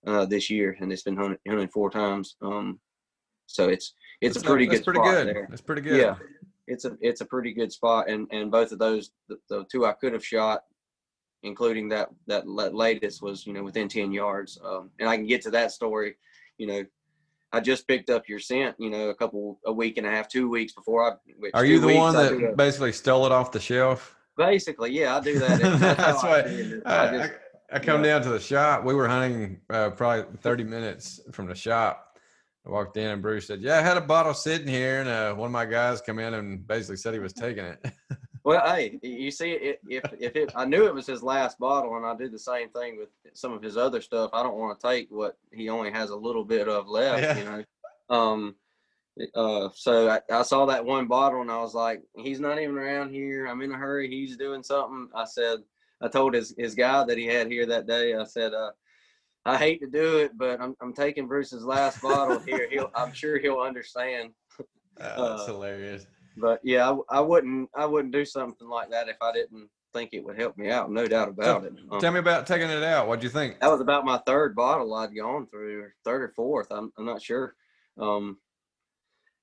uh, 0.05 0.25
this 0.25 0.49
year, 0.49 0.77
and 0.79 0.91
it's 0.91 1.03
been 1.03 1.17
hunted, 1.17 1.39
hunted 1.47 1.71
four 1.71 1.89
times. 1.89 2.35
Um, 2.41 2.79
so 3.47 3.69
it's 3.69 3.93
it's 4.21 4.35
that's 4.35 4.45
a 4.45 4.49
pretty 4.49 4.65
not, 4.67 4.75
good 4.75 4.83
pretty 4.83 4.99
spot 4.99 5.11
good. 5.11 5.27
there. 5.27 5.47
That's 5.49 5.61
pretty 5.61 5.81
good. 5.81 5.99
Yeah, 5.99 6.15
it's 6.67 6.85
a 6.85 6.97
it's 7.01 7.21
a 7.21 7.25
pretty 7.25 7.53
good 7.53 7.71
spot, 7.71 8.09
and 8.09 8.27
and 8.31 8.51
both 8.51 8.71
of 8.71 8.79
those 8.79 9.11
the, 9.29 9.37
the 9.49 9.65
two 9.71 9.85
I 9.85 9.93
could 9.93 10.13
have 10.13 10.25
shot 10.25 10.61
including 11.43 11.89
that 11.89 12.09
that 12.25 12.47
latest 12.47 13.21
was 13.21 13.45
you 13.45 13.53
know 13.53 13.63
within 13.63 13.87
10 13.87 14.11
yards 14.11 14.59
um, 14.63 14.89
and 14.99 15.09
i 15.09 15.15
can 15.15 15.27
get 15.27 15.41
to 15.41 15.51
that 15.51 15.71
story 15.71 16.15
you 16.57 16.65
know 16.65 16.83
I 17.53 17.59
just 17.59 17.87
picked 17.87 18.09
up 18.09 18.27
your 18.27 18.39
scent, 18.39 18.75
you 18.79 18.89
know, 18.89 19.09
a 19.09 19.15
couple, 19.15 19.59
a 19.63 19.71
week 19.71 19.97
and 19.97 20.07
a 20.07 20.09
half, 20.09 20.27
two 20.27 20.49
weeks 20.49 20.73
before 20.73 21.07
I. 21.07 21.49
Are 21.53 21.63
you 21.63 21.79
the 21.79 21.87
weeks, 21.87 21.99
one 21.99 22.15
that 22.15 22.57
basically 22.57 22.91
stole 22.91 23.27
it 23.27 23.31
off 23.31 23.51
the 23.51 23.59
shelf? 23.59 24.15
Basically, 24.35 24.91
yeah, 24.91 25.15
I 25.15 25.19
do 25.19 25.37
that. 25.37 25.61
That's, 25.79 25.79
That's 25.79 26.23
why 26.23 26.81
I, 26.85 26.95
I, 26.95 27.23
I, 27.25 27.29
I, 27.73 27.79
come 27.79 28.01
down 28.01 28.23
to 28.23 28.29
the 28.29 28.39
shop. 28.39 28.83
We 28.83 28.95
were 28.95 29.07
hunting 29.07 29.61
uh, 29.69 29.91
probably 29.91 30.35
30 30.39 30.63
minutes 30.63 31.21
from 31.31 31.45
the 31.45 31.53
shop. 31.53 32.17
I 32.65 32.71
walked 32.71 32.97
in 32.97 33.11
and 33.11 33.21
Bruce 33.21 33.45
said, 33.45 33.61
"Yeah, 33.61 33.77
I 33.77 33.81
had 33.81 33.97
a 33.97 34.01
bottle 34.01 34.33
sitting 34.33 34.67
here," 34.67 35.01
and 35.01 35.09
uh, 35.09 35.35
one 35.35 35.47
of 35.47 35.51
my 35.51 35.65
guys 35.65 36.01
come 36.01 36.17
in 36.17 36.33
and 36.33 36.65
basically 36.65 36.97
said 36.97 37.13
he 37.13 37.19
was 37.19 37.33
taking 37.33 37.65
it. 37.65 37.85
Well, 38.43 38.61
hey, 38.65 38.99
you 39.01 39.31
see, 39.31 39.51
it, 39.51 39.79
if 39.87 40.03
if 40.19 40.35
it, 40.35 40.51
I 40.53 40.65
knew 40.65 40.85
it 40.85 40.93
was 40.93 41.07
his 41.07 41.23
last 41.23 41.57
bottle, 41.59 41.95
and 41.95 42.05
I 42.05 42.13
did 42.13 42.33
the 42.33 42.39
same 42.39 42.69
thing 42.69 42.97
with 42.97 43.07
some 43.33 43.53
of 43.53 43.61
his 43.61 43.77
other 43.77 44.01
stuff. 44.01 44.31
I 44.33 44.43
don't 44.43 44.57
want 44.57 44.77
to 44.77 44.87
take 44.87 45.07
what 45.09 45.37
he 45.53 45.69
only 45.69 45.91
has 45.91 46.09
a 46.09 46.15
little 46.15 46.43
bit 46.43 46.67
of 46.67 46.87
left, 46.87 47.23
yeah. 47.23 47.37
you 47.37 47.45
know. 47.45 47.63
Um, 48.13 48.55
uh, 49.33 49.69
so 49.73 50.09
I, 50.09 50.19
I, 50.29 50.43
saw 50.43 50.65
that 50.65 50.83
one 50.83 51.07
bottle, 51.07 51.39
and 51.39 51.49
I 51.49 51.61
was 51.61 51.73
like, 51.73 52.01
he's 52.17 52.41
not 52.41 52.59
even 52.59 52.77
around 52.77 53.11
here. 53.11 53.45
I'm 53.45 53.61
in 53.61 53.71
a 53.71 53.77
hurry. 53.77 54.09
He's 54.09 54.35
doing 54.35 54.61
something. 54.61 55.07
I 55.15 55.23
said, 55.23 55.59
I 56.01 56.09
told 56.09 56.33
his 56.33 56.53
his 56.57 56.75
guy 56.75 57.05
that 57.05 57.17
he 57.17 57.25
had 57.25 57.47
here 57.47 57.65
that 57.67 57.87
day. 57.87 58.13
I 58.13 58.25
said, 58.25 58.53
uh, 58.53 58.71
I 59.45 59.55
hate 59.55 59.79
to 59.81 59.87
do 59.87 60.17
it, 60.17 60.37
but 60.37 60.59
I'm 60.59 60.75
I'm 60.81 60.93
taking 60.93 61.27
Bruce's 61.27 61.63
last 61.63 62.01
bottle 62.01 62.39
here. 62.39 62.67
He'll, 62.69 62.91
I'm 62.93 63.13
sure 63.13 63.39
he'll 63.39 63.59
understand. 63.59 64.31
Oh, 65.01 65.29
that's 65.29 65.49
uh, 65.49 65.53
hilarious 65.53 66.05
but 66.37 66.59
yeah, 66.63 66.89
I, 66.89 67.17
I, 67.17 67.19
wouldn't 67.19 67.69
I 67.75 67.85
wouldn't 67.85 68.13
do 68.13 68.25
something 68.25 68.67
like 68.67 68.89
that 68.91 69.09
if 69.09 69.17
I 69.21 69.31
didn't 69.31 69.69
think 69.93 70.09
it 70.13 70.23
would 70.23 70.37
help 70.37 70.57
me 70.57 70.69
out, 70.69 70.91
no 70.91 71.07
doubt 71.07 71.29
about 71.29 71.65
it. 71.65 71.73
Um, 71.91 72.01
Tell 72.01 72.11
me 72.11 72.19
about 72.19 72.47
taking 72.47 72.69
it 72.69 72.83
out. 72.83 73.07
What'd 73.07 73.23
you 73.23 73.29
think? 73.29 73.59
That 73.59 73.71
was 73.71 73.81
about 73.81 74.05
my 74.05 74.17
third 74.25 74.55
bottle 74.55 74.93
I'd 74.95 75.15
gone 75.15 75.47
through, 75.47 75.89
third 76.03 76.23
or 76.23 76.33
fourth. 76.35 76.67
I'm, 76.71 76.91
I'm 76.97 77.05
not 77.05 77.21
sure. 77.21 77.55
Um, 77.99 78.37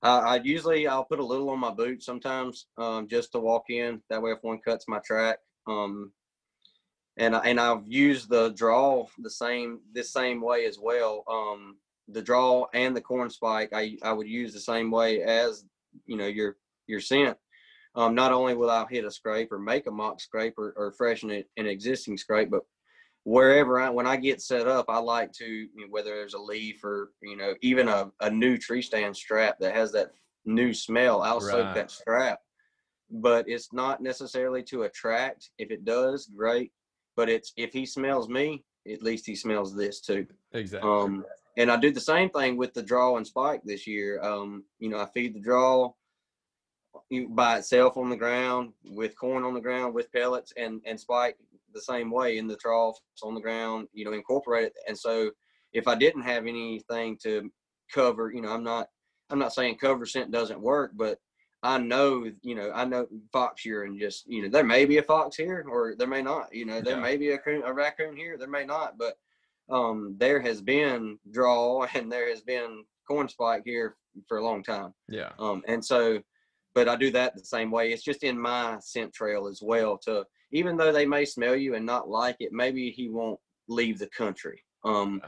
I, 0.03 0.19
I, 0.19 0.41
usually 0.43 0.87
I'll 0.87 1.05
put 1.05 1.21
a 1.21 1.25
little 1.25 1.51
on 1.51 1.61
my 1.61 1.71
boot 1.71 2.03
sometimes, 2.03 2.67
um, 2.79 3.07
just 3.09 3.33
to 3.33 3.39
walk 3.39 3.71
in. 3.71 4.03
That 4.11 4.21
way, 4.21 4.33
if 4.33 4.43
one 4.43 4.59
cuts 4.59 4.87
my 4.89 4.99
track, 4.99 5.39
um, 5.67 6.13
and 7.17 7.37
I, 7.37 7.41
and 7.41 7.61
I've 7.61 7.87
used 7.87 8.29
the 8.29 8.51
draw 8.51 9.07
the 9.19 9.31
same 9.31 9.81
this 9.93 10.13
same 10.13 10.41
way 10.41 10.67
as 10.67 10.79
well. 10.79 11.25
Um, 11.29 11.77
the 12.09 12.23
draw 12.23 12.67
and 12.75 12.97
the 12.97 13.01
corn 13.01 13.31
spike, 13.31 13.71
I 13.73 13.99
I 14.03 14.13
would 14.13 14.27
use 14.27 14.53
the 14.53 14.61
same 14.61 14.91
way 14.91 15.23
as 15.23 15.65
you 16.07 16.17
know 16.17 16.27
your 16.27 16.57
your 16.91 17.01
scent. 17.01 17.37
Um, 17.95 18.15
not 18.15 18.33
only 18.33 18.55
will 18.55 18.71
I 18.71 18.85
hit 18.89 19.05
a 19.05 19.11
scrape 19.11 19.51
or 19.51 19.59
make 19.59 19.87
a 19.87 19.91
mock 19.91 20.21
scrape 20.21 20.59
or, 20.59 20.73
or 20.77 20.93
freshen 20.93 21.31
it 21.31 21.49
an 21.57 21.67
existing 21.67 22.17
scrape, 22.17 22.51
but 22.51 22.63
wherever 23.25 23.81
I 23.81 23.91
when 23.91 24.07
I 24.07 24.17
get 24.17 24.41
set 24.41 24.67
up, 24.67 24.87
I 24.89 24.99
like 24.99 25.33
to 25.35 25.47
you 25.47 25.71
know, 25.77 25.87
whether 25.91 26.11
there's 26.11 26.35
a 26.35 26.39
leaf 26.39 26.85
or 26.85 27.11
you 27.23 27.37
know 27.37 27.55
even 27.63 27.89
a, 27.89 28.11
a 28.21 28.31
new 28.31 28.57
tree 28.57 28.83
stand 28.83 29.17
strap 29.17 29.59
that 29.61 29.75
has 29.75 29.93
that 29.93 30.13
new 30.45 30.73
smell. 30.73 31.23
I'll 31.23 31.41
right. 31.41 31.51
soak 31.51 31.75
that 31.75 31.91
strap, 31.91 32.39
but 33.11 33.49
it's 33.49 33.73
not 33.73 34.03
necessarily 34.03 34.63
to 34.65 34.83
attract. 34.83 35.51
If 35.59 35.71
it 35.71 35.85
does, 35.85 36.27
great. 36.27 36.73
But 37.17 37.29
it's 37.29 37.53
if 37.57 37.73
he 37.73 37.87
smells 37.87 38.29
me, 38.29 38.65
at 38.91 39.03
least 39.03 39.27
he 39.27 39.35
smells 39.35 39.75
this 39.75 40.01
too. 40.01 40.27
Exactly. 40.53 40.89
Um, 40.89 41.25
and 41.57 41.71
I 41.71 41.77
do 41.77 41.91
the 41.91 42.01
same 42.01 42.31
thing 42.31 42.57
with 42.57 42.73
the 42.73 42.83
draw 42.83 43.17
and 43.17 43.27
spike 43.27 43.63
this 43.65 43.87
year. 43.87 44.23
Um, 44.23 44.65
you 44.79 44.89
know, 44.89 44.99
I 44.99 45.07
feed 45.07 45.35
the 45.35 45.41
draw 45.41 45.93
by 47.31 47.59
itself 47.59 47.97
on 47.97 48.11
the 48.11 48.17
ground 48.17 48.73
with 48.85 49.19
corn 49.19 49.45
on 49.45 49.55
the 49.55 49.61
ground 49.61 49.95
with 49.95 50.13
pellets 50.13 50.53
and 50.57 50.81
and 50.87 50.99
spike 50.99 51.37
the 51.73 51.81
same 51.81 52.11
way 52.11 52.39
in 52.39 52.47
the 52.47 52.57
troughs 52.57 53.01
on 53.23 53.35
the 53.35 53.41
ground. 53.41 53.89
You 53.93 54.05
know, 54.05 54.13
incorporate 54.13 54.67
it. 54.67 54.73
And 54.89 54.99
so 54.99 55.31
if 55.73 55.87
I 55.87 55.95
didn't 55.95 56.23
have 56.23 56.47
anything 56.47 57.17
to 57.23 57.51
cover, 57.93 58.33
you 58.33 58.43
know, 58.43 58.51
I'm 58.51 58.65
not 58.65 58.89
I'm 59.31 59.39
not 59.39 59.53
saying 59.53 59.77
cover 59.77 60.07
scent 60.07 60.31
doesn't 60.31 60.61
work, 60.61 60.93
but 60.95 61.19
I 61.63 61.79
know, 61.79 62.31
you 62.43 62.55
know, 62.55 62.73
I 62.75 62.85
know 62.85 63.07
fox 63.33 63.63
here 63.63 63.85
and 63.85 63.99
just, 63.99 64.27
you 64.27 64.43
know, 64.43 64.49
there 64.49 64.65
may 64.65 64.87
be 64.87 64.99
a 64.99 65.03
fox 65.03 65.37
here 65.37 65.65
or 65.71 65.95
there 65.97 66.09
may 66.09 66.23
not, 66.23 66.55
you 66.55 66.65
know, 66.65 66.81
there 66.81 66.97
yeah. 66.97 67.03
may 67.03 67.17
be 67.17 67.31
a, 67.31 67.39
a 67.65 67.73
raccoon 67.73 68.17
here, 68.17 68.39
there 68.39 68.49
may 68.49 68.65
not, 68.65 68.97
but 68.99 69.15
um, 69.71 70.17
there 70.19 70.41
has 70.41 70.61
been 70.63 71.19
draw 71.31 71.85
and 71.95 72.11
there 72.11 72.29
has 72.29 72.41
been 72.41 72.85
corn 73.07 73.29
spike 73.29 73.63
here 73.65 73.97
for 74.27 74.39
a 74.39 74.45
long 74.45 74.63
time. 74.63 74.95
Yeah. 75.09 75.31
Um, 75.39 75.63
and 75.69 75.85
so, 75.85 76.21
but 76.75 76.89
I 76.89 76.97
do 76.97 77.11
that 77.13 77.35
the 77.35 77.45
same 77.45 77.71
way. 77.71 77.93
It's 77.93 78.03
just 78.03 78.23
in 78.23 78.39
my 78.39 78.79
scent 78.81 79.13
trail 79.13 79.47
as 79.47 79.61
well 79.63 79.99
to, 80.05 80.25
even 80.53 80.77
though 80.77 80.93
they 80.93 81.07
may 81.07 81.25
smell 81.25 81.57
you 81.57 81.75
and 81.75 81.87
not 81.87 82.09
like 82.09 82.37
it, 82.41 82.53
maybe 82.53 82.91
he 82.91 83.09
won't 83.09 83.41
leave 83.69 83.99
the 83.99 84.09
country. 84.09 84.63
Um, 84.85 85.21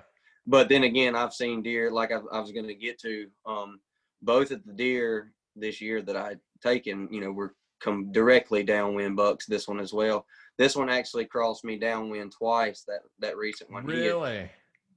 but 0.47 0.69
then 0.69 0.85
again, 0.85 1.15
I've 1.15 1.35
seen 1.35 1.63
deer 1.63 1.91
like 1.91 2.13
I, 2.13 2.19
I 2.33 2.41
was 2.41 2.53
going 2.53 2.67
to 2.69 2.75
get 2.75 2.99
to, 3.01 3.27
um, 3.47 3.81
both 4.23 4.51
of 4.53 4.65
the 4.65 4.73
deer 4.73 5.33
this 5.57 5.81
year 5.81 6.01
that 6.03 6.17
I'd 6.17 6.41
taken, 6.63 7.09
you 7.11 7.21
know, 7.21 7.33
were 7.33 7.55
come 7.81 8.13
directly 8.13 8.63
downwind 8.63 9.17
bucks. 9.17 9.47
This 9.47 9.67
one 9.67 9.81
as 9.81 9.93
well. 9.93 10.25
This 10.59 10.77
one 10.77 10.89
actually 10.89 11.25
crossed 11.25 11.65
me 11.65 11.77
downwind 11.79 12.33
twice. 12.33 12.85
That 12.87 13.01
that 13.19 13.37
recent 13.37 13.71
one. 13.71 13.85
Really? 13.85 14.33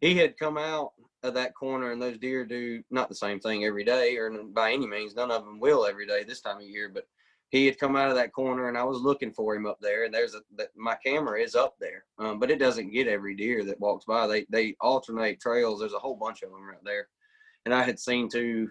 He 0.02 0.10
had, 0.10 0.16
he 0.16 0.18
had 0.18 0.38
come 0.38 0.58
out 0.58 0.92
of 1.28 1.34
that 1.36 1.56
corner, 1.56 1.92
and 1.92 2.02
those 2.02 2.18
deer 2.18 2.46
do 2.46 2.84
not 2.90 3.10
the 3.10 3.16
same 3.16 3.40
thing 3.40 3.66
every 3.66 3.84
day, 3.84 4.16
or 4.18 4.32
by 4.54 4.72
any 4.72 4.88
means, 4.88 5.16
none 5.16 5.32
of 5.32 5.46
them 5.46 5.60
will 5.60 5.86
every 5.86 6.06
day 6.06 6.24
this 6.24 6.42
time 6.42 6.58
of 6.58 6.64
year. 6.64 6.90
But 6.94 7.08
he 7.50 7.66
had 7.66 7.80
come 7.80 7.96
out 7.96 8.10
of 8.10 8.16
that 8.16 8.34
corner, 8.34 8.68
and 8.70 8.78
I 8.78 8.84
was 8.84 9.00
looking 9.00 9.32
for 9.32 9.56
him 9.56 9.66
up 9.66 9.80
there. 9.82 10.06
And 10.06 10.14
there's 10.14 10.36
a 10.36 10.42
that 10.58 10.70
my 10.76 10.96
camera 11.06 11.40
is 11.42 11.56
up 11.56 11.76
there, 11.80 12.06
um, 12.20 12.40
but 12.40 12.52
it 12.52 12.60
doesn't 12.60 12.92
get 12.92 13.08
every 13.08 13.36
deer 13.36 13.64
that 13.66 13.80
walks 13.80 14.06
by. 14.06 14.28
They 14.28 14.46
they 14.50 14.76
alternate 14.82 15.40
trails. 15.40 15.80
There's 15.80 15.94
a 15.94 16.00
whole 16.00 16.16
bunch 16.16 16.42
of 16.42 16.52
them 16.52 16.66
right 16.68 16.84
there, 16.84 17.08
and 17.66 17.74
I 17.74 17.84
had 17.84 18.00
seen 18.00 18.30
two 18.30 18.70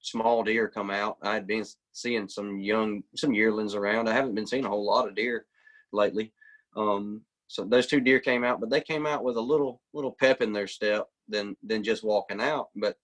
small 0.00 0.44
deer 0.44 0.68
come 0.68 0.90
out. 0.90 1.18
I 1.22 1.34
had 1.34 1.46
been 1.46 1.64
seeing 1.92 2.28
some 2.28 2.60
young, 2.60 3.02
some 3.16 3.32
yearlings 3.32 3.74
around. 3.74 4.08
I 4.08 4.14
haven't 4.14 4.34
been 4.34 4.46
seeing 4.46 4.64
a 4.64 4.68
whole 4.68 4.86
lot 4.86 5.08
of 5.08 5.16
deer 5.16 5.46
lately. 5.92 6.32
Um, 6.76 7.22
so 7.48 7.64
those 7.64 7.86
two 7.86 8.00
deer 8.00 8.20
came 8.20 8.44
out, 8.44 8.60
but 8.60 8.70
they 8.70 8.80
came 8.80 9.06
out 9.06 9.24
with 9.24 9.36
a 9.36 9.40
little, 9.40 9.80
little 9.92 10.16
pep 10.18 10.42
in 10.42 10.52
their 10.52 10.66
step 10.66 11.08
than, 11.28 11.56
than 11.62 11.82
just 11.82 12.04
walking 12.04 12.40
out. 12.40 12.68
But 12.76 12.96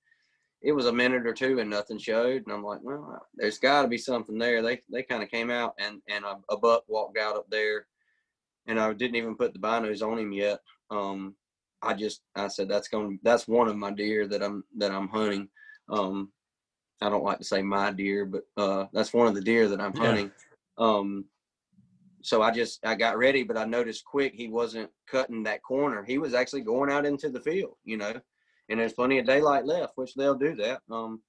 it 0.62 0.73
was 0.73 0.87
a 0.87 0.93
minute 0.93 1.27
or 1.27 1.35
two 1.35 1.59
and 1.59 1.68
nothing 1.68 1.99
showed. 1.99 2.45
And 2.45 2.53
I'm 2.53 2.62
like, 2.62 2.81
well, 2.83 3.27
there's 3.35 3.59
got 3.59 3.83
to 3.83 3.89
be 3.89 3.99
something 3.99 4.39
there. 4.39 4.62
They, 4.62 4.81
they 4.91 5.03
kind 5.03 5.23
of 5.23 5.31
came 5.31 5.51
out 5.51 5.75
and, 5.79 6.01
and 6.09 6.25
a, 6.25 6.39
a, 6.51 6.57
buck 6.57 6.85
walked 6.87 7.18
out 7.18 7.37
up 7.37 7.51
there 7.51 7.87
and 8.66 8.79
I 8.79 8.93
didn't 8.93 9.16
even 9.16 9.37
put 9.37 9.53
the 9.53 9.59
binos 9.59 10.03
on 10.03 10.18
him 10.18 10.33
yet. 10.33 10.61
Um, 10.91 11.35
I 11.83 11.95
just, 11.95 12.23
I 12.37 12.47
said, 12.47 12.68
that's 12.68 12.89
going, 12.89 13.18
that's 13.25 13.49
one 13.49 13.66
of 13.66 13.77
my 13.77 13.91
deer 13.91 14.29
that 14.29 14.43
I'm, 14.43 14.62
that 14.79 14.93
I'm 14.93 15.09
hunting. 15.09 15.49
Um, 15.89 16.31
I 17.01 17.09
don't 17.09 17.25
like 17.25 17.39
to 17.39 17.45
say 17.45 17.62
my 17.62 17.91
deer, 17.91 18.25
but 18.25 18.45
uh, 18.57 18.87
that's 18.93 19.12
one 19.12 19.27
of 19.27 19.35
the 19.35 19.41
deer 19.41 19.66
that 19.68 19.81
I'm 19.81 19.95
hunting. 19.95 20.31
Yeah. 20.79 20.87
Um, 20.87 21.25
so 22.23 22.43
I 22.43 22.51
just 22.51 22.85
I 22.85 22.95
got 22.95 23.18
ready, 23.18 23.43
but 23.43 23.57
I 23.57 23.64
noticed 23.64 24.05
quick 24.05 24.35
he 24.35 24.49
wasn't 24.49 24.91
cutting 25.11 25.43
that 25.45 25.62
corner. 25.62 26.05
He 26.05 26.18
was 26.18 26.35
actually 26.35 26.62
going 26.62 26.91
out 26.91 27.07
into 27.07 27.29
the 27.29 27.41
field, 27.41 27.77
you 27.85 27.97
know, 27.97 28.14
and 28.68 28.81
there's 28.81 28.95
plenty 28.95 29.18
of 29.18 29.27
daylight 29.27 29.66
left, 29.66 29.93
which 29.97 30.14
they'll 30.14 30.35
do 30.35 30.55
that. 30.57 30.81
Um, 30.91 31.20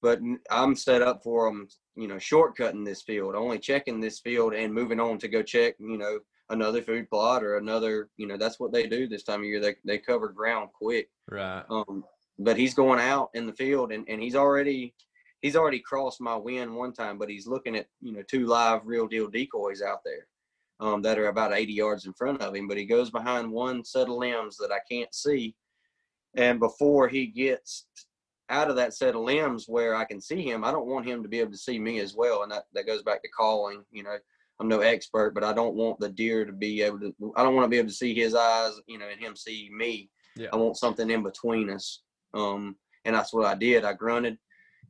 but 0.00 0.18
I'm 0.50 0.74
set 0.74 1.00
up 1.00 1.22
for 1.22 1.46
them, 1.46 1.68
you 1.96 2.08
know, 2.08 2.16
shortcutting 2.16 2.84
this 2.84 3.02
field, 3.02 3.34
only 3.34 3.58
checking 3.58 4.00
this 4.00 4.18
field 4.20 4.52
and 4.52 4.74
moving 4.74 5.00
on 5.00 5.18
to 5.18 5.28
go 5.28 5.42
check, 5.42 5.76
you 5.78 5.96
know, 5.96 6.18
another 6.50 6.82
food 6.82 7.08
plot 7.08 7.44
or 7.44 7.56
another, 7.56 8.10
you 8.16 8.26
know, 8.26 8.36
that's 8.36 8.58
what 8.58 8.72
they 8.72 8.86
do 8.86 9.08
this 9.08 9.22
time 9.22 9.40
of 9.40 9.46
year. 9.46 9.60
They 9.60 9.76
they 9.84 9.98
cover 9.98 10.28
ground 10.28 10.70
quick. 10.72 11.08
Right. 11.30 11.64
Um, 11.70 12.04
but 12.38 12.56
he's 12.56 12.74
going 12.74 13.00
out 13.00 13.30
in 13.34 13.46
the 13.46 13.52
field 13.52 13.92
and, 13.92 14.04
and 14.08 14.20
he's 14.20 14.34
already 14.34 14.94
he's 15.42 15.56
already 15.56 15.80
crossed 15.80 16.20
my 16.20 16.36
wind 16.36 16.74
one 16.74 16.92
time, 16.92 17.18
but 17.18 17.28
he's 17.28 17.46
looking 17.46 17.76
at 17.76 17.86
you 18.00 18.12
know 18.12 18.22
two 18.22 18.46
live 18.46 18.80
real 18.84 19.06
deal 19.06 19.28
decoys 19.28 19.82
out 19.82 19.98
there 20.04 20.26
um, 20.80 21.02
that 21.02 21.18
are 21.18 21.28
about 21.28 21.52
80 21.52 21.72
yards 21.72 22.06
in 22.06 22.14
front 22.14 22.40
of 22.40 22.54
him. 22.54 22.66
But 22.66 22.78
he 22.78 22.86
goes 22.86 23.10
behind 23.10 23.50
one 23.50 23.84
set 23.84 24.08
of 24.08 24.14
limbs 24.14 24.56
that 24.56 24.72
I 24.72 24.78
can't 24.90 25.14
see, 25.14 25.54
and 26.34 26.58
before 26.58 27.08
he 27.08 27.26
gets 27.26 27.86
out 28.48 28.70
of 28.70 28.76
that 28.76 28.94
set 28.94 29.14
of 29.14 29.22
limbs 29.22 29.66
where 29.66 29.94
I 29.94 30.04
can 30.04 30.20
see 30.20 30.42
him, 30.42 30.64
I 30.64 30.72
don't 30.72 30.86
want 30.86 31.06
him 31.06 31.22
to 31.22 31.28
be 31.28 31.40
able 31.40 31.52
to 31.52 31.58
see 31.58 31.78
me 31.78 32.00
as 32.00 32.14
well. 32.14 32.42
And 32.42 32.52
that 32.52 32.64
that 32.72 32.86
goes 32.86 33.02
back 33.02 33.22
to 33.22 33.28
calling. 33.28 33.84
You 33.90 34.04
know, 34.04 34.16
I'm 34.60 34.68
no 34.68 34.80
expert, 34.80 35.34
but 35.34 35.44
I 35.44 35.52
don't 35.52 35.74
want 35.74 35.98
the 35.98 36.08
deer 36.08 36.44
to 36.44 36.52
be 36.52 36.82
able 36.82 37.00
to. 37.00 37.14
I 37.36 37.42
don't 37.42 37.56
want 37.56 37.64
to 37.64 37.70
be 37.70 37.78
able 37.78 37.88
to 37.88 37.94
see 37.94 38.14
his 38.14 38.34
eyes, 38.34 38.72
you 38.86 38.98
know, 38.98 39.08
and 39.08 39.20
him 39.20 39.34
see 39.34 39.70
me. 39.76 40.08
Yeah. 40.36 40.48
I 40.52 40.56
want 40.56 40.78
something 40.78 41.10
in 41.10 41.22
between 41.22 41.68
us. 41.68 42.00
Um, 42.32 42.76
and 43.04 43.14
that's 43.14 43.34
what 43.34 43.44
I 43.44 43.54
did. 43.54 43.84
I 43.84 43.92
grunted 43.92 44.38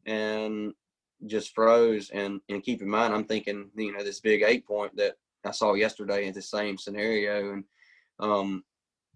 and 0.07 0.73
just 1.27 1.55
froze. 1.55 2.11
And 2.11 2.41
and 2.49 2.63
keep 2.63 2.83
in 2.83 2.89
mind, 2.89 3.15
I'm 3.15 3.25
thinking, 3.25 3.71
you 3.77 3.93
know, 3.93 4.03
this 4.03 4.21
big 4.21 4.43
eight 4.43 4.67
point 4.67 4.97
that 4.97 5.17
I 5.45 5.51
saw 5.51 5.75
yesterday 5.75 6.27
in 6.27 6.35
the 6.35 6.43
same 6.43 6.79
scenario, 6.79 7.53
and 7.53 7.65
um, 8.21 8.65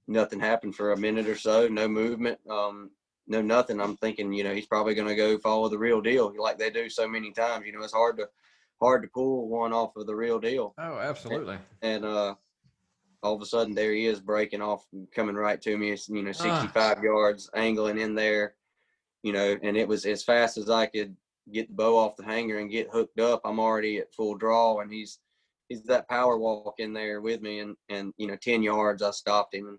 nothing 0.08 0.40
happened 0.40 0.74
for 0.74 0.92
a 0.92 0.96
minute 0.96 1.26
or 1.26 1.36
so. 1.36 1.68
No 1.68 1.88
movement. 1.88 2.38
Um, 2.48 2.90
no 3.28 3.42
nothing. 3.42 3.80
I'm 3.80 3.96
thinking, 3.96 4.32
you 4.32 4.44
know, 4.44 4.54
he's 4.54 4.66
probably 4.66 4.94
going 4.94 5.08
to 5.08 5.16
go 5.16 5.38
follow 5.38 5.68
the 5.68 5.78
real 5.78 6.00
deal, 6.00 6.32
like 6.38 6.58
they 6.58 6.70
do 6.70 6.88
so 6.88 7.08
many 7.08 7.32
times. 7.32 7.66
You 7.66 7.72
know, 7.72 7.82
it's 7.82 7.92
hard 7.92 8.18
to 8.18 8.28
hard 8.80 9.02
to 9.02 9.08
pull 9.08 9.48
one 9.48 9.72
off 9.72 9.96
of 9.96 10.06
the 10.06 10.14
real 10.14 10.38
deal. 10.38 10.74
Oh, 10.78 10.98
absolutely. 10.98 11.58
And, 11.82 12.04
and 12.04 12.04
uh, 12.04 12.34
all 13.22 13.34
of 13.34 13.42
a 13.42 13.46
sudden 13.46 13.74
there 13.74 13.92
he 13.92 14.06
is 14.06 14.20
breaking 14.20 14.62
off, 14.62 14.86
coming 15.14 15.34
right 15.34 15.60
to 15.62 15.76
me. 15.76 15.90
It's 15.90 16.08
you 16.08 16.22
know 16.22 16.32
65 16.32 16.98
uh. 16.98 17.00
yards, 17.02 17.50
angling 17.54 17.98
in 17.98 18.14
there, 18.14 18.54
you 19.26 19.32
know, 19.32 19.56
and 19.60 19.76
it 19.76 19.88
was 19.88 20.06
as 20.06 20.22
fast 20.22 20.56
as 20.56 20.70
I 20.70 20.86
could 20.86 21.16
get 21.52 21.66
the 21.66 21.74
bow 21.74 21.98
off 21.98 22.14
the 22.14 22.22
hanger 22.22 22.60
and 22.60 22.70
get 22.70 22.92
hooked 22.92 23.18
up. 23.18 23.40
I'm 23.44 23.58
already 23.58 23.98
at 23.98 24.14
full 24.14 24.36
draw, 24.36 24.78
and 24.78 24.92
he's 24.92 25.18
he's 25.68 25.82
that 25.86 26.08
power 26.08 26.38
walk 26.38 26.74
in 26.78 26.92
there 26.92 27.20
with 27.20 27.42
me, 27.42 27.58
and 27.58 27.74
and 27.88 28.14
you 28.18 28.28
know 28.28 28.36
10 28.36 28.62
yards 28.62 29.02
I 29.02 29.10
stopped 29.10 29.52
him 29.52 29.66
and 29.66 29.78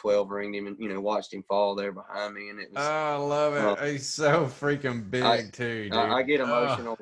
12 0.00 0.30
ringed 0.30 0.56
him 0.56 0.66
and 0.66 0.76
you 0.80 0.88
know 0.88 1.00
watched 1.00 1.32
him 1.32 1.44
fall 1.44 1.76
there 1.76 1.92
behind 1.92 2.34
me, 2.34 2.48
and 2.48 2.58
it 2.58 2.70
was. 2.72 2.84
Oh, 2.84 2.90
I 2.90 3.14
love 3.14 3.54
it. 3.54 3.78
Uh, 3.78 3.86
he's 3.86 4.08
so 4.08 4.46
freaking 4.46 5.08
big 5.08 5.22
I, 5.22 5.42
too, 5.42 5.84
dude. 5.84 5.92
I, 5.94 6.14
I 6.14 6.22
get 6.24 6.40
emotional. 6.40 6.98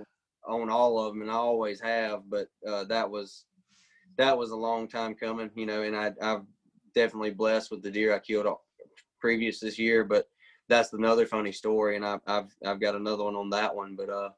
On 0.46 0.68
all 0.68 0.98
of 0.98 1.14
them, 1.14 1.22
and 1.22 1.30
I 1.30 1.34
always 1.34 1.80
have, 1.80 2.28
but 2.28 2.48
uh, 2.68 2.84
that 2.84 3.08
was 3.08 3.46
that 4.18 4.36
was 4.36 4.50
a 4.50 4.56
long 4.56 4.86
time 4.86 5.14
coming, 5.14 5.50
you 5.54 5.64
know, 5.64 5.82
and 5.82 5.96
I, 5.96 6.12
I've 6.20 6.42
definitely 6.94 7.30
blessed 7.30 7.70
with 7.70 7.82
the 7.82 7.90
deer 7.90 8.14
I 8.14 8.18
killed 8.18 8.46
previous 9.20 9.60
this 9.60 9.78
year, 9.78 10.04
but 10.04 10.29
that's 10.70 10.92
another 10.92 11.26
funny 11.26 11.52
story. 11.52 11.96
And 11.96 12.04
I've, 12.04 12.20
I've, 12.26 12.54
I've 12.64 12.80
got 12.80 12.94
another 12.94 13.24
one 13.24 13.36
on 13.36 13.50
that 13.50 13.74
one, 13.74 13.96
but, 13.96 14.08
uh, 14.08 14.30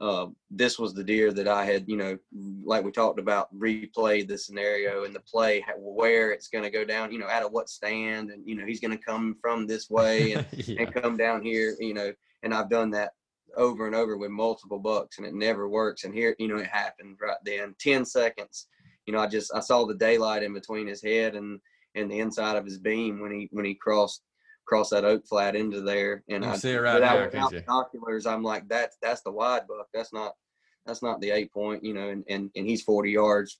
uh, 0.00 0.28
this 0.50 0.78
was 0.78 0.94
the 0.94 1.04
deer 1.04 1.30
that 1.30 1.46
I 1.46 1.66
had, 1.66 1.86
you 1.86 1.96
know, 1.96 2.16
like 2.64 2.82
we 2.84 2.90
talked 2.90 3.18
about, 3.18 3.54
replayed 3.54 4.28
the 4.28 4.38
scenario 4.38 5.04
and 5.04 5.14
the 5.14 5.20
play 5.20 5.62
where 5.76 6.30
it's 6.30 6.48
going 6.48 6.64
to 6.64 6.70
go 6.70 6.86
down, 6.86 7.12
you 7.12 7.18
know, 7.18 7.28
out 7.28 7.42
of 7.42 7.52
what 7.52 7.68
stand, 7.68 8.30
and 8.30 8.42
you 8.46 8.54
know 8.54 8.64
he's 8.64 8.80
going 8.80 8.96
to 8.96 9.04
come 9.04 9.36
from 9.42 9.66
this 9.66 9.90
way 9.90 10.32
and, 10.32 10.46
yeah. 10.52 10.76
and 10.80 10.94
come 10.94 11.18
down 11.18 11.42
here, 11.42 11.76
you 11.80 11.92
know. 11.92 12.14
And 12.42 12.54
I've 12.54 12.70
done 12.70 12.90
that 12.92 13.10
over 13.58 13.86
and 13.86 13.94
over 13.94 14.16
with 14.16 14.30
multiple 14.30 14.78
bucks, 14.78 15.18
and 15.18 15.26
it 15.26 15.34
never 15.34 15.68
works. 15.68 16.04
And 16.04 16.14
here, 16.14 16.34
you 16.38 16.48
know, 16.48 16.56
it 16.56 16.68
happened 16.68 17.18
right 17.20 17.36
then, 17.44 17.74
ten 17.78 18.06
seconds 18.06 18.68
you 19.10 19.16
know, 19.16 19.22
I 19.22 19.26
just 19.26 19.52
I 19.52 19.58
saw 19.58 19.86
the 19.86 19.94
daylight 19.94 20.44
in 20.44 20.54
between 20.54 20.86
his 20.86 21.02
head 21.02 21.34
and 21.34 21.60
and 21.96 22.08
the 22.08 22.20
inside 22.20 22.56
of 22.56 22.64
his 22.64 22.78
beam 22.78 23.20
when 23.20 23.32
he 23.32 23.48
when 23.50 23.64
he 23.64 23.74
crossed 23.74 24.22
crossed 24.70 24.92
that 24.92 25.04
oak 25.04 25.26
flat 25.26 25.56
into 25.56 25.80
there. 25.80 26.22
And 26.28 26.44
I 26.44 26.54
see 26.54 26.70
it 26.70 26.76
right 26.76 26.94
without, 26.94 27.50
binoculars, 27.50 28.24
I'm 28.24 28.44
like, 28.44 28.68
that's 28.68 28.96
that's 29.02 29.20
the 29.22 29.32
wide 29.32 29.66
buck. 29.66 29.88
That's 29.92 30.12
not 30.12 30.34
that's 30.86 31.02
not 31.02 31.20
the 31.20 31.32
eight 31.32 31.52
point, 31.52 31.84
you 31.84 31.92
know, 31.92 32.08
and, 32.08 32.24
and, 32.28 32.50
and 32.54 32.66
he's 32.66 32.82
40 32.82 33.10
yards 33.10 33.58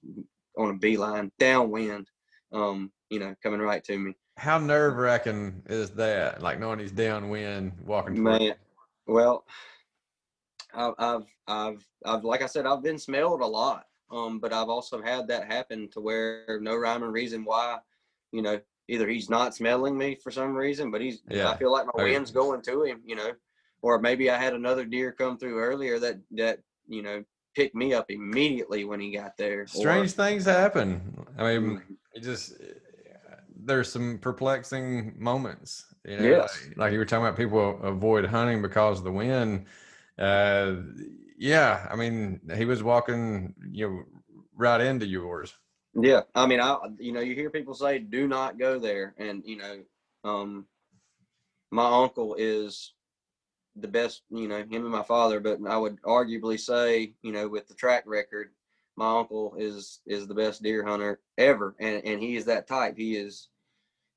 on 0.57 0.71
a 0.71 0.75
beeline 0.75 1.31
downwind, 1.39 2.07
um, 2.53 2.93
you 3.11 3.19
know, 3.19 3.35
coming 3.43 3.61
right 3.61 3.83
to 3.85 3.99
me. 3.99 4.15
How 4.39 4.59
nerve 4.59 4.97
wracking 4.97 5.63
is 5.69 5.91
that? 5.91 6.41
Like 6.41 6.61
knowing 6.61 6.79
he's 6.79 6.93
downwind 6.93 7.73
walking 7.85 8.17
toward 8.17 8.41
you? 8.41 8.55
Well, 9.07 9.45
I've, 10.73 10.95
I've, 10.99 11.27
I've, 11.47 11.87
I've, 12.07 12.25
like 12.25 12.43
I 12.43 12.47
said, 12.47 12.65
I've 12.65 12.83
been 12.83 12.99
smelled 12.99 13.43
a 13.43 13.47
lot. 13.47 13.85
Um, 14.11 14.41
but 14.41 14.53
I've 14.53 14.69
also 14.69 15.03
had 15.03 15.29
that 15.29 15.47
happen 15.47 15.89
to 15.93 16.01
where 16.01 16.59
no 16.61 16.77
rhyme 16.77 17.05
or 17.05 17.11
reason 17.11 17.45
why, 17.45 17.79
you 18.33 18.43
know, 18.43 18.61
either 18.91 19.09
he's 19.09 19.31
not 19.31 19.55
smelling 19.55 19.97
me 19.97 20.17
for 20.17 20.31
some 20.31 20.55
reason, 20.55 20.91
but 20.91 21.01
he's, 21.01 21.23
Yeah. 21.31 21.49
I 21.51 21.57
feel 21.57 21.73
like 21.73 21.87
my 21.95 22.03
wind's 22.03 22.31
going 22.31 22.61
to 22.63 22.83
him, 22.83 23.01
you 23.05 23.15
know, 23.17 23.33
or 23.83 24.01
maybe 24.01 24.29
I 24.31 24.37
had 24.37 24.53
another 24.55 24.85
deer 24.85 25.13
come 25.13 25.39
through 25.39 25.59
earlier 25.61 25.99
that, 26.01 26.17
that, 26.33 26.59
you 26.89 27.03
know, 27.03 27.25
picked 27.55 27.75
me 27.75 27.95
up 27.95 28.11
immediately 28.11 28.85
when 28.85 29.01
he 29.01 29.13
got 29.13 29.37
there. 29.37 29.63
or- 29.63 29.67
Strange 29.67 30.13
things 30.13 30.45
happen. 30.45 31.25
I 31.39 31.43
mean, 31.59 31.77
Mm, 31.79 31.83
it 32.15 32.21
just 32.23 32.55
there's 33.63 33.93
some 33.93 34.19
perplexing 34.19 35.15
moments. 35.19 35.85
You 36.05 36.17
know, 36.17 36.25
Yes. 36.29 36.67
like, 36.69 36.77
like 36.79 36.93
you 36.93 36.99
were 36.99 37.05
talking 37.05 37.27
about 37.27 37.37
people 37.37 37.79
avoid 37.83 38.25
hunting 38.25 38.63
because 38.63 38.99
of 38.99 39.05
the 39.05 39.13
wind. 39.13 39.67
Uh, 40.19 40.77
yeah, 41.39 41.87
I 41.91 41.95
mean, 41.97 42.41
he 42.57 42.65
was 42.65 42.83
walking, 42.83 43.55
you 43.71 43.89
know, 43.89 44.03
right 44.57 44.81
into 44.81 45.07
yours. 45.07 45.55
Yeah, 45.95 46.23
I 46.35 46.47
mean, 46.47 46.61
I 46.61 46.77
you 46.99 47.13
know, 47.13 47.21
you 47.21 47.35
hear 47.35 47.51
people 47.51 47.75
say, 47.75 47.99
"Do 47.99 48.29
not 48.29 48.59
go 48.59 48.79
there," 48.79 49.15
and 49.19 49.43
you 49.45 49.57
know, 49.57 49.83
um, 50.25 50.67
my 51.71 52.03
uncle 52.03 52.35
is 52.39 52.95
the 53.77 53.89
best. 53.89 54.23
You 54.31 54.49
know, 54.49 54.59
him 54.59 54.83
and 54.85 54.91
my 54.91 55.03
father, 55.03 55.41
but 55.41 55.59
I 55.67 55.77
would 55.77 56.01
arguably 56.03 56.59
say, 56.61 57.15
you 57.23 57.33
know, 57.33 57.49
with 57.49 57.69
the 57.69 57.75
track 57.75 58.05
record, 58.07 58.51
my 58.97 59.19
uncle 59.19 59.55
is 59.59 60.01
is 60.07 60.27
the 60.29 60.35
best 60.35 60.63
deer 60.63 60.85
hunter 60.85 61.21
ever, 61.39 61.75
and 61.81 62.05
and 62.05 62.21
he 62.23 62.37
is 62.37 62.45
that 62.47 62.69
type. 62.69 62.97
He 62.97 63.17
is, 63.17 63.49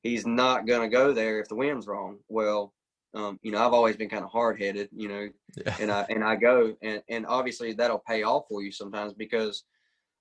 he's 0.04 0.26
not 0.28 0.68
gonna 0.68 0.90
go 0.90 1.14
there 1.14 1.40
if 1.40 1.50
the 1.50 1.56
wind's 1.56 1.88
wrong. 1.88 2.20
Well, 2.30 2.74
um, 3.16 3.40
you 3.44 3.52
know, 3.52 3.66
I've 3.66 3.74
always 3.74 3.98
been 3.98 4.10
kind 4.10 4.24
of 4.24 4.32
hard 4.32 4.60
headed, 4.60 4.90
you 4.94 5.08
know, 5.10 5.30
Yeah. 5.56 5.76
and 5.80 5.92
I 5.92 6.06
and 6.10 6.24
I 6.24 6.36
go 6.36 6.76
and 6.82 7.02
and 7.10 7.26
obviously 7.28 7.74
that'll 7.74 8.04
pay 8.08 8.24
off 8.24 8.46
for 8.50 8.62
you 8.64 8.72
sometimes 8.72 9.14
because 9.14 9.64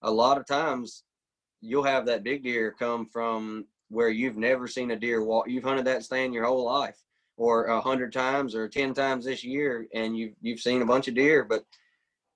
a 0.03 0.11
lot 0.11 0.39
of 0.39 0.47
times 0.47 1.05
you'll 1.63 1.85
have 1.85 2.05
that 2.07 2.25
big 2.25 2.43
deer 2.43 2.75
come 2.79 3.07
from 3.07 3.65
where 3.89 4.09
you've 4.11 4.37
never 4.37 4.67
seen 4.67 4.91
a 4.91 4.99
deer 4.99 5.25
walk. 5.25 5.49
You've 5.49 5.65
hunted 5.65 5.87
that 5.87 6.03
stand 6.03 6.35
your 6.35 6.45
whole 6.45 6.65
life, 6.65 6.99
or 7.37 7.67
a 7.67 7.81
hundred 7.81 8.13
times, 8.13 8.55
or 8.55 8.69
ten 8.69 8.93
times 8.93 9.25
this 9.25 9.43
year, 9.45 9.87
and 9.95 10.17
you've 10.17 10.35
you've 10.43 10.61
seen 10.61 10.83
a 10.83 10.87
bunch 10.87 11.09
of 11.09 11.15
deer, 11.15 11.45
but 11.45 11.65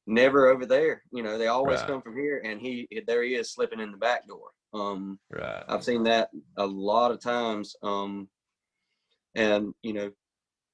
never 0.07 0.47
over 0.47 0.64
there. 0.64 1.03
You 1.12 1.22
know, 1.22 1.37
they 1.37 1.49
always 1.49 1.81
Right. 1.81 1.89
come 1.89 2.03
from 2.03 2.16
here, 2.16 2.41
and 2.45 2.61
he 2.61 2.89
there 3.07 3.22
he 3.22 3.35
is 3.35 3.51
slipping 3.51 3.81
in 3.81 3.91
the 3.91 3.99
back 3.99 4.27
door. 4.27 4.51
Um, 4.72 5.18
right. 5.31 5.64
I've 5.68 5.85
seen 5.85 6.05
that 6.05 6.31
a 6.57 6.66
lot 6.66 7.11
of 7.11 7.20
times. 7.20 7.74
Um, 7.83 8.29
and 9.35 9.74
you 9.83 9.93
know, 9.93 10.12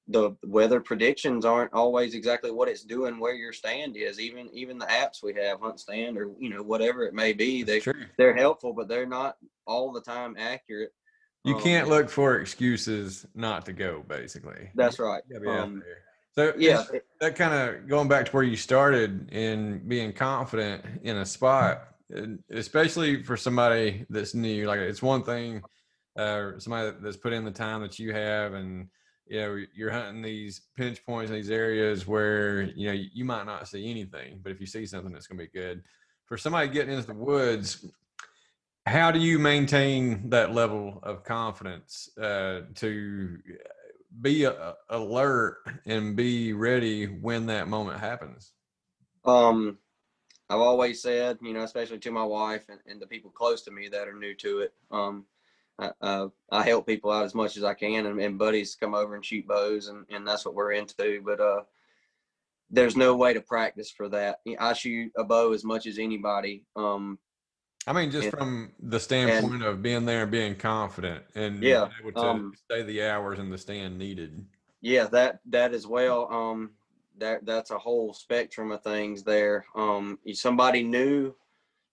the 0.07 0.35
weather 0.45 0.81
predictions 0.81 1.45
aren't 1.45 1.73
always 1.73 2.13
exactly 2.13 2.51
what 2.51 2.67
it's 2.67 2.83
doing 2.83 3.19
where 3.19 3.35
your 3.35 3.53
stand 3.53 3.95
is. 3.95 4.19
Even 4.19 4.49
even 4.53 4.77
the 4.77 4.85
apps 4.85 5.23
we 5.23 5.33
have, 5.35 5.59
HuntStand 5.59 6.17
or 6.17 6.31
you 6.37 6.49
know 6.49 6.61
whatever 6.61 7.03
it 7.03 7.13
may 7.13 7.33
be, 7.33 7.63
they 7.63 7.81
they're 8.17 8.35
helpful, 8.35 8.73
but 8.73 8.87
they're 8.87 9.05
not 9.05 9.37
all 9.65 9.91
the 9.91 10.01
time 10.01 10.35
accurate. 10.37 10.93
You 11.45 11.55
Um, 11.55 11.61
can't 11.61 11.89
look 11.89 12.09
for 12.09 12.39
excuses 12.39 13.25
not 13.33 13.65
to 13.65 13.73
go. 13.73 14.03
Basically, 14.07 14.69
That's 14.75 14.99
right. 14.99 15.23
You 15.27 15.35
gotta 15.35 15.45
be 15.45 15.51
out 15.51 15.59
Um. 15.59 15.83
So 16.35 16.53
yeah, 16.57 16.83
that 17.21 17.35
kind 17.35 17.53
of 17.53 17.87
going 17.87 18.07
back 18.07 18.25
to 18.25 18.31
where 18.31 18.43
you 18.43 18.55
started 18.55 19.31
in 19.31 19.87
being 19.87 20.11
confident 20.11 20.83
in 21.03 21.17
a 21.17 21.25
spot, 21.25 21.89
especially 22.51 23.21
for 23.21 23.37
somebody 23.37 24.05
that's 24.09 24.33
new. 24.33 24.65
Like 24.65 24.79
it's 24.79 25.03
one 25.03 25.23
thing, 25.23 25.61
uh, 26.17 26.57
somebody 26.57 26.97
that's 27.01 27.17
put 27.17 27.33
in 27.33 27.45
the 27.45 27.51
time 27.51 27.81
that 27.81 27.99
you 27.99 28.13
have, 28.13 28.53
and 28.55 28.89
you 29.27 29.39
know 29.39 29.63
you're 29.73 29.91
hunting 29.91 30.21
these 30.21 30.61
pinch 30.75 31.05
points 31.05 31.29
in 31.29 31.35
these 31.35 31.49
areas 31.49 32.07
where 32.07 32.61
you 32.61 32.87
know 32.87 32.93
you 32.93 33.25
might 33.25 33.45
not 33.45 33.67
see 33.67 33.89
anything, 33.89 34.39
but 34.41 34.51
if 34.51 34.59
you 34.59 34.65
see 34.65 34.85
something, 34.85 35.11
that's 35.11 35.27
going 35.27 35.37
to 35.37 35.45
be 35.45 35.59
good. 35.59 35.83
For 36.25 36.37
somebody 36.37 36.69
getting 36.69 36.93
into 36.93 37.07
the 37.07 37.13
woods, 37.13 37.85
how 38.85 39.11
do 39.11 39.19
you 39.19 39.39
maintain 39.39 40.29
that 40.29 40.53
level 40.53 40.99
of 41.03 41.23
confidence 41.23 42.09
uh, 42.17 42.61
to 42.75 43.37
be 44.21 44.45
uh, 44.45 44.73
alert 44.89 45.57
and 45.85 46.15
be 46.15 46.53
ready 46.53 47.05
when 47.05 47.47
that 47.47 47.67
moment 47.67 47.99
happens. 47.99 48.51
Um, 49.25 49.77
I've 50.49 50.59
always 50.59 51.01
said, 51.01 51.37
you 51.41 51.53
know, 51.53 51.63
especially 51.63 51.99
to 51.99 52.11
my 52.11 52.23
wife 52.23 52.65
and, 52.69 52.79
and 52.85 53.01
the 53.01 53.07
people 53.07 53.31
close 53.31 53.63
to 53.63 53.71
me 53.71 53.87
that 53.89 54.07
are 54.07 54.13
new 54.13 54.35
to 54.35 54.59
it. 54.59 54.73
Um, 54.91 55.25
I, 55.79 55.91
uh, 56.01 56.27
I 56.51 56.63
help 56.63 56.85
people 56.85 57.11
out 57.11 57.25
as 57.25 57.33
much 57.35 57.57
as 57.57 57.63
I 57.63 57.73
can, 57.73 58.05
and, 58.05 58.19
and 58.19 58.37
buddies 58.37 58.75
come 58.75 58.93
over 58.93 59.15
and 59.15 59.25
shoot 59.25 59.47
bows, 59.47 59.87
and, 59.87 60.05
and 60.09 60.27
that's 60.27 60.45
what 60.45 60.55
we're 60.55 60.73
into. 60.73 61.21
But 61.25 61.39
uh, 61.39 61.61
there's 62.69 62.95
no 62.95 63.15
way 63.15 63.33
to 63.33 63.41
practice 63.41 63.91
for 63.91 64.07
that. 64.09 64.41
I 64.59 64.73
shoot 64.73 65.11
a 65.17 65.23
bow 65.23 65.53
as 65.53 65.63
much 65.63 65.85
as 65.87 65.97
anybody. 65.97 66.65
Um, 66.75 67.17
I 67.87 67.93
mean, 67.93 68.11
just 68.11 68.25
And- 68.25 68.33
from 68.37 68.71
the 68.79 68.99
standpoint 68.99 69.63
of 69.63 69.81
being 69.81 70.05
there 70.05 70.23
and 70.23 70.31
being 70.31 70.55
confident 70.55 71.23
and 71.35 71.61
Yeah, 71.61 71.85
being 71.85 72.11
able 72.11 72.21
to 72.21 72.27
um, 72.27 72.53
stay 72.65 72.83
the 72.83 73.03
hours 73.03 73.39
in 73.39 73.49
the 73.49 73.57
stand 73.57 73.97
needed. 73.97 74.45
yeah, 74.81 75.05
that 75.07 75.39
that 75.49 75.73
as 75.73 75.85
well. 75.87 76.31
Um, 76.31 76.71
that 77.17 77.45
that's 77.45 77.71
a 77.71 77.77
whole 77.77 78.13
spectrum 78.13 78.71
of 78.71 78.83
things 78.83 79.23
there. 79.23 79.65
Um, 79.75 80.17
somebody 80.33 80.81
new, 80.83 81.35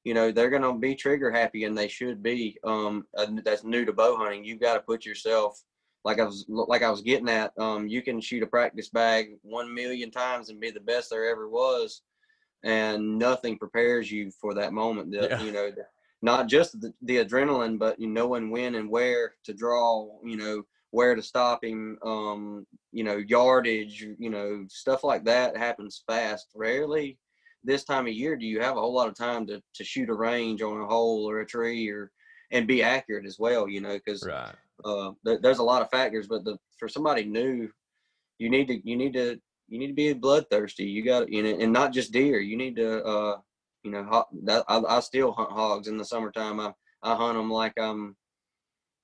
you 0.04 0.14
know, 0.14 0.32
they're 0.32 0.50
gonna 0.50 0.76
be 0.76 0.94
trigger 0.94 1.30
happy, 1.30 1.64
and 1.64 1.76
they 1.76 1.88
should 1.88 2.22
be. 2.22 2.58
Um, 2.64 3.06
that's 3.44 3.64
new 3.64 3.84
to 3.84 3.92
bow 3.92 4.16
hunting. 4.16 4.44
You've 4.44 4.60
got 4.60 4.74
to 4.74 4.80
put 4.80 5.04
yourself 5.04 5.62
like 6.04 6.18
I 6.18 6.24
was 6.24 6.46
like 6.48 6.82
I 6.82 6.90
was 6.90 7.02
getting 7.02 7.28
at. 7.28 7.52
Um, 7.58 7.86
you 7.86 8.02
can 8.02 8.20
shoot 8.20 8.42
a 8.42 8.46
practice 8.46 8.88
bag 8.88 9.36
one 9.42 9.72
million 9.74 10.10
times 10.10 10.48
and 10.48 10.60
be 10.60 10.70
the 10.70 10.80
best 10.80 11.10
there 11.10 11.28
ever 11.28 11.48
was, 11.48 12.02
and 12.64 13.18
nothing 13.18 13.58
prepares 13.58 14.10
you 14.10 14.30
for 14.40 14.54
that 14.54 14.72
moment. 14.72 15.10
The, 15.10 15.28
Yeah. 15.28 15.42
You 15.42 15.52
know, 15.52 15.70
not 16.22 16.48
just 16.48 16.80
the, 16.80 16.92
the 17.02 17.24
adrenaline, 17.24 17.78
but 17.78 18.00
you 18.00 18.08
knowing 18.08 18.50
when 18.50 18.76
and 18.76 18.88
where 18.88 19.34
to 19.44 19.52
draw. 19.52 20.08
You 20.24 20.36
know, 20.36 20.62
where 20.90 21.14
to 21.14 21.22
stop 21.22 21.62
him. 21.62 21.98
Um, 22.02 22.66
you 22.92 23.04
know, 23.04 23.18
yardage. 23.18 24.06
You 24.18 24.30
know, 24.30 24.64
stuff 24.68 25.04
like 25.04 25.24
that 25.24 25.56
happens 25.56 26.02
fast. 26.06 26.46
Rarely 26.54 27.18
this 27.64 27.84
time 27.84 28.06
of 28.06 28.12
year 28.12 28.36
do 28.36 28.46
you 28.46 28.60
have 28.60 28.76
a 28.76 28.80
whole 28.80 28.94
lot 28.94 29.08
of 29.08 29.14
time 29.14 29.46
to 29.46 29.62
to 29.74 29.84
shoot 29.84 30.08
a 30.08 30.14
range 30.14 30.62
on 30.62 30.80
a 30.80 30.86
hole 30.86 31.28
or 31.28 31.40
a 31.40 31.46
tree 31.46 31.88
or 31.88 32.10
and 32.52 32.66
be 32.66 32.82
accurate 32.82 33.26
as 33.26 33.38
well. 33.38 33.68
You 33.68 33.80
know, 33.80 33.94
because 33.94 34.26
Right. 34.26 34.54
uh, 34.84 35.12
there, 35.24 35.38
there's 35.40 35.58
a 35.58 35.62
lot 35.62 35.82
of 35.82 35.90
factors, 35.90 36.26
but 36.26 36.44
the, 36.44 36.58
for 36.78 36.88
somebody 36.88 37.24
new, 37.24 37.70
you 38.38 38.50
need 38.50 38.66
to 38.68 38.80
you 38.88 38.96
need 38.96 39.12
to 39.14 39.38
you 39.68 39.78
need 39.78 39.88
to 39.88 39.94
be 39.94 40.12
bloodthirsty. 40.12 40.84
You 40.84 41.04
got 41.04 41.30
you 41.30 41.42
know, 41.42 41.56
and 41.58 41.72
not 41.72 41.92
just 41.92 42.12
deer. 42.12 42.40
You 42.40 42.56
need 42.56 42.76
to 42.76 43.04
uh, 43.04 43.36
you 43.82 43.90
know, 43.90 44.04
ho- 44.04 44.28
that, 44.44 44.64
I, 44.68 44.78
I 44.78 45.00
still 45.00 45.32
hunt 45.32 45.52
hogs 45.52 45.88
in 45.88 45.96
the 45.96 46.04
summertime. 46.04 46.60
I 46.60 46.72
I 47.02 47.14
hunt 47.14 47.36
them 47.36 47.50
like 47.50 47.78
I'm. 47.78 48.16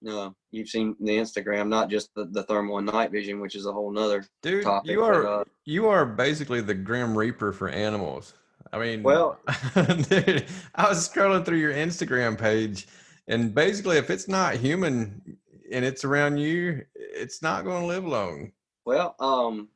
Uh, 0.06 0.30
you've 0.50 0.68
seen 0.68 0.94
the 1.00 1.16
Instagram, 1.16 1.68
not 1.68 1.88
just 1.88 2.10
the, 2.14 2.26
the 2.26 2.42
thermal 2.42 2.76
and 2.78 2.86
night 2.86 3.10
vision, 3.10 3.40
which 3.40 3.54
is 3.54 3.64
a 3.66 3.72
whole 3.72 3.90
nother 3.90 4.24
Dude, 4.42 4.62
topic. 4.62 4.90
you 4.90 5.00
but, 5.00 5.06
are 5.06 5.26
uh, 5.40 5.44
you 5.64 5.88
are 5.88 6.04
basically 6.04 6.60
the 6.60 6.74
grim 6.74 7.16
reaper 7.16 7.50
for 7.52 7.68
animals. 7.68 8.34
I 8.72 8.78
mean, 8.78 9.02
Well- 9.02 9.38
dude, 9.74 10.46
I 10.74 10.88
was 10.88 11.08
scrolling 11.08 11.44
through 11.44 11.58
your 11.58 11.72
Instagram 11.72 12.38
page, 12.38 12.86
and 13.28 13.54
basically, 13.54 13.96
if 13.98 14.10
it's 14.10 14.28
not 14.28 14.54
human 14.56 15.38
and 15.72 15.84
it's 15.84 16.04
around 16.04 16.38
you, 16.38 16.84
it's 16.94 17.42
not 17.42 17.64
going 17.64 17.80
to 17.82 17.86
live 17.86 18.04
long. 18.04 18.52
Well, 18.84 19.16
um, 19.18 19.68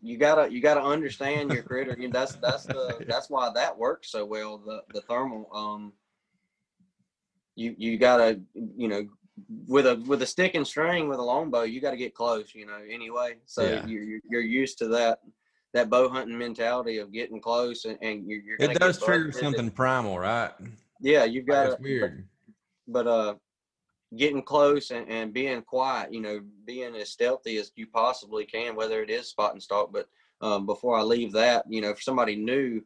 you 0.00 0.16
gotta 0.16 0.50
you 0.52 0.60
gotta 0.60 0.82
understand 0.82 1.52
your 1.52 1.62
critter. 1.62 1.96
You 1.98 2.08
know, 2.08 2.12
that's 2.12 2.34
that's 2.36 2.64
the 2.64 3.04
that's 3.08 3.28
why 3.30 3.50
that 3.54 3.76
works 3.76 4.10
so 4.10 4.24
well. 4.24 4.58
The 4.58 4.82
the 4.94 5.00
thermal. 5.02 5.48
Um, 5.52 5.92
you 7.56 7.74
you 7.78 7.98
gotta 7.98 8.40
you 8.54 8.88
know 8.88 9.06
with 9.66 9.86
a 9.86 9.96
with 10.06 10.22
a 10.22 10.26
stick 10.26 10.54
and 10.54 10.66
string 10.66 11.08
with 11.08 11.18
a 11.18 11.22
longbow, 11.22 11.62
you 11.62 11.80
got 11.80 11.92
to 11.92 11.96
get 11.96 12.14
close. 12.14 12.54
You 12.54 12.66
know, 12.66 12.78
anyway. 12.88 13.36
So 13.46 13.62
Yeah. 13.62 13.86
you're 13.86 14.02
you're- 14.02 14.20
you're 14.28 14.40
used 14.40 14.78
to 14.78 14.88
that 14.88 15.20
that 15.74 15.90
bow 15.90 16.08
hunting 16.08 16.38
mentality 16.38 16.98
of 16.98 17.12
getting 17.12 17.40
close, 17.40 17.84
and, 17.84 17.98
and 18.02 18.26
you're, 18.26 18.40
you're 18.40 18.56
It 18.58 18.78
does 18.78 19.02
trigger 19.02 19.32
something 19.32 19.70
primal, 19.70 20.18
right? 20.18 20.52
Yeah, 21.00 21.24
you've 21.24 21.46
got 21.46 21.72
it's 21.72 21.80
weird. 21.80 22.26
but 22.86 23.06
uh 23.06 23.34
getting 24.16 24.42
close 24.42 24.90
and, 24.90 25.06
and 25.10 25.34
being 25.34 25.60
quiet 25.60 26.10
you 26.10 26.20
know 26.22 26.40
being 26.64 26.96
as 26.96 27.10
stealthy 27.10 27.58
as 27.58 27.70
you 27.76 27.86
possibly 27.86 28.46
can 28.46 28.74
whether 28.74 29.02
it 29.02 29.10
is 29.10 29.28
spot 29.28 29.52
and 29.52 29.62
stalk 29.62 29.92
but 29.92 30.08
um, 30.40 30.64
before 30.64 30.96
i 30.98 31.02
leave 31.02 31.30
that 31.30 31.62
you 31.68 31.82
know 31.82 31.94
for 31.94 32.00
somebody 32.00 32.34
new 32.34 32.80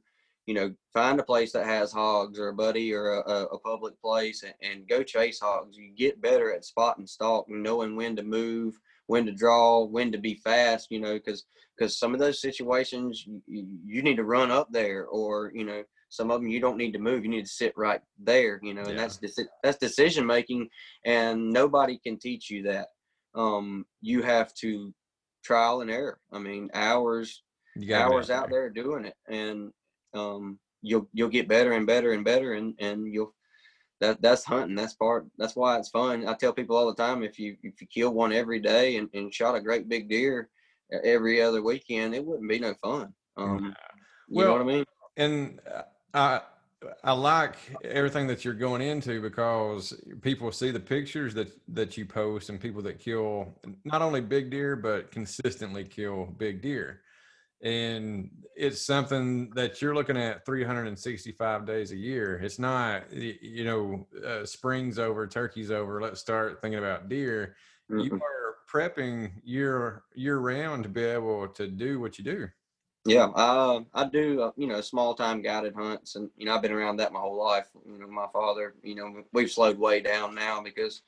you 0.46 0.54
know, 0.54 0.74
find 0.92 1.20
a 1.20 1.24
place 1.24 1.52
that 1.52 1.66
has 1.66 1.92
hogs 1.92 2.38
or 2.38 2.48
a 2.48 2.54
buddy 2.54 2.92
or 2.92 3.20
a, 3.20 3.44
a 3.44 3.58
public 3.58 4.00
place 4.00 4.42
and, 4.42 4.54
and, 4.62 4.88
go 4.88 5.02
chase 5.02 5.38
hogs. 5.38 5.76
You 5.76 5.92
get 5.94 6.20
better 6.20 6.52
at 6.52 6.64
spot 6.64 6.98
and 6.98 7.08
stalk 7.08 7.48
knowing 7.48 7.94
when 7.94 8.16
to 8.16 8.22
move, 8.22 8.78
when 9.06 9.26
to 9.26 9.32
draw, 9.32 9.84
when 9.84 10.12
to 10.12 10.18
be 10.18 10.34
fast, 10.34 10.88
you 10.90 11.00
know, 11.00 11.14
because 11.14 11.44
because 11.76 11.98
some 11.98 12.12
of 12.12 12.20
those 12.20 12.40
situations 12.40 13.24
you, 13.46 13.66
you, 13.86 14.02
need 14.02 14.16
to 14.16 14.24
run 14.24 14.50
up 14.50 14.68
there 14.70 15.06
or, 15.06 15.50
you 15.54 15.64
know, 15.64 15.82
some 16.10 16.30
of 16.30 16.40
them 16.40 16.50
you 16.50 16.60
don't 16.60 16.76
need 16.76 16.92
to 16.92 16.98
move. 16.98 17.24
You 17.24 17.30
need 17.30 17.46
to 17.46 17.50
sit 17.50 17.72
right 17.76 18.00
there, 18.22 18.60
you 18.62 18.74
know, 18.74 18.82
and 18.82 18.98
yeah. 18.98 19.08
that's 19.22 19.38
that's 19.62 19.78
decision 19.78 20.26
making 20.26 20.68
and 21.06 21.50
nobody 21.50 21.98
can 21.98 22.18
teach 22.18 22.50
you 22.50 22.62
that. 22.64 22.88
Um, 23.34 23.86
you 24.02 24.20
have 24.22 24.52
to 24.56 24.92
trial 25.42 25.80
and 25.80 25.90
error. 25.90 26.20
I 26.32 26.38
mean, 26.38 26.68
hours 26.74 27.42
hours 27.94 28.28
out 28.28 28.50
there 28.50 28.68
doing 28.68 29.06
it 29.06 29.14
and 29.28 29.72
um, 30.14 30.58
you'll 30.82 31.08
you'll 31.12 31.28
get 31.28 31.48
better 31.48 31.72
and 31.72 31.86
better 31.86 32.12
and 32.12 32.24
better, 32.24 32.54
and 32.54 32.74
and 32.78 33.12
you'll 33.12 33.34
that 34.02 34.20
that's 34.20 34.44
hunting. 34.44 34.74
That's 34.74 34.94
part. 34.94 35.26
That's 35.38 35.54
why 35.54 35.78
it's 35.78 35.88
fun. 35.88 36.26
I 36.26 36.34
tell 36.34 36.52
people 36.52 36.76
all 36.76 36.88
the 36.88 37.02
time 37.02 37.22
if 37.22 37.38
you 37.38 37.56
if 37.62 37.80
you 37.80 37.86
kill 37.86 38.12
one 38.12 38.32
every 38.32 38.58
day 38.58 38.96
and, 38.96 39.08
and 39.14 39.32
shot 39.32 39.54
a 39.54 39.60
great 39.60 39.88
big 39.88 40.08
deer 40.08 40.48
every 41.04 41.40
other 41.40 41.62
weekend, 41.62 42.12
it 42.14 42.24
wouldn't 42.24 42.48
be 42.48 42.58
no 42.58 42.74
fun. 42.82 43.14
Um, 43.36 43.74
you 44.28 44.38
well, 44.38 44.48
know 44.48 44.52
what 44.54 44.62
I 44.62 44.64
mean? 44.64 44.84
And 45.16 45.60
uh, 45.72 45.82
I 46.12 46.40
I 47.04 47.12
like 47.12 47.54
everything 47.84 48.26
that 48.26 48.44
you're 48.44 48.54
going 48.54 48.82
into 48.82 49.22
because 49.22 49.94
people 50.20 50.50
see 50.50 50.72
the 50.72 50.80
pictures 50.80 51.32
that 51.34 51.52
that 51.68 51.96
you 51.96 52.04
post 52.04 52.48
and 52.48 52.60
people 52.60 52.82
that 52.82 52.98
kill 52.98 53.54
not 53.84 54.02
only 54.02 54.20
big 54.20 54.50
deer 54.50 54.74
but 54.74 55.12
consistently 55.12 55.84
kill 55.84 56.26
big 56.38 56.60
deer 56.60 57.02
and 57.62 58.30
it's 58.56 58.84
something 58.84 59.50
that 59.50 59.80
you're 59.80 59.94
looking 59.94 60.16
at 60.16 60.44
365 60.44 61.64
days 61.64 61.92
a 61.92 61.96
year. 61.96 62.40
It's 62.42 62.58
not 62.58 63.12
you 63.12 63.64
know 63.64 64.06
uh, 64.26 64.44
spring's 64.44 64.98
over 64.98 65.26
turkey's 65.26 65.70
over 65.70 66.00
let's 66.00 66.20
start 66.20 66.60
thinking 66.60 66.78
about 66.78 67.08
deer. 67.08 67.56
Mm-hmm. 67.90 68.00
you 68.00 68.14
are 68.14 68.56
prepping 68.70 69.32
year 69.44 70.02
year 70.14 70.38
round 70.38 70.84
to 70.84 70.88
be 70.88 71.02
able 71.02 71.48
to 71.48 71.66
do 71.68 72.00
what 72.00 72.18
you 72.18 72.24
do. 72.24 72.48
Yeah 73.04 73.26
uh, 73.34 73.80
i 73.94 74.04
do 74.04 74.42
uh, 74.42 74.52
you 74.56 74.66
know 74.66 74.80
small 74.80 75.14
time 75.14 75.42
guided 75.42 75.74
hunts 75.74 76.14
and 76.16 76.30
you 76.36 76.46
know 76.46 76.54
i've 76.54 76.62
been 76.62 76.72
around 76.72 76.96
that 76.96 77.12
my 77.12 77.20
whole 77.20 77.38
life. 77.38 77.68
You 77.86 77.98
know 77.98 78.06
my 78.08 78.26
father 78.32 78.74
you 78.82 78.94
know 78.94 79.22
we've 79.32 79.50
slowed 79.50 79.78
way 79.78 80.00
down 80.00 80.34
now 80.34 80.62
because 80.62 81.02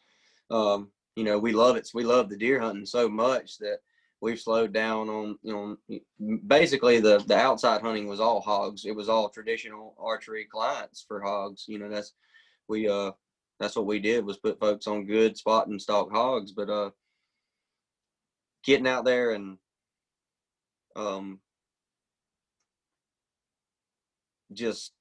um, 0.50 0.88
you 1.16 1.24
know 1.24 1.38
we 1.38 1.52
love 1.52 1.76
it 1.76 1.90
we 1.94 2.04
love 2.04 2.28
the 2.28 2.36
deer 2.36 2.60
hunting 2.60 2.86
so 2.86 3.08
much 3.08 3.58
that 3.58 3.78
we've 4.24 4.40
slowed 4.40 4.72
down 4.72 5.10
on 5.10 5.38
you 5.42 5.52
know 5.52 6.38
basically 6.46 6.98
the 6.98 7.22
the 7.28 7.36
outside 7.36 7.82
hunting 7.82 8.08
was 8.08 8.20
all 8.20 8.40
hogs. 8.40 8.86
It 8.86 8.96
was 8.96 9.10
all 9.10 9.28
traditional 9.28 9.94
archery 9.98 10.46
clients 10.50 11.04
for 11.06 11.20
hogs. 11.20 11.66
You 11.68 11.78
know 11.78 11.90
that's 11.90 12.14
we 12.66 12.88
uh 12.88 13.12
that's 13.60 13.76
what 13.76 13.86
we 13.86 14.00
did 14.00 14.24
was 14.24 14.38
put 14.38 14.58
folks 14.58 14.86
on 14.86 15.04
good 15.04 15.36
spot 15.36 15.66
and 15.66 15.80
stalk 15.80 16.10
hogs. 16.10 16.52
But 16.52 16.70
uh 16.70 16.90
getting 18.64 18.86
out 18.88 19.04
there 19.04 19.32
and 19.32 19.58
um 20.96 21.38
just 24.54 24.92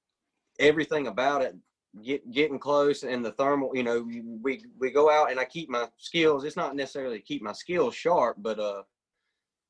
everything 0.60 1.08
about 1.08 1.42
it 1.42 1.56
get 2.04 2.30
getting 2.32 2.60
close 2.60 3.04
and 3.04 3.24
the 3.24 3.32
thermal 3.34 3.72
you 3.76 3.84
know 3.84 4.02
we 4.42 4.66
we 4.80 4.90
go 4.90 5.12
out 5.12 5.30
and 5.30 5.40
i 5.40 5.46
keep 5.46 5.70
my 5.70 5.88
skills 5.98 6.44
it's 6.44 6.58
not 6.58 6.76
necessarily 6.76 7.20
keep 7.20 7.44
my 7.44 7.54
skills 7.54 7.94
sharp 7.94 8.36
but 8.40 8.60
uh 8.60 8.82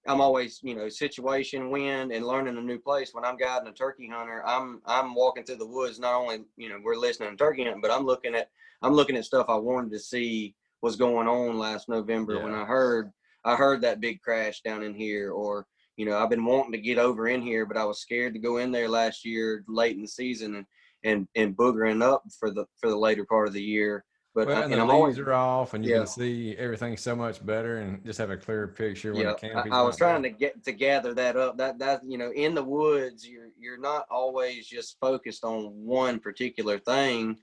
I'm 0.05 0.19
always, 0.19 0.59
you 0.63 0.75
know, 0.75 0.89
situation, 0.89 1.69
wind, 1.69 2.11
and 2.11 2.25
learning 2.25 2.57
a 2.57 2.61
new 2.61 2.77
place. 2.77 3.13
When 3.13 3.23
I'm 3.23 3.37
guiding 3.37 3.69
a 3.69 3.71
turkey 3.71 4.09
hunter, 4.11 4.45
I'm 4.45 4.81
I'm 4.85 5.15
walking 5.15 5.43
through 5.43 5.57
the 5.57 5.67
woods. 5.67 5.99
Not 5.99 6.15
only, 6.15 6.43
you 6.57 6.69
know, 6.69 6.79
we're 6.83 6.95
listening 6.95 7.31
to 7.31 7.37
turkey 7.37 7.63
hunting, 7.63 7.81
but 7.81 7.91
I'm 7.91 8.05
looking 8.05 8.35
at 8.35 8.49
I'm 8.81 8.93
looking 8.93 9.15
at 9.15 9.25
stuff 9.25 9.45
I 9.47 9.55
wanted 9.55 9.91
to 9.91 9.99
see 9.99 10.55
was 10.81 10.97
going 10.97 11.27
on 11.27 11.57
last 11.57 11.87
November 11.87 12.35
yeah. 12.35 12.43
when 12.43 12.53
I 12.53 12.65
heard 12.65 13.11
I 13.45 13.55
heard 13.55 13.81
that 13.81 14.01
big 14.01 14.21
crash 14.21 14.61
down 14.61 14.83
in 14.83 14.93
here, 14.93 15.31
or 15.31 15.65
you 15.95 16.05
know, 16.05 16.17
I've 16.17 16.29
been 16.29 16.45
wanting 16.45 16.73
to 16.73 16.77
get 16.79 16.97
over 16.97 17.27
in 17.29 17.41
here, 17.41 17.65
but 17.65 17.77
I 17.77 17.85
was 17.85 18.01
scared 18.01 18.33
to 18.33 18.39
go 18.39 18.57
in 18.57 18.71
there 18.71 18.89
last 18.89 19.23
year 19.23 19.63
late 19.67 19.95
in 19.95 20.01
the 20.01 20.07
season 20.07 20.55
and 20.55 20.65
and 21.03 21.27
and 21.35 21.55
boogering 21.55 22.03
up 22.03 22.23
for 22.37 22.51
the 22.51 22.65
for 22.79 22.89
the 22.89 22.97
later 22.97 23.25
part 23.25 23.47
of 23.47 23.53
the 23.53 23.63
year 23.63 24.03
but 24.33 24.47
well, 24.47 24.63
and, 24.63 24.73
and 24.73 24.73
the 24.73 24.77
I'm 24.83 24.87
leaves 24.87 24.93
always, 24.93 25.19
are 25.19 25.33
off, 25.33 25.75
and 25.75 25.85
you 25.85 25.91
yeah. 25.91 25.97
can 25.99 26.07
see 26.07 26.55
everything 26.57 26.97
so 26.97 27.15
much 27.15 27.45
better, 27.45 27.77
and 27.77 28.03
just 28.03 28.17
have 28.17 28.31
a 28.31 28.37
clear 28.37 28.67
picture. 28.67 29.13
When 29.13 29.21
yeah, 29.21 29.61
I, 29.71 29.79
I 29.79 29.81
was 29.83 29.95
trying 29.95 30.23
to 30.23 30.31
get 30.31 30.63
to 30.65 30.71
gather 30.71 31.13
that 31.13 31.37
up. 31.37 31.57
That 31.57 31.77
that 31.79 32.01
you 32.03 32.17
know, 32.17 32.31
in 32.31 32.55
the 32.55 32.63
woods, 32.63 33.27
you're 33.27 33.49
you're 33.59 33.77
not 33.77 34.07
always 34.09 34.65
just 34.65 34.97
focused 34.99 35.43
on 35.43 35.65
one 35.85 36.19
particular 36.19 36.79
thing, 36.79 37.37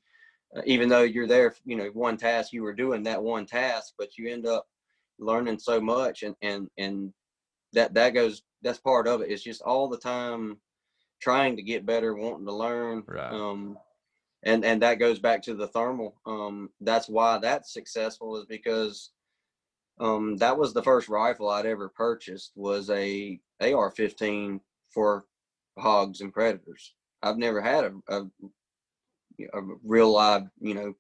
uh, 0.57 0.62
even 0.66 0.88
though 0.88 1.03
you're 1.03 1.28
there. 1.28 1.55
You 1.64 1.76
know, 1.76 1.91
one 1.93 2.16
task 2.16 2.53
you 2.53 2.64
were 2.64 2.74
doing 2.74 3.05
that 3.05 3.22
one 3.22 3.47
task, 3.47 3.95
but 3.97 4.18
you 4.18 4.28
end 4.28 4.47
up 4.47 4.66
learning 5.20 5.61
so 5.61 5.80
much, 5.80 6.24
and 6.24 6.34
and 6.43 6.68
and 6.76 7.12
that 7.72 7.95
that 7.95 8.14
goes. 8.14 8.43
That's 8.62 8.80
part 8.80 9.07
of 9.07 9.22
it. 9.22 9.30
It's 9.30 9.45
just 9.45 9.62
all 9.62 9.88
the 9.88 9.97
time 9.97 10.59
trying 11.20 11.57
to 11.57 11.62
get 11.62 11.86
better, 11.86 12.14
wanting 12.14 12.47
to 12.47 12.53
learn. 12.53 13.05
Right. 13.07 13.32
Um, 13.32 13.78
and 14.43 14.64
and 14.64 14.82
that 14.82 14.99
goes 14.99 15.18
back 15.18 15.43
to 15.43 15.55
the 15.55 15.68
thermal. 15.68 16.16
Um, 16.26 16.70
that's 16.80 17.09
why 17.09 17.38
that's 17.38 17.72
successful 17.72 18.36
is 18.38 18.47
because 18.47 19.11
um, 19.99 20.36
that 20.38 20.57
was 20.57 20.72
the 20.72 20.82
first 20.82 21.09
rifle 21.09 21.51
I'd 21.51 21.66
ever 21.66 21.88
purchased 21.88 22.53
was 22.55 22.88
a 22.91 23.38
AR-15 23.61 24.61
for 24.88 25.26
hogs 25.78 26.22
and 26.22 26.32
predators. 26.32 26.95
I've 27.22 27.36
never 27.36 27.61
had 27.61 27.84
a, 27.84 27.93
a, 28.09 28.22
a 29.53 29.61
real 29.84 30.11
live, 30.11 30.45
you 30.59 30.72
know, 30.72 30.95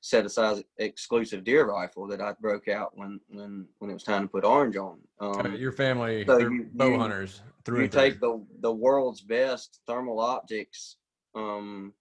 set 0.00 0.24
aside 0.24 0.64
exclusive 0.78 1.44
deer 1.44 1.66
rifle 1.66 2.06
that 2.06 2.22
I 2.22 2.32
broke 2.40 2.68
out 2.68 2.96
when 2.96 3.20
when 3.28 3.66
when 3.78 3.90
it 3.90 3.94
was 3.94 4.04
time 4.04 4.22
to 4.22 4.28
put 4.28 4.44
orange 4.44 4.76
on. 4.76 4.98
Um, 5.20 5.56
Your 5.56 5.72
family, 5.72 6.24
so 6.24 6.38
you, 6.38 6.68
bow 6.72 6.88
you, 6.88 6.98
hunters. 6.98 7.42
Through 7.64 7.82
you 7.82 7.88
take 7.88 8.18
the 8.20 8.42
the 8.60 8.72
world's 8.72 9.20
best 9.20 9.80
thermal 9.86 10.20
optics 10.20 10.96
um, 11.34 11.92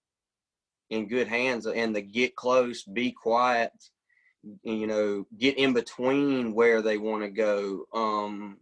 in 0.89 1.07
good 1.07 1.27
hands 1.27 1.65
and 1.65 1.95
the 1.95 2.01
get 2.01 2.35
close, 2.35 2.83
be 2.83 3.11
quiet, 3.11 3.71
you 4.63 4.87
know, 4.87 5.25
get 5.37 5.57
in 5.57 5.73
between 5.73 6.53
where 6.53 6.81
they 6.81 6.97
want 6.97 7.23
to 7.23 7.29
go. 7.29 7.85
Um, 7.93 8.57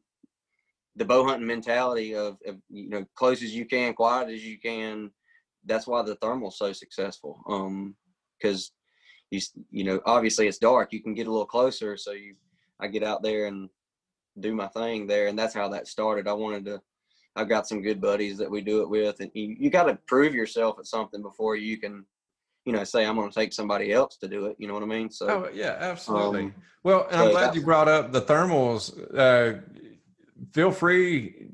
the 0.95 1.05
bow 1.05 1.26
hunting 1.26 1.47
mentality 1.47 2.15
of, 2.15 2.38
of, 2.45 2.57
you 2.69 2.89
know, 2.89 3.05
close 3.15 3.43
as 3.43 3.53
you 3.53 3.65
can, 3.65 3.93
quiet 3.93 4.30
as 4.30 4.43
you 4.43 4.57
can. 4.57 5.11
That's 5.65 5.88
why 5.88 6.01
the 6.03 6.15
thermal's 6.15 6.57
so 6.57 6.73
successful. 6.73 7.41
Um, 7.47 7.95
because 8.38 8.71
you 9.32 9.41
you 9.71 9.84
know, 9.84 10.01
obviously 10.05 10.47
it's 10.47 10.57
dark. 10.57 10.93
You 10.93 11.01
can 11.01 11.13
get 11.13 11.28
a 11.28 11.32
little 11.32 11.45
closer, 11.45 11.97
so 11.97 12.11
you 12.11 12.36
I 12.80 12.88
get 12.88 13.03
out 13.03 13.23
there 13.23 13.47
and 13.47 13.69
do 14.39 14.53
my 14.53 14.67
thing 14.67 15.07
there, 15.07 15.28
and 15.28 15.38
that's 15.38 15.53
how 15.53 15.69
that 15.69 15.88
started. 15.88 16.28
I 16.28 16.34
wanted 16.34 16.65
to. 16.65 16.82
I've 17.36 17.49
got 17.49 17.67
some 17.67 17.82
good 17.82 17.99
buddies 17.99 18.38
that 18.38 18.49
we 18.49 18.61
do 18.61 18.82
it 18.82 18.89
with, 18.89 19.19
and 19.19 19.30
you, 19.34 19.55
you 19.59 19.69
got 19.69 19.84
to 19.86 19.99
prove 20.07 20.34
yourself 20.34 20.80
at 20.80 20.86
something 20.86 21.21
before 21.21 21.57
you 21.57 21.78
can 21.78 22.05
you 22.66 22.74
know, 22.74 22.84
say 22.84 23.05
I'm 23.05 23.16
going 23.16 23.30
to 23.30 23.36
take 23.36 23.53
somebody 23.53 23.93
else 23.93 24.18
to 24.18 24.28
do 24.28 24.47
it. 24.47 24.55
You 24.59 24.68
know 24.68 24.74
what 24.74 24.84
I 24.84 24.88
mean? 24.88 25.09
So, 25.11 25.28
oh, 25.28 25.49
yeah, 25.53 25.78
absolutely. 25.80 26.45
Um, 26.45 26.55
well, 26.84 27.07
and 27.09 27.22
I'm 27.22 27.32
glad 27.32 27.55
you 27.55 27.61
brought 27.61 27.88
up 27.88 28.11
the 28.11 28.22
thermals. 28.22 28.91
Uh, 29.16 29.61
feel 30.51 30.72
free, 30.72 31.47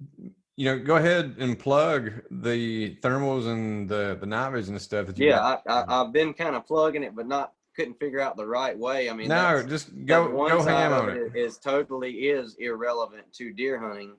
you 0.55 0.65
know, 0.65 0.79
go 0.79 0.95
ahead 0.95 1.35
and 1.39 1.59
plug 1.59 2.11
the 2.31 2.95
thermals 2.97 3.47
and 3.47 3.87
the 3.87 4.17
the 4.19 4.25
night 4.25 4.51
vision 4.51 4.73
and 4.73 4.81
stuff 4.81 5.07
that 5.07 5.17
you. 5.17 5.27
Yeah, 5.27 5.57
I, 5.67 5.83
I, 5.87 6.03
have 6.03 6.13
been 6.13 6.33
kind 6.33 6.55
of 6.55 6.65
plugging 6.65 7.03
it, 7.03 7.15
but 7.15 7.27
not 7.27 7.53
couldn't 7.75 7.99
figure 7.99 8.19
out 8.19 8.37
the 8.37 8.45
right 8.45 8.77
way. 8.77 9.09
I 9.09 9.13
mean, 9.13 9.27
no, 9.27 9.63
just 9.63 9.89
go 10.05 10.27
go 10.27 10.61
ham 10.61 10.93
on 10.93 11.09
it. 11.09 11.35
Is 11.35 11.57
totally 11.57 12.11
is 12.11 12.55
irrelevant 12.59 13.31
to 13.33 13.51
deer 13.51 13.79
hunting, 13.79 14.15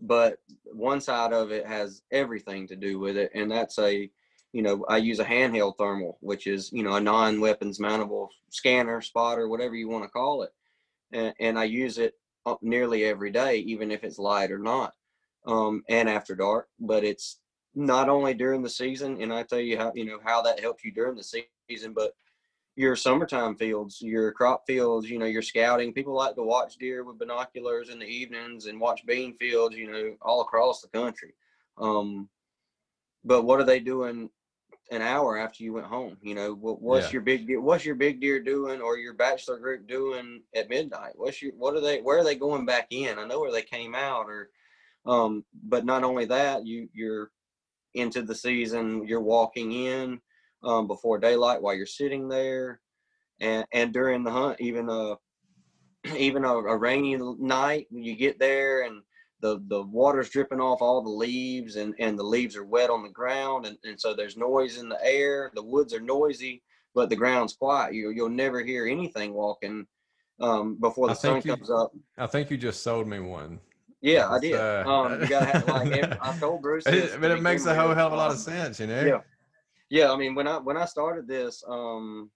but 0.00 0.38
one 0.72 1.00
side 1.00 1.32
of 1.32 1.50
it 1.50 1.66
has 1.66 2.02
everything 2.10 2.66
to 2.68 2.76
do 2.76 2.98
with 2.98 3.16
it, 3.16 3.30
and 3.34 3.50
that's 3.50 3.78
a 3.78 4.10
you 4.52 4.62
know, 4.62 4.84
I 4.88 4.96
use 4.96 5.20
a 5.20 5.24
handheld 5.24 5.78
thermal, 5.78 6.18
which 6.20 6.46
is, 6.46 6.72
you 6.72 6.82
know, 6.82 6.94
a 6.94 7.00
non-weapons 7.00 7.78
mountable 7.78 8.28
scanner, 8.50 9.00
spotter, 9.00 9.48
whatever 9.48 9.74
you 9.74 9.88
want 9.88 10.04
to 10.04 10.10
call 10.10 10.42
it. 10.42 10.50
And, 11.12 11.34
and 11.38 11.58
I 11.58 11.64
use 11.64 11.98
it 11.98 12.14
nearly 12.62 13.04
every 13.04 13.30
day, 13.30 13.58
even 13.58 13.90
if 13.90 14.02
it's 14.02 14.18
light 14.18 14.50
or 14.50 14.58
not, 14.58 14.94
um, 15.46 15.82
and 15.88 16.08
after 16.08 16.34
dark. 16.34 16.68
But 16.80 17.04
it's 17.04 17.38
not 17.74 18.08
only 18.08 18.34
during 18.34 18.62
the 18.62 18.70
season, 18.70 19.22
and 19.22 19.32
I 19.32 19.44
tell 19.44 19.60
you 19.60 19.78
how, 19.78 19.92
you 19.94 20.04
know, 20.04 20.18
how 20.24 20.42
that 20.42 20.60
helps 20.60 20.84
you 20.84 20.92
during 20.92 21.16
the 21.16 21.44
season, 21.68 21.92
but 21.92 22.12
your 22.74 22.96
summertime 22.96 23.56
fields, 23.56 24.00
your 24.00 24.32
crop 24.32 24.64
fields, 24.66 25.08
you 25.08 25.18
know, 25.18 25.26
your 25.26 25.42
scouting. 25.42 25.92
People 25.92 26.14
like 26.14 26.34
to 26.34 26.42
watch 26.42 26.76
deer 26.78 27.04
with 27.04 27.18
binoculars 27.18 27.88
in 27.90 27.98
the 27.98 28.06
evenings 28.06 28.66
and 28.66 28.80
watch 28.80 29.04
bean 29.06 29.36
fields, 29.36 29.76
you 29.76 29.90
know, 29.90 30.16
all 30.22 30.40
across 30.40 30.80
the 30.80 30.88
country. 30.88 31.34
Um, 31.78 32.28
but 33.24 33.42
what 33.42 33.60
are 33.60 33.64
they 33.64 33.80
doing 33.80 34.30
an 34.90 35.02
hour 35.02 35.38
after 35.38 35.62
you 35.62 35.72
went 35.72 35.86
home. 35.86 36.16
You 36.22 36.34
know, 36.34 36.54
what, 36.54 36.82
what's 36.82 37.06
yeah. 37.06 37.12
your 37.14 37.22
big 37.22 37.46
deer? 37.46 37.60
What's 37.60 37.84
your 37.84 37.94
big 37.94 38.20
deer 38.20 38.40
doing, 38.40 38.80
or 38.80 38.96
your 38.96 39.14
bachelor 39.14 39.58
group 39.58 39.86
doing 39.86 40.42
at 40.54 40.68
midnight? 40.68 41.12
What's 41.16 41.40
your 41.40 41.52
what 41.52 41.74
are 41.74 41.80
they? 41.80 42.00
Where 42.00 42.18
are 42.18 42.24
they 42.24 42.34
going 42.34 42.66
back 42.66 42.88
in? 42.90 43.18
I 43.18 43.26
know 43.26 43.40
where 43.40 43.52
they 43.52 43.62
came 43.62 43.94
out, 43.94 44.26
or, 44.26 44.50
um, 45.06 45.44
but 45.64 45.84
not 45.84 46.04
only 46.04 46.26
that, 46.26 46.66
you 46.66 46.88
you're 46.92 47.30
into 47.94 48.22
the 48.22 48.34
season, 48.34 49.06
you're 49.06 49.20
walking 49.20 49.72
in 49.72 50.20
um, 50.62 50.86
before 50.86 51.18
daylight 51.18 51.62
while 51.62 51.74
you're 51.74 51.86
sitting 51.86 52.28
there, 52.28 52.80
and 53.40 53.64
and 53.72 53.92
during 53.92 54.24
the 54.24 54.30
hunt, 54.30 54.60
even 54.60 54.88
a 54.88 55.14
even 56.16 56.44
a, 56.44 56.54
a 56.54 56.76
rainy 56.76 57.16
night, 57.38 57.86
when 57.90 58.02
you 58.02 58.16
get 58.16 58.38
there 58.38 58.82
and 58.82 59.02
the 59.40 59.62
the 59.68 59.82
water's 59.82 60.30
dripping 60.30 60.60
off 60.60 60.82
all 60.82 61.02
the 61.02 61.08
leaves 61.08 61.76
and 61.76 61.94
and 61.98 62.18
the 62.18 62.22
leaves 62.22 62.56
are 62.56 62.64
wet 62.64 62.90
on 62.90 63.02
the 63.02 63.08
ground 63.08 63.66
and, 63.66 63.78
and 63.84 64.00
so 64.00 64.14
there's 64.14 64.36
noise 64.36 64.78
in 64.78 64.88
the 64.88 64.98
air 65.02 65.50
the 65.54 65.62
woods 65.62 65.94
are 65.94 66.00
noisy 66.00 66.62
but 66.94 67.08
the 67.08 67.16
ground's 67.16 67.54
quiet. 67.54 67.94
You 67.94 68.10
you'll 68.10 68.28
never 68.28 68.62
hear 68.62 68.86
anything 68.86 69.32
walking 69.32 69.86
um, 70.40 70.76
before 70.80 71.08
the 71.08 71.14
sun 71.14 71.36
you, 71.44 71.54
comes 71.54 71.70
up. 71.70 71.92
I 72.18 72.26
think 72.26 72.50
you 72.50 72.56
just 72.56 72.82
sold 72.82 73.06
me 73.06 73.20
one. 73.20 73.60
Yeah 74.02 74.30
i 74.30 74.38
did. 74.38 74.54
uh, 74.54 74.82
um, 74.86 75.20
you 75.20 75.28
gotta 75.28 75.44
have 75.44 75.68
like 75.68 76.18
i 76.22 76.38
told 76.38 76.62
bruce 76.62 76.84
this, 76.84 77.14
but 77.20 77.30
it 77.30 77.42
makes 77.42 77.66
a 77.66 77.74
whole 77.74 77.94
hell 77.94 78.06
of 78.06 78.14
a 78.14 78.16
lot 78.16 78.30
of 78.30 78.38
sense 78.38 78.80
you 78.80 78.86
know? 78.86 79.04
Yeah. 79.04 79.18
Yeah 79.90 80.10
i 80.10 80.16
mean 80.16 80.34
when 80.34 80.48
i 80.48 80.56
when 80.56 80.78
i 80.78 80.86
started 80.86 81.28
this 81.28 81.62
um 81.68 82.30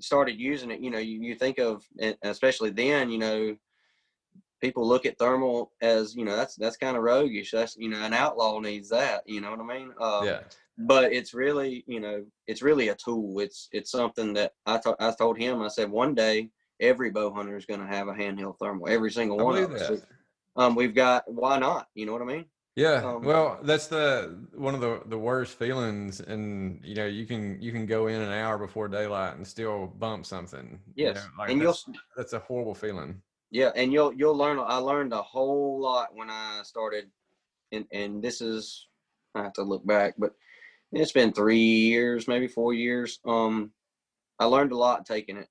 started 0.00 0.40
using 0.40 0.70
it 0.70 0.80
you 0.80 0.90
know 0.90 0.98
you, 0.98 1.20
you 1.20 1.34
think 1.34 1.58
of 1.58 1.84
especially 2.22 2.70
then 2.70 3.10
you 3.10 3.18
know 3.18 3.54
people 4.60 4.86
look 4.86 5.06
at 5.06 5.18
thermal 5.18 5.72
as 5.80 6.14
you 6.14 6.24
know 6.24 6.36
that's 6.36 6.56
that's 6.56 6.76
kind 6.76 6.96
of 6.96 7.02
roguish. 7.02 7.50
That's 7.50 7.76
you 7.76 7.88
know 7.88 8.02
an 8.02 8.12
outlaw 8.12 8.58
needs 8.60 8.88
that. 8.90 9.22
You 9.26 9.40
know 9.40 9.50
what 9.50 9.60
I 9.60 9.78
mean? 9.78 9.92
Um, 10.00 10.26
yeah. 10.26 10.40
But 10.78 11.12
it's 11.12 11.34
really 11.34 11.84
you 11.86 12.00
know 12.00 12.24
it's 12.46 12.62
really 12.62 12.88
a 12.88 12.94
tool. 12.94 13.40
It's 13.40 13.68
it's 13.72 13.90
something 13.90 14.32
that 14.34 14.52
I 14.66 14.80
I 15.00 15.12
told 15.12 15.38
him. 15.38 15.62
I 15.62 15.68
said 15.68 15.90
one 15.90 16.14
day 16.14 16.50
every 16.80 17.10
bow 17.10 17.32
hunter 17.32 17.56
is 17.56 17.66
going 17.66 17.80
to 17.80 17.86
have 17.86 18.08
a 18.08 18.14
handheld 18.14 18.58
thermal. 18.58 18.88
Every 18.88 19.10
single 19.10 19.40
I 19.40 19.42
one 19.42 19.62
of 19.62 19.72
us. 19.72 20.02
Um, 20.56 20.74
we've 20.74 20.94
got 20.94 21.24
why 21.32 21.58
not? 21.58 21.88
You 21.94 22.06
know 22.06 22.12
what 22.12 22.22
I 22.22 22.26
mean? 22.26 22.44
Yeah. 22.78 23.02
Um, 23.04 23.22
well, 23.22 23.58
that's 23.62 23.88
the 23.88 24.38
one 24.54 24.74
of 24.74 24.80
the 24.80 25.02
the 25.06 25.18
worst 25.18 25.58
feelings, 25.58 26.20
and 26.20 26.80
you 26.84 26.94
know 26.94 27.06
you 27.06 27.26
can 27.26 27.60
you 27.60 27.72
can 27.72 27.86
go 27.86 28.06
in 28.06 28.20
an 28.20 28.32
hour 28.32 28.56
before 28.56 28.86
daylight 28.86 29.36
and 29.36 29.46
still 29.46 29.88
bump 29.98 30.24
something. 30.24 30.78
Yes. 30.94 31.16
You 31.16 31.22
know, 31.22 31.26
like 31.38 31.50
and 31.50 31.60
that's, 31.60 31.84
you'll 31.86 31.96
that's 32.16 32.32
a 32.34 32.38
horrible 32.38 32.74
feeling. 32.74 33.20
Yeah, 33.50 33.70
and 33.74 33.92
you'll 33.92 34.12
you'll 34.12 34.36
learn. 34.36 34.58
I 34.58 34.76
learned 34.76 35.12
a 35.12 35.22
whole 35.22 35.80
lot 35.80 36.14
when 36.14 36.28
I 36.30 36.60
started, 36.64 37.10
and 37.72 37.86
and 37.92 38.22
this 38.22 38.40
is 38.40 38.86
I 39.34 39.42
have 39.42 39.54
to 39.54 39.62
look 39.62 39.86
back, 39.86 40.14
but 40.18 40.34
it's 40.92 41.12
been 41.12 41.32
three 41.32 41.58
years, 41.58 42.28
maybe 42.28 42.48
four 42.48 42.74
years. 42.74 43.20
Um, 43.24 43.72
I 44.38 44.46
learned 44.46 44.72
a 44.72 44.76
lot 44.76 45.06
taking 45.06 45.36
it, 45.36 45.48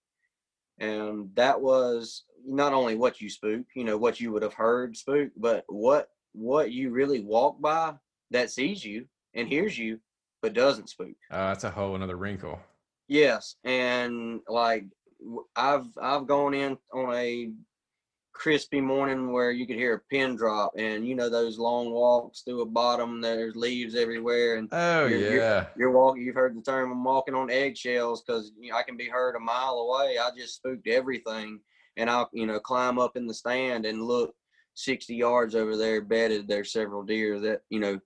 and 0.80 1.30
that 1.36 1.60
was 1.60 2.24
not 2.46 2.74
only 2.74 2.96
what 2.96 3.20
you 3.20 3.30
spook, 3.30 3.66
you 3.76 3.84
know, 3.84 3.98
what 3.98 4.20
you 4.20 4.32
would 4.32 4.44
have 4.44 4.54
heard 4.54 4.96
spook, 4.96 5.32
but 5.36 5.64
what 5.68 6.10
what 6.34 6.72
you 6.72 6.92
really 6.92 7.22
walk 7.22 7.60
by 7.60 7.94
that 8.32 8.52
sees 8.52 8.86
you 8.86 9.06
and 9.34 9.48
hears 9.48 9.78
you, 9.78 10.00
but 10.42 10.54
doesn't 10.54 10.90
spook. 10.90 11.16
Uh, 11.32 11.48
that's 11.48 11.64
a 11.64 11.72
whole 11.72 11.96
another 11.96 12.16
wrinkle. 12.16 12.60
Yes, 13.08 13.56
and 13.64 14.42
like 14.48 14.86
I've 15.56 15.88
I've 16.02 16.28
gone 16.28 16.54
in 16.54 16.78
on 16.94 17.14
a 17.16 17.52
crispy 18.38 18.80
morning 18.80 19.32
where 19.32 19.50
you 19.50 19.66
could 19.66 19.76
hear 19.76 19.96
a 19.96 20.00
pin 20.14 20.36
drop 20.36 20.72
and 20.78 21.08
you 21.08 21.16
know 21.16 21.28
those 21.28 21.58
long 21.58 21.90
walks 21.90 22.42
through 22.42 22.62
a 22.62 22.66
bottom 22.66 23.20
there's 23.20 23.56
leaves 23.56 23.96
everywhere 23.96 24.58
and 24.58 24.70
oh 24.74 25.08
you're, 25.08 25.20
yeah. 25.20 25.28
you're, 25.30 25.68
you're, 25.78 25.92
walking 25.92 26.22
you've 26.22 26.36
heard 26.36 26.56
the 26.56 26.62
term 26.62 26.92
i'm 26.92 27.04
walking 27.04 27.34
on 27.34 27.50
eggshells 27.50 28.22
because 28.22 28.52
you 28.60 28.72
know, 28.72 28.78
i 28.78 28.84
can 28.84 28.96
be 28.96 29.10
heard 29.10 29.36
a 29.36 29.40
mile 29.40 29.74
away. 29.80 30.18
I 30.20 30.30
just 30.38 30.58
spooked 30.58 30.88
everything 30.88 31.60
and 31.98 32.12
i'll 32.12 32.30
you 32.32 32.46
know 32.46 32.60
climb 32.60 33.00
up 33.00 33.18
in 33.18 33.26
the 33.26 33.34
stand 33.34 33.88
and 33.88 34.04
look 34.04 34.36
60 34.76 35.16
yards 35.16 35.56
over 35.56 35.76
there 35.76 36.02
bedded 36.02 36.48
there's 36.48 36.72
several 36.72 37.02
deer 37.02 37.40
that 37.40 37.62
you 37.72 37.80
know 37.80 38.00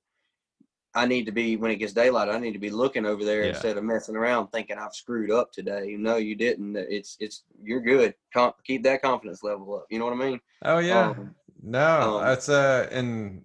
I 0.94 1.06
need 1.06 1.26
to 1.26 1.32
be 1.32 1.56
when 1.56 1.72
it 1.72 1.78
gets 1.78 1.94
daylight. 1.94 2.30
I 2.30 2.38
need 2.38 2.52
to 2.52 2.60
be 2.60 2.70
looking 2.70 3.06
over 3.06 3.24
there 3.24 3.44
yeah. 3.44 3.50
instead 3.50 3.78
of 3.78 3.84
messing 3.84 4.16
around 4.16 4.48
thinking 4.48 4.78
I've 4.78 4.94
screwed 4.94 5.32
up 5.32 5.52
today. 5.52 5.96
No, 5.98 6.18
you 6.18 6.36
didn't. 6.36 6.76
It's 6.76 7.16
it's 7.20 7.44
you're 7.64 7.82
good. 7.82 8.14
Com- 8.34 8.54
keep 8.66 8.84
that 8.84 9.02
confidence 9.02 9.42
level 9.42 9.76
up. 9.76 9.86
You 9.90 10.00
know 10.00 10.06
what 10.06 10.14
I 10.14 10.18
mean? 10.18 10.42
Oh 10.64 10.80
yeah. 10.80 11.10
Um, 11.10 11.36
no, 11.64 12.18
um, 12.18 12.26
that's 12.26 12.50
uh, 12.50 12.90
and 12.92 13.44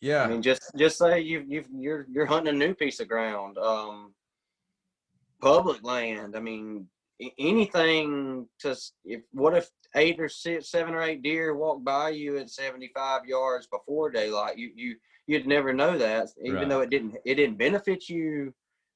yeah. 0.00 0.24
I 0.24 0.26
mean, 0.26 0.42
just 0.42 0.62
just 0.76 0.98
say 0.98 1.20
you 1.20 1.44
you 1.48 1.64
you're 1.74 2.06
you're 2.10 2.26
hunting 2.26 2.54
a 2.54 2.58
new 2.58 2.74
piece 2.74 3.00
of 3.00 3.08
ground, 3.08 3.56
um, 3.56 4.12
public 5.40 5.82
land. 5.82 6.36
I 6.36 6.40
mean, 6.40 6.88
anything 7.38 8.48
to 8.60 8.76
if 9.04 9.22
what 9.32 9.56
if 9.56 9.70
eight 9.94 10.20
or 10.20 10.28
six, 10.28 10.70
seven 10.70 10.94
or 10.94 11.02
eight 11.02 11.22
deer 11.22 11.54
walk 11.54 11.82
by 11.82 12.10
you 12.10 12.36
at 12.36 12.50
75 12.50 13.24
yards 13.24 13.66
before 13.66 14.10
daylight? 14.10 14.58
You 14.58 14.70
you 14.74 14.96
you'd 15.26 15.46
never 15.46 15.72
know 15.72 15.98
that, 15.98 16.28
even 16.42 16.56
right. 16.56 16.68
though 16.68 16.80
it 16.80 16.90
didn't 16.90 17.16
it 17.24 17.34
didn't 17.34 17.58
benefit 17.58 18.08
you 18.08 18.54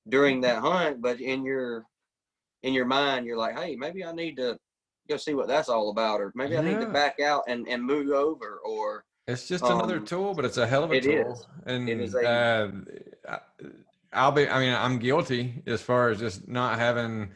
during 0.09 0.41
that 0.43 0.59
hunt, 0.59 1.03
but 1.03 1.21
in 1.21 1.45
your 1.45 1.85
in 2.63 2.73
your 2.73 2.87
mind, 2.87 3.27
you're 3.27 3.37
like, 3.37 3.59
hey, 3.59 3.77
maybe 3.77 4.05
I 4.05 4.13
need 4.13 4.37
to 4.37 4.59
go 5.09 5.17
see 5.17 5.35
what 5.35 5.49
that's 5.49 5.69
all 5.69 5.91
about, 5.91 6.21
or 6.21 6.33
maybe 6.35 6.55
yeah. 6.55 6.61
I 6.61 6.65
need 6.65 6.81
to 6.81 6.87
back 6.87 7.21
out 7.21 7.45
and 7.49 7.67
and 7.69 7.83
move 7.83 8.11
over, 8.11 8.61
or 8.65 9.05
it's 9.27 9.47
just 9.47 9.65
another 9.65 9.99
um, 9.99 10.05
tool, 10.05 10.35
but 10.35 10.45
it's 10.45 10.57
a 10.57 10.67
hell 10.67 10.85
of 10.85 10.93
a 10.93 11.01
tool. 11.01 11.33
Is. 11.33 11.47
And 11.67 11.89
it 11.89 12.01
is 12.01 12.15
a, 12.15 12.75
uh, 13.29 13.39
I'll 14.13 14.33
be. 14.33 14.49
I 14.49 14.59
mean, 14.59 14.75
I'm 14.75 14.99
guilty 14.99 15.63
as 15.67 15.81
far 15.81 16.09
as 16.09 16.19
just 16.19 16.49
not 16.49 16.79
having 16.79 17.31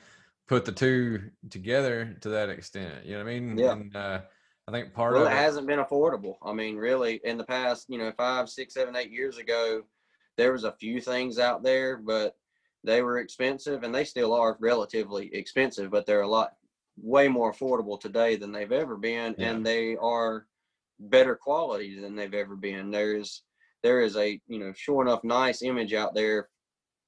put 0.48 0.64
the 0.64 0.72
two 0.72 1.30
together 1.50 2.16
to 2.20 2.28
that 2.30 2.48
extent. 2.48 3.04
You 3.04 3.12
know 3.12 3.24
what 3.24 3.30
I 3.30 3.40
mean? 3.40 3.58
Yeah. 3.58 3.72
And, 3.72 3.96
uh, 3.96 4.20
I 4.66 4.72
think 4.72 4.94
part 4.94 5.12
well, 5.12 5.26
of 5.26 5.28
it, 5.28 5.34
it 5.34 5.38
hasn't 5.38 5.66
been 5.66 5.78
affordable. 5.78 6.36
I 6.42 6.52
mean, 6.52 6.76
really, 6.76 7.20
in 7.24 7.36
the 7.36 7.44
past, 7.44 7.86
you 7.88 7.98
know, 7.98 8.12
five, 8.16 8.48
six, 8.48 8.74
seven, 8.74 8.96
eight 8.96 9.10
years 9.10 9.36
ago, 9.36 9.82
there 10.36 10.52
was 10.52 10.64
a 10.64 10.72
few 10.72 11.00
things 11.00 11.38
out 11.38 11.62
there, 11.62 11.98
but 11.98 12.34
they 12.82 13.02
were 13.02 13.18
expensive, 13.18 13.82
and 13.82 13.94
they 13.94 14.04
still 14.04 14.32
are 14.32 14.56
relatively 14.60 15.30
expensive, 15.34 15.90
but 15.90 16.06
they're 16.06 16.22
a 16.22 16.28
lot 16.28 16.52
way 16.96 17.28
more 17.28 17.52
affordable 17.52 18.00
today 18.00 18.36
than 18.36 18.52
they've 18.52 18.72
ever 18.72 18.96
been, 18.96 19.34
yeah. 19.36 19.50
and 19.50 19.66
they 19.66 19.96
are 19.96 20.46
better 20.98 21.34
quality 21.34 22.00
than 22.00 22.16
they've 22.16 22.34
ever 22.34 22.56
been. 22.56 22.90
There's 22.90 23.42
there 23.82 24.00
is 24.00 24.16
a 24.16 24.40
you 24.46 24.58
know 24.58 24.72
sure 24.74 25.02
enough 25.02 25.24
nice 25.24 25.62
image 25.62 25.92
out 25.92 26.14
there 26.14 26.48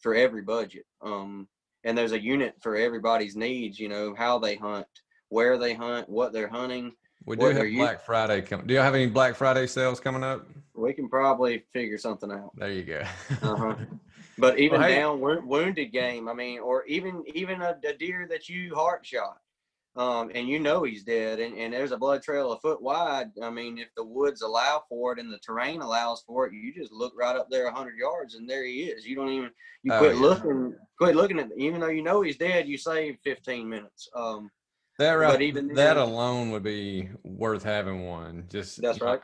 for 0.00 0.14
every 0.14 0.42
budget. 0.42 0.84
Um, 1.00 1.48
and 1.84 1.96
there's 1.96 2.12
a 2.12 2.22
unit 2.22 2.54
for 2.60 2.76
everybody's 2.76 3.36
needs. 3.36 3.78
You 3.78 3.88
know 3.88 4.14
how 4.16 4.38
they 4.38 4.56
hunt, 4.56 4.86
where 5.28 5.56
they 5.56 5.72
hunt, 5.72 6.08
what 6.08 6.32
they're 6.34 6.48
hunting 6.48 6.92
we 7.26 7.36
do 7.36 7.46
have 7.46 7.72
Black 7.74 8.00
Friday 8.00 8.40
coming. 8.40 8.66
Do 8.66 8.74
you 8.74 8.80
have 8.80 8.94
any 8.94 9.08
Black 9.08 9.34
Friday 9.34 9.66
sales 9.66 9.98
coming 9.98 10.22
up? 10.22 10.46
We 10.74 10.92
can 10.92 11.08
probably 11.08 11.64
figure 11.72 11.98
something 11.98 12.30
out. 12.30 12.52
There 12.56 12.70
you 12.70 12.84
go. 12.84 13.02
uh-huh. 13.42 13.74
But 14.38 14.58
even 14.58 14.80
well, 14.80 14.88
hey. 14.88 14.96
down 14.96 15.20
wounded 15.20 15.92
game, 15.92 16.28
I 16.28 16.34
mean, 16.34 16.60
or 16.60 16.84
even 16.86 17.24
even 17.34 17.62
a, 17.62 17.76
a 17.86 17.94
deer 17.94 18.26
that 18.30 18.48
you 18.48 18.74
heart 18.74 19.04
shot, 19.04 19.38
um, 19.96 20.30
and 20.34 20.46
you 20.46 20.60
know 20.60 20.82
he's 20.82 21.04
dead, 21.04 21.40
and, 21.40 21.56
and 21.56 21.72
there's 21.72 21.92
a 21.92 21.96
blood 21.96 22.22
trail 22.22 22.52
a 22.52 22.60
foot 22.60 22.82
wide. 22.82 23.30
I 23.42 23.48
mean, 23.48 23.78
if 23.78 23.88
the 23.96 24.04
woods 24.04 24.42
allow 24.42 24.84
for 24.90 25.12
it 25.12 25.18
and 25.18 25.32
the 25.32 25.38
terrain 25.38 25.80
allows 25.80 26.22
for 26.26 26.46
it, 26.46 26.52
you 26.52 26.72
just 26.74 26.92
look 26.92 27.14
right 27.16 27.34
up 27.34 27.48
there 27.50 27.70
hundred 27.70 27.96
yards, 27.96 28.34
and 28.34 28.48
there 28.48 28.64
he 28.64 28.84
is. 28.84 29.06
You 29.06 29.16
don't 29.16 29.30
even 29.30 29.50
you 29.82 29.92
oh, 29.92 29.98
quit 29.98 30.14
yeah. 30.16 30.20
looking, 30.20 30.74
quit 30.98 31.16
looking 31.16 31.40
at, 31.40 31.48
even 31.56 31.80
though 31.80 31.88
you 31.88 32.02
know 32.02 32.20
he's 32.20 32.36
dead. 32.36 32.68
You 32.68 32.76
save 32.76 33.16
fifteen 33.24 33.68
minutes. 33.68 34.08
Um, 34.14 34.50
that 34.98 35.12
right, 35.12 35.42
even 35.42 35.68
that 35.68 35.74
then, 35.74 35.96
alone 35.96 36.50
would 36.50 36.62
be 36.62 37.08
worth 37.24 37.62
having 37.62 38.06
one. 38.06 38.44
Just 38.48 38.80
that's 38.80 39.00
right. 39.00 39.20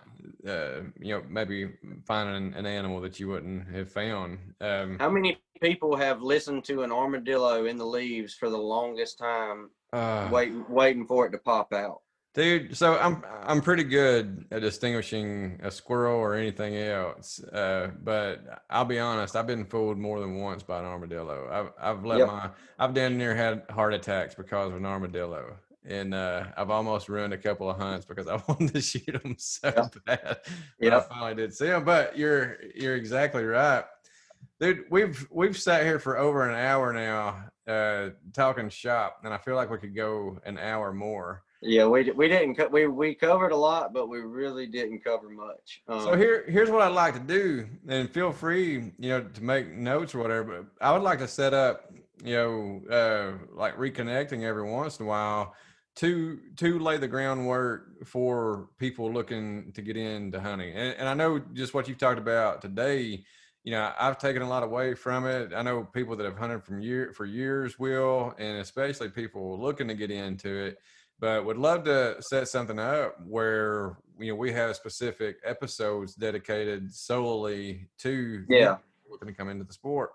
Uh, 0.47 0.83
you 1.01 1.15
know, 1.15 1.23
maybe 1.29 1.71
finding 2.05 2.55
an 2.55 2.67
animal 2.67 3.01
that 3.01 3.19
you 3.19 3.29
wouldn't 3.29 3.69
have 3.75 3.91
found. 3.91 4.39
Um, 4.61 4.99
How 4.99 5.11
many 5.11 5.39
people 5.61 5.97
have 5.97 6.21
listened 6.23 6.65
to 6.65 6.83
an 6.83 6.93
armadillo 6.93 7.65
in 7.67 7.79
the 7.79 7.87
leaves 7.87 8.35
for 8.35 8.51
the 8.51 8.59
longest 8.59 9.19
time, 9.19 9.71
uh, 9.93 10.29
waiting 10.31 10.65
waiting 10.69 11.07
for 11.07 11.27
it 11.27 11.31
to 11.31 11.39
pop 11.39 11.73
out? 11.73 12.01
Dude, 12.35 12.75
so 12.75 12.97
I'm 12.97 13.23
I'm 13.43 13.61
pretty 13.61 13.85
good 13.85 14.47
at 14.51 14.63
distinguishing 14.63 15.61
a 15.63 15.71
squirrel 15.71 16.19
or 16.19 16.35
anything 16.35 16.77
else. 16.77 17.45
Uh, 17.45 17.91
but 18.03 18.65
I'll 18.71 18.87
be 18.87 18.99
honest, 18.99 19.37
I've 19.37 19.47
been 19.47 19.67
fooled 19.67 19.99
more 19.99 20.19
than 20.19 20.39
once 20.39 20.63
by 20.63 20.79
an 20.79 20.87
armadillo. 20.87 21.49
I've 21.53 21.73
I've 21.79 22.05
let 22.07 22.21
yep. 22.21 22.29
my 22.29 22.51
I've 22.79 22.95
damn 22.95 23.19
near 23.19 23.35
had 23.35 23.65
heart 23.69 23.93
attacks 23.93 24.35
because 24.35 24.71
of 24.71 24.77
an 24.77 24.87
armadillo, 24.87 25.59
and 25.85 26.15
uh, 26.15 26.45
I've 26.57 26.71
almost 26.71 27.11
ruined 27.11 27.35
a 27.35 27.39
couple 27.39 27.69
of 27.69 27.77
hunts 27.77 28.07
because 28.07 28.27
I 28.27 28.37
wanted 28.49 28.73
to 28.73 28.81
shoot 28.81 29.23
them 29.23 29.37
so 29.39 29.71
yep. 29.77 29.95
bad. 30.07 30.39
Yeah, 30.81 30.97
I 30.97 31.01
finally 31.01 31.35
did 31.35 31.53
see 31.55 31.67
them. 31.67 31.85
But 31.85 32.17
you're 32.17 32.57
you're 32.75 32.97
exactly 32.97 33.45
right, 33.45 33.85
dude. 34.59 34.85
We've 34.91 35.29
we've 35.31 35.59
sat 35.59 35.85
here 35.85 35.99
for 35.99 36.17
over 36.17 36.49
an 36.49 36.57
hour 36.57 36.95
now, 36.95 37.45
uh, 37.71 38.11
talking 38.33 38.71
shop, 38.71 39.19
and 39.23 39.35
I 39.35 39.37
feel 39.37 39.55
like 39.55 39.69
we 39.69 39.77
could 39.77 39.95
go 39.95 40.41
an 40.47 40.57
hour 40.57 40.95
more. 40.95 41.43
Yeah, 41.65 41.87
we 41.87 42.11
we 42.11 42.27
didn't 42.29 42.73
we 42.73 42.89
we 42.89 43.15
covered 43.15 43.53
a 43.53 43.57
lot, 43.57 43.93
but 43.95 44.09
we 44.09 44.19
really 44.19 44.67
didn't 44.67 45.05
cover 45.05 45.31
much. 45.31 45.83
Um, 45.87 46.01
so 46.01 46.17
here 46.17 46.45
here's 46.49 46.71
what 46.71 46.83
I'd 46.83 46.89
like 46.89 47.15
to 47.15 47.21
do, 47.21 47.69
and 47.87 48.11
feel 48.11 48.33
free, 48.33 48.93
you 48.99 49.09
know, 49.09 49.23
to 49.23 49.45
make 49.45 49.73
notes 49.73 50.13
or 50.13 50.19
whatever. 50.19 50.45
But 50.45 50.85
I 50.85 50.93
would 50.93 51.03
like 51.03 51.21
to 51.21 51.29
set 51.29 51.55
up, 51.55 51.93
you 52.25 52.35
know, 52.35 52.83
uh, 52.91 53.47
like 53.55 53.77
reconnecting 53.77 54.43
every 54.43 54.69
once 54.69 54.99
in 54.99 55.07
a 55.07 55.09
while 55.09 55.55
to 55.97 56.41
to 56.57 56.81
lay 56.81 56.97
the 56.97 57.07
groundwork 57.07 58.07
for 58.07 58.71
people 58.79 59.13
looking 59.13 59.71
to 59.73 59.83
get 59.83 59.97
into 59.97 60.41
hunting. 60.41 60.75
And, 60.75 60.97
and 60.99 61.09
I 61.09 61.15
know 61.15 61.39
just 61.53 61.75
what 61.75 61.87
you've 61.87 61.99
talked 61.99 62.19
about 62.19 62.61
today 62.61 63.25
you 63.65 63.71
know, 63.71 63.93
I've 63.99 64.19
taken 64.19 64.43
a 64.43 64.49
lot 64.49 64.65
away 64.65 64.95
from 64.95 65.27
it. 65.27 65.53
I 65.55 65.63
know 65.63 65.85
people 65.85 66.17
that 66.17 66.25
have 66.25 66.37
hunted 66.37 66.65
from 66.65 66.81
year 66.81 67.13
for 67.15 67.25
years 67.25 67.79
will, 67.79 68.35
and 68.39 68.59
especially 68.59 69.09
people 69.09 69.61
looking 69.61 69.87
to 69.89 69.95
get 69.95 70.11
into 70.11 70.49
it. 70.53 70.79
But 71.23 71.47
would 71.47 71.57
love 71.57 71.85
to 71.85 72.17
set 72.21 72.49
something 72.49 72.81
up 72.81 73.15
where 73.25 73.97
you 74.19 74.33
know 74.33 74.35
we 74.35 74.51
have 74.53 74.75
specific 74.75 75.37
episodes 75.45 76.17
dedicated 76.17 76.93
solely 76.93 77.87
to 77.99 78.45
yeah 78.49 78.79
looking 79.09 79.29
to 79.29 79.35
come 79.35 79.49
into 79.49 79.63
the 79.63 79.73
sport. 79.73 80.11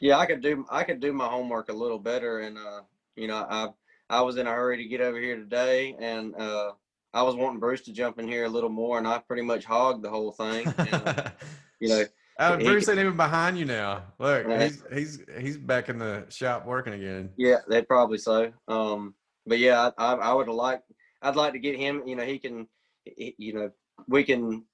Yeah, 0.00 0.16
I 0.16 0.24
could 0.24 0.40
do 0.40 0.64
I 0.70 0.82
could 0.84 0.98
do 0.98 1.12
my 1.12 1.26
homework 1.26 1.68
a 1.68 1.74
little 1.74 1.98
better, 1.98 2.40
and 2.40 2.56
uh, 2.56 2.80
you 3.16 3.28
know, 3.28 3.46
I 3.50 3.68
I 4.08 4.22
was 4.22 4.38
in 4.38 4.46
a 4.46 4.50
hurry 4.50 4.78
to 4.78 4.84
get 4.84 5.02
over 5.02 5.20
here 5.20 5.36
today, 5.36 5.94
and 6.00 6.34
uh, 6.34 6.72
I 7.12 7.22
was 7.22 7.36
wanting 7.36 7.60
Bruce 7.60 7.82
to 7.82 7.92
jump 7.92 8.18
in 8.18 8.26
here 8.26 8.46
a 8.46 8.48
little 8.48 8.70
more, 8.70 8.96
and 8.96 9.06
I 9.06 9.18
pretty 9.18 9.42
much 9.42 9.66
hogged 9.66 10.02
the 10.02 10.08
whole 10.08 10.32
thing. 10.32 10.72
And, 10.78 11.32
you 11.80 11.88
know, 11.90 12.04
uh, 12.38 12.56
Bruce 12.56 12.88
ain't 12.88 12.98
even 12.98 13.14
behind 13.14 13.58
you 13.58 13.66
now. 13.66 14.04
Look, 14.18 14.50
he's 14.58 14.82
he's 14.90 15.22
he's 15.38 15.58
back 15.58 15.90
in 15.90 15.98
the 15.98 16.24
shop 16.30 16.64
working 16.64 16.94
again. 16.94 17.28
Yeah, 17.36 17.58
they 17.68 17.82
probably 17.82 18.16
so. 18.16 18.52
Um, 18.68 19.14
but 19.46 19.58
yeah, 19.58 19.90
I, 19.98 20.14
I 20.14 20.32
would 20.32 20.48
like 20.48 20.82
I'd 21.22 21.36
like 21.36 21.52
to 21.52 21.58
get 21.58 21.76
him. 21.76 22.02
You 22.06 22.16
know, 22.16 22.24
he 22.24 22.38
can, 22.38 22.66
he, 23.04 23.34
you 23.38 23.52
know, 23.52 23.70
we 24.08 24.24
can 24.24 24.64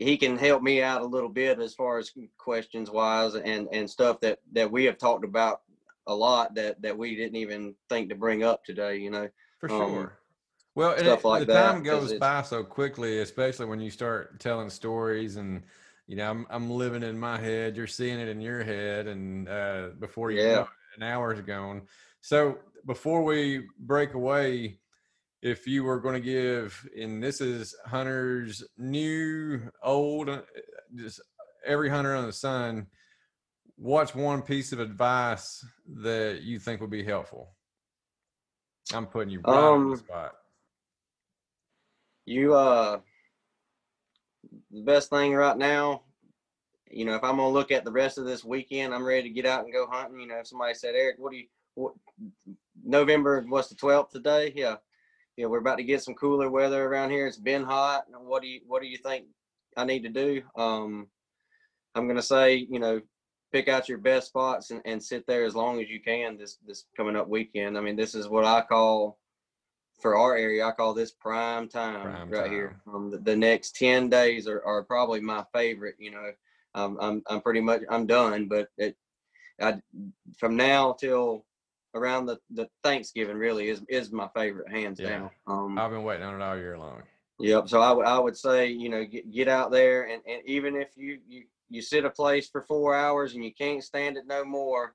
he 0.00 0.16
can 0.16 0.36
help 0.38 0.62
me 0.62 0.82
out 0.82 1.02
a 1.02 1.06
little 1.06 1.28
bit 1.28 1.60
as 1.60 1.74
far 1.74 1.98
as 1.98 2.10
questions 2.38 2.90
wise 2.90 3.34
and 3.34 3.68
and 3.70 3.88
stuff 3.88 4.18
that 4.20 4.38
that 4.52 4.70
we 4.70 4.84
have 4.84 4.98
talked 4.98 5.24
about 5.24 5.60
a 6.06 6.14
lot 6.14 6.54
that 6.54 6.80
that 6.82 6.96
we 6.96 7.14
didn't 7.14 7.36
even 7.36 7.74
think 7.88 8.08
to 8.08 8.14
bring 8.14 8.42
up 8.42 8.64
today 8.64 8.96
you 8.96 9.10
know 9.10 9.28
for 9.58 9.70
um, 9.70 9.78
sure 9.78 10.18
well 10.74 10.92
and 10.92 11.06
it, 11.06 11.24
like 11.24 11.46
the 11.46 11.52
that, 11.52 11.72
time 11.72 11.82
goes 11.82 12.14
by 12.14 12.42
so 12.42 12.64
quickly 12.64 13.20
especially 13.20 13.66
when 13.66 13.78
you 13.78 13.90
start 13.90 14.40
telling 14.40 14.70
stories 14.70 15.36
and 15.36 15.62
you 16.06 16.16
know 16.16 16.30
i'm, 16.30 16.46
I'm 16.48 16.70
living 16.70 17.02
in 17.02 17.18
my 17.18 17.38
head 17.38 17.76
you're 17.76 17.86
seeing 17.86 18.18
it 18.18 18.28
in 18.28 18.40
your 18.40 18.64
head 18.64 19.06
and 19.06 19.48
uh 19.48 19.88
before 19.98 20.30
you 20.30 20.40
yeah. 20.40 20.54
know 20.54 20.68
an 20.96 21.02
hour's 21.02 21.40
gone 21.42 21.82
so 22.22 22.58
before 22.90 23.22
we 23.22 23.68
break 23.78 24.14
away 24.14 24.76
if 25.42 25.64
you 25.64 25.84
were 25.84 26.00
going 26.00 26.20
to 26.20 26.20
give, 26.20 26.88
and 27.00 27.22
this 27.22 27.40
is 27.40 27.72
hunters, 27.86 28.64
new, 28.78 29.60
old, 29.80 30.28
uh, 30.28 30.40
just 30.96 31.20
every 31.64 31.88
hunter 31.88 32.16
on 32.16 32.26
the 32.26 32.32
sun, 32.32 32.88
what's 33.76 34.12
one 34.12 34.42
piece 34.42 34.72
of 34.72 34.80
advice 34.80 35.64
that 36.02 36.40
you 36.42 36.58
think 36.58 36.80
would 36.80 36.90
be 36.90 37.04
helpful? 37.04 37.54
I'm 38.92 39.06
putting 39.06 39.30
you 39.30 39.40
right 39.46 39.56
um, 39.56 39.82
on 39.82 39.90
the 39.90 39.96
spot. 39.98 40.32
You, 42.26 42.54
uh, 42.54 42.98
the 44.72 44.82
best 44.82 45.10
thing 45.10 45.32
right 45.32 45.56
now, 45.56 46.02
you 46.90 47.04
know, 47.04 47.14
if 47.14 47.22
I'm 47.22 47.36
gonna 47.36 47.50
look 47.50 47.70
at 47.70 47.84
the 47.84 47.92
rest 47.92 48.18
of 48.18 48.24
this 48.24 48.42
weekend, 48.42 48.92
I'm 48.92 49.06
ready 49.06 49.28
to 49.28 49.30
get 49.30 49.46
out 49.46 49.62
and 49.62 49.72
go 49.72 49.86
hunting. 49.88 50.18
You 50.18 50.26
know, 50.26 50.40
if 50.40 50.48
somebody 50.48 50.74
said, 50.74 50.96
Eric, 50.96 51.18
what 51.20 51.30
do 51.30 51.38
you, 51.38 51.46
what, 51.76 51.94
November, 52.90 53.44
what's 53.48 53.68
the 53.68 53.76
12th 53.76 54.10
today? 54.10 54.52
Yeah 54.54 54.76
yeah, 55.40 55.46
we're 55.46 55.58
about 55.58 55.78
to 55.78 55.84
get 55.84 56.02
some 56.02 56.14
cooler 56.14 56.50
weather 56.50 56.84
around 56.84 57.10
here. 57.10 57.26
It's 57.26 57.38
been 57.38 57.64
hot. 57.64 58.04
What 58.10 58.42
do 58.42 58.48
you 58.48 58.60
what 58.66 58.82
do 58.82 58.88
you 58.88 58.98
think 58.98 59.24
I 59.74 59.84
need 59.84 60.02
to 60.02 60.10
do? 60.10 60.42
Um, 60.54 61.06
I'm 61.94 62.06
gonna 62.06 62.20
say, 62.20 62.66
you 62.70 62.78
know, 62.78 63.00
pick 63.50 63.66
out 63.66 63.88
your 63.88 63.96
best 63.96 64.28
spots 64.28 64.70
and, 64.70 64.82
and 64.84 65.02
sit 65.02 65.26
there 65.26 65.44
as 65.44 65.54
long 65.54 65.80
as 65.80 65.88
you 65.88 65.98
can 65.98 66.36
this 66.36 66.58
this 66.66 66.84
coming 66.94 67.16
up 67.16 67.26
weekend. 67.26 67.78
I 67.78 67.80
mean, 67.80 67.96
this 67.96 68.14
is 68.14 68.28
what 68.28 68.44
I 68.44 68.60
call 68.60 69.18
for 70.02 70.14
our 70.14 70.36
area, 70.36 70.66
I 70.66 70.72
call 70.72 70.92
this 70.92 71.12
prime 71.12 71.68
time 71.68 72.02
prime 72.02 72.30
right 72.30 72.42
time. 72.44 72.52
here. 72.52 72.80
Um, 72.86 73.10
the, 73.10 73.18
the, 73.18 73.36
next 73.36 73.76
10 73.76 74.08
days 74.08 74.48
are, 74.48 74.64
are 74.64 74.82
probably 74.82 75.20
my 75.20 75.44
favorite, 75.52 75.96
you 75.98 76.10
know, 76.10 76.32
um, 76.74 76.96
I'm, 77.02 77.22
I'm 77.28 77.42
pretty 77.42 77.60
much, 77.60 77.82
I'm 77.90 78.06
done, 78.06 78.48
but 78.48 78.68
it, 78.78 78.96
I, 79.60 79.74
from 80.38 80.56
now 80.56 80.96
till 80.98 81.44
around 81.94 82.26
the, 82.26 82.38
the 82.50 82.68
Thanksgiving 82.82 83.36
really 83.36 83.68
is 83.68 83.82
is 83.88 84.12
my 84.12 84.28
favorite, 84.34 84.70
hands 84.70 85.00
yeah. 85.00 85.08
down. 85.08 85.30
Um, 85.46 85.78
I've 85.78 85.90
been 85.90 86.04
waiting 86.04 86.24
on 86.24 86.40
it 86.40 86.44
all 86.44 86.56
year 86.56 86.78
long. 86.78 87.02
Yep. 87.38 87.68
So 87.68 87.80
I 87.80 87.92
would 87.92 88.06
I 88.06 88.18
would 88.18 88.36
say 88.36 88.66
you 88.68 88.88
know 88.88 89.04
get 89.04 89.30
get 89.32 89.48
out 89.48 89.70
there 89.70 90.04
and, 90.04 90.22
and 90.26 90.42
even 90.46 90.76
if 90.76 90.88
you 90.96 91.18
you 91.26 91.44
you 91.68 91.82
sit 91.82 92.04
a 92.04 92.10
place 92.10 92.48
for 92.48 92.62
four 92.62 92.94
hours 92.94 93.34
and 93.34 93.44
you 93.44 93.54
can't 93.54 93.82
stand 93.82 94.16
it 94.16 94.26
no 94.26 94.44
more, 94.44 94.94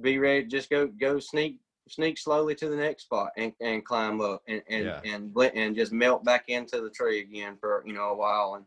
be 0.00 0.18
ready 0.18 0.44
just 0.44 0.70
go 0.70 0.86
go 0.86 1.18
sneak 1.18 1.58
sneak 1.88 2.18
slowly 2.18 2.54
to 2.54 2.68
the 2.68 2.76
next 2.76 3.04
spot 3.04 3.30
and, 3.36 3.52
and 3.60 3.84
climb 3.84 4.20
up 4.20 4.42
and 4.48 4.62
and 4.68 4.84
yeah. 4.84 5.00
and 5.04 5.36
and 5.54 5.76
just 5.76 5.92
melt 5.92 6.24
back 6.24 6.44
into 6.48 6.80
the 6.80 6.90
tree 6.90 7.20
again 7.20 7.56
for 7.60 7.82
you 7.86 7.92
know 7.92 8.10
a 8.10 8.16
while 8.16 8.56
and 8.56 8.64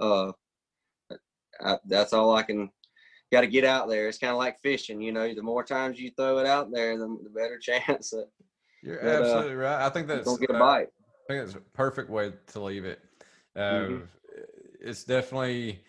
uh 0.00 0.32
I, 1.60 1.78
that's 1.86 2.12
all 2.12 2.34
I 2.34 2.42
can 2.42 2.70
got 3.32 3.40
to 3.40 3.46
get 3.46 3.64
out 3.64 3.88
there. 3.88 4.08
It's 4.08 4.18
kind 4.18 4.30
of 4.30 4.38
like 4.38 4.60
fishing, 4.60 5.00
you 5.00 5.10
know. 5.10 5.34
The 5.34 5.42
more 5.42 5.64
times 5.64 5.98
you 5.98 6.10
throw 6.16 6.38
it 6.38 6.46
out 6.46 6.70
there, 6.70 6.96
the, 6.98 7.18
the 7.24 7.30
better 7.30 7.58
chance 7.62 8.10
that 8.10 8.28
you're 8.82 9.02
that, 9.02 9.22
uh, 9.22 9.24
absolutely 9.24 9.54
uh, 9.54 9.68
right. 9.68 9.86
I 9.86 9.88
think 9.88 10.06
that's 10.06 10.24
don't 10.24 10.40
get 10.40 10.50
a 10.50 10.58
bite. 10.58 10.88
I 10.88 11.32
think 11.32 11.44
that's 11.44 11.56
a 11.56 11.60
perfect 11.72 12.10
way 12.10 12.32
to 12.48 12.60
leave 12.60 12.84
it. 12.84 13.00
Uh, 13.56 13.60
mm-hmm. 13.60 14.04
It's 14.80 15.04
definitely 15.04 15.80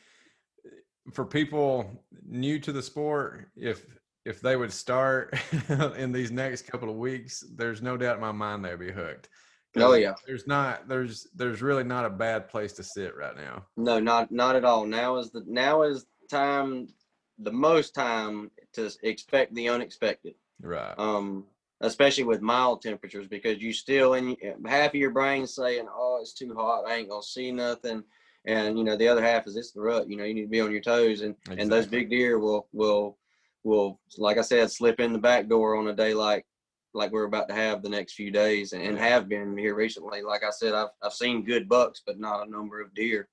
for 1.11 1.25
people 1.25 1.89
new 2.25 2.59
to 2.59 2.71
the 2.71 2.81
sport. 2.81 3.49
If 3.55 3.85
if 4.25 4.39
they 4.39 4.55
would 4.55 4.71
start 4.71 5.37
in 5.97 6.11
these 6.11 6.31
next 6.31 6.63
couple 6.63 6.89
of 6.89 6.95
weeks, 6.95 7.43
there's 7.55 7.81
no 7.81 7.97
doubt 7.97 8.15
in 8.15 8.21
my 8.21 8.31
mind 8.31 8.63
they'd 8.63 8.79
be 8.79 8.91
hooked. 8.91 9.27
Oh 9.75 9.95
yeah. 9.95 10.13
There's 10.25 10.45
not 10.45 10.87
there's 10.87 11.27
there's 11.35 11.61
really 11.61 11.83
not 11.83 12.05
a 12.05 12.09
bad 12.09 12.47
place 12.47 12.73
to 12.73 12.83
sit 12.83 13.15
right 13.17 13.35
now. 13.35 13.65
No, 13.75 13.99
not 13.99 14.31
not 14.31 14.55
at 14.55 14.63
all. 14.63 14.85
Now 14.85 15.17
is 15.17 15.31
the 15.31 15.43
now 15.47 15.81
is 15.81 16.05
time 16.29 16.87
the 17.39 17.51
most 17.51 17.95
time 17.95 18.51
to 18.73 18.91
expect 19.03 19.53
the 19.55 19.69
unexpected. 19.69 20.35
Right. 20.61 20.93
Um, 20.97 21.45
especially 21.81 22.23
with 22.23 22.41
mild 22.41 22.81
temperatures 22.81 23.27
because 23.27 23.61
you 23.61 23.73
still 23.73 24.13
in 24.13 24.37
half 24.65 24.91
of 24.91 24.95
your 24.95 25.11
brain 25.11 25.45
saying, 25.45 25.87
"Oh, 25.93 26.19
it's 26.21 26.33
too 26.33 26.53
hot. 26.53 26.85
I 26.87 26.95
ain't 26.95 27.09
gonna 27.09 27.23
see 27.23 27.51
nothing," 27.51 28.03
and 28.45 28.77
you 28.77 28.83
know 28.83 28.95
the 28.95 29.07
other 29.07 29.23
half 29.23 29.47
is 29.47 29.57
it's 29.57 29.71
the 29.71 29.81
rut. 29.81 30.09
You 30.09 30.17
know, 30.17 30.23
you 30.23 30.33
need 30.33 30.43
to 30.43 30.47
be 30.47 30.61
on 30.61 30.71
your 30.71 30.81
toes, 30.81 31.21
and 31.21 31.35
exactly. 31.35 31.61
and 31.61 31.71
those 31.71 31.87
big 31.87 32.09
deer 32.09 32.39
will 32.39 32.67
will 32.71 33.17
will 33.63 33.99
like 34.17 34.37
I 34.37 34.41
said 34.41 34.71
slip 34.71 34.99
in 34.99 35.13
the 35.13 35.19
back 35.19 35.47
door 35.47 35.75
on 35.75 35.87
a 35.87 35.93
day 35.93 36.13
like 36.13 36.45
like 36.93 37.11
we're 37.11 37.23
about 37.23 37.47
to 37.49 37.55
have 37.55 37.81
the 37.81 37.89
next 37.89 38.13
few 38.13 38.29
days 38.31 38.73
and, 38.73 38.83
and 38.83 38.97
have 38.97 39.27
been 39.27 39.57
here 39.57 39.75
recently. 39.75 40.21
Like 40.21 40.43
I 40.43 40.51
said, 40.51 40.73
I've 40.73 40.89
I've 41.01 41.13
seen 41.13 41.43
good 41.43 41.67
bucks, 41.67 42.01
but 42.05 42.19
not 42.19 42.47
a 42.47 42.51
number 42.51 42.81
of 42.81 42.93
deer. 42.93 43.27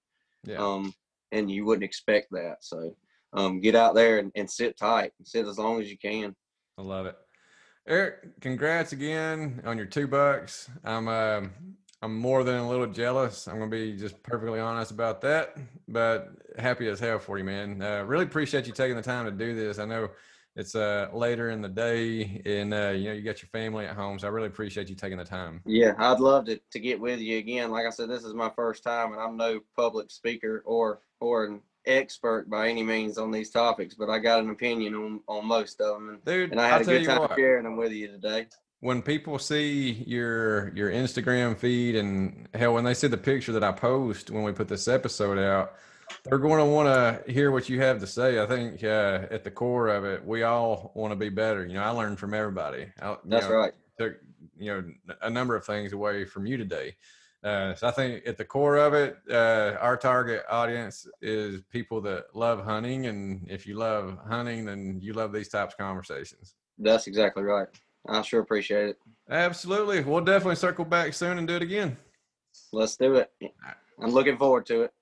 Yeah. 0.45 0.57
Um, 0.57 0.95
and 1.33 1.51
you 1.51 1.65
wouldn't 1.65 1.85
expect 1.85 2.31
that. 2.33 2.57
So 2.61 2.97
um, 3.33 3.61
get 3.61 3.75
out 3.75 3.95
there 3.95 4.19
and, 4.19 4.33
and 4.35 4.51
sit 4.51 4.77
tight 4.77 5.13
and 5.19 5.27
sit 5.27 5.47
as 5.47 5.59
long 5.59 5.81
as 5.81 5.91
you 5.91 5.99
can. 5.99 6.35
I 6.79 6.83
love 6.83 7.07
it. 7.07 7.17
Eric, 7.87 8.41
congrats 8.41 8.93
again 8.93 9.63
on 9.65 9.77
your 9.77 9.87
two 9.87 10.07
bucks. 10.07 10.69
I'm 10.85 11.09
uh, 11.09 11.43
I'm 12.03 12.17
more 12.17 12.45
than 12.45 12.61
a 12.61 12.69
little 12.69 12.87
jealous. 12.87 13.47
I'm 13.47 13.59
gonna 13.59 13.71
be 13.71 13.97
just 13.97 14.23
perfectly 14.23 14.61
honest 14.61 14.91
about 14.91 15.21
that, 15.23 15.57
but 15.89 16.31
happy 16.59 16.89
as 16.89 17.01
hell 17.01 17.19
for 17.19 17.39
you, 17.39 17.45
man. 17.45 17.83
Uh, 17.83 18.05
really 18.05 18.25
appreciate 18.25 18.67
you 18.67 18.73
taking 18.73 18.97
the 18.97 19.03
time 19.03 19.25
to 19.27 19.31
do 19.31 19.55
this. 19.55 19.79
I 19.79 19.85
know 19.85 20.11
it's 20.57 20.75
uh 20.75 21.09
later 21.13 21.51
in 21.51 21.63
the 21.63 21.69
day 21.69 22.43
and 22.45 22.75
uh 22.75 22.91
you 22.91 23.05
know 23.05 23.13
you 23.13 23.23
got 23.23 23.41
your 23.41 23.49
family 23.49 23.87
at 23.87 23.95
home 23.95 24.19
so 24.19 24.27
i 24.27 24.31
really 24.31 24.49
appreciate 24.49 24.89
you 24.89 24.97
taking 24.97 25.19
the 25.19 25.25
time 25.25 25.61
yeah 25.65 25.95
i'd 25.99 26.19
love 26.19 26.45
to, 26.45 26.61
to 26.71 26.81
get 26.81 27.01
with 27.01 27.21
you 27.21 27.39
again 27.39 27.71
like 27.71 27.87
i 27.87 27.91
said 27.91 28.09
this 28.09 28.25
is 28.25 28.35
my 28.35 28.51
first 28.57 28.83
time 28.83 29.13
and 29.13 29.21
i'm 29.21 29.37
no 29.37 29.61
public 29.77 30.11
speaker 30.11 30.63
or 30.67 31.01
or 31.21 31.45
an 31.45 31.61
expert 31.87 32.49
by 32.49 32.69
any 32.69 32.83
means 32.83 33.19
on 33.19 33.31
these 33.31 33.51
topics, 33.51 33.95
but 33.95 34.11
I 34.11 34.19
got 34.19 34.41
an 34.41 34.51
opinion 34.51 34.95
on, 34.95 35.21
on 35.27 35.47
most 35.47 35.81
of 35.81 35.95
them. 35.95 36.09
And, 36.11 36.25
Dude, 36.25 36.51
and 36.53 36.61
I 36.61 36.69
had 36.69 36.83
I'll 36.83 36.89
a 36.89 36.99
good 36.99 37.07
time 37.07 37.19
what, 37.21 37.37
sharing 37.37 37.65
them 37.65 37.77
with 37.77 37.93
you 37.93 38.09
today. 38.09 38.47
When 38.81 39.03
people 39.03 39.39
see 39.39 40.05
your 40.07 40.75
your 40.75 40.91
Instagram 40.91 41.57
feed 41.57 41.97
and 41.97 42.49
hell, 42.55 42.75
when 42.75 42.85
they 42.85 42.95
see 42.95 43.09
the 43.09 43.19
picture 43.19 43.53
that 43.53 43.65
I 43.65 43.73
post 43.73 44.31
when 44.31 44.43
we 44.43 44.53
put 44.53 44.69
this 44.69 44.89
episode 44.89 45.39
out, 45.39 45.75
they're 46.25 46.39
going 46.39 46.59
to 46.59 46.65
want 46.65 46.87
to 46.89 47.31
hear 47.31 47.51
what 47.51 47.69
you 47.69 47.81
have 47.81 48.01
to 48.01 48.07
say. 48.07 48.41
I 48.41 48.47
think 48.47 48.83
uh, 48.83 49.27
at 49.31 49.45
the 49.45 49.51
core 49.51 49.89
of 49.89 50.05
it, 50.05 50.25
we 50.25 50.43
all 50.45 50.93
want 50.95 51.13
to 51.13 51.17
be 51.17 51.29
better. 51.29 51.67
You 51.67 51.75
know, 51.75 51.83
I 51.83 51.91
learned 51.91 52.19
from 52.19 52.35
everybody. 52.35 52.87
I, 53.03 53.17
That's 53.25 53.47
know, 53.47 53.55
right. 53.55 53.73
Took 53.99 54.15
you 54.59 54.73
know 54.73 54.85
a 55.23 55.31
number 55.31 55.57
of 55.57 55.65
things 55.65 55.93
away 55.93 56.25
from 56.25 56.47
you 56.47 56.57
today. 56.57 56.97
Uh, 57.43 57.75
so 57.75 57.89
I 57.89 57.91
think 57.91 58.27
at 58.27 58.37
the 58.37 58.45
core 58.45 58.77
of 58.77 58.93
it, 58.93 59.17
uh, 59.31 59.77
our 59.81 59.97
target 59.97 60.43
audience 60.51 61.07
is 61.23 61.63
people 61.71 62.01
that 62.03 62.35
love 62.35 62.63
hunting, 62.63 63.07
and 63.07 63.47
if 63.49 63.67
you 63.67 63.77
love 63.77 64.19
hunting, 64.29 64.67
then 64.67 64.99
you 65.01 65.15
love 65.15 65.33
these 65.33 65.49
types 65.49 65.75
of 65.75 65.79
conversations. 65.79 66.55
That's 66.79 67.07
exactly 67.07 67.43
right. 67.43 67.69
I 68.09 68.23
sure 68.23 68.41
appreciate 68.41 68.91
it. 68.91 68.99
Absolutely. 69.31 70.03
We'll 70.03 70.25
definitely 70.25 70.57
circle 70.57 70.85
back 70.85 71.15
soon 71.15 71.39
and 71.39 71.49
do 71.49 71.57
it 71.57 71.63
again. 71.63 71.97
Let's 72.73 72.97
do 72.97 73.15
it. 73.15 73.31
I'm 74.03 74.11
looking 74.11 74.37
forward 74.37 74.67
to 74.67 74.83
it. 74.83 74.93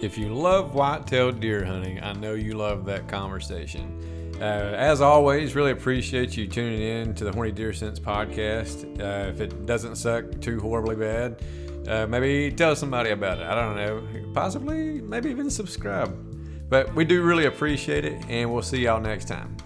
If 0.00 0.16
you 0.16 0.34
love 0.34 0.74
whitetail 0.74 1.30
deer 1.30 1.64
hunting, 1.64 2.02
I 2.02 2.14
know 2.14 2.34
you 2.34 2.54
love 2.54 2.84
that 2.86 3.06
conversation. 3.06 4.19
Uh, 4.40 4.74
as 4.74 5.02
always, 5.02 5.54
really 5.54 5.70
appreciate 5.70 6.34
you 6.34 6.46
tuning 6.46 6.80
in 6.80 7.14
to 7.14 7.24
the 7.24 7.32
Horny 7.32 7.52
Deer 7.52 7.74
Sense 7.74 8.00
podcast. 8.00 8.84
Uh, 8.98 9.28
if 9.28 9.40
it 9.40 9.66
doesn't 9.66 9.96
suck 9.96 10.40
too 10.40 10.58
horribly 10.60 10.96
bad, 10.96 11.42
uh, 11.86 12.06
maybe 12.06 12.50
tell 12.50 12.74
somebody 12.74 13.10
about 13.10 13.38
it. 13.38 13.44
I 13.44 13.54
don't 13.54 13.76
know. 13.76 14.32
Possibly, 14.32 15.02
maybe 15.02 15.28
even 15.28 15.50
subscribe. 15.50 16.16
But 16.70 16.94
we 16.94 17.04
do 17.04 17.22
really 17.22 17.46
appreciate 17.46 18.06
it, 18.06 18.24
and 18.28 18.50
we'll 18.50 18.62
see 18.62 18.78
y'all 18.78 19.00
next 19.00 19.28
time. 19.28 19.56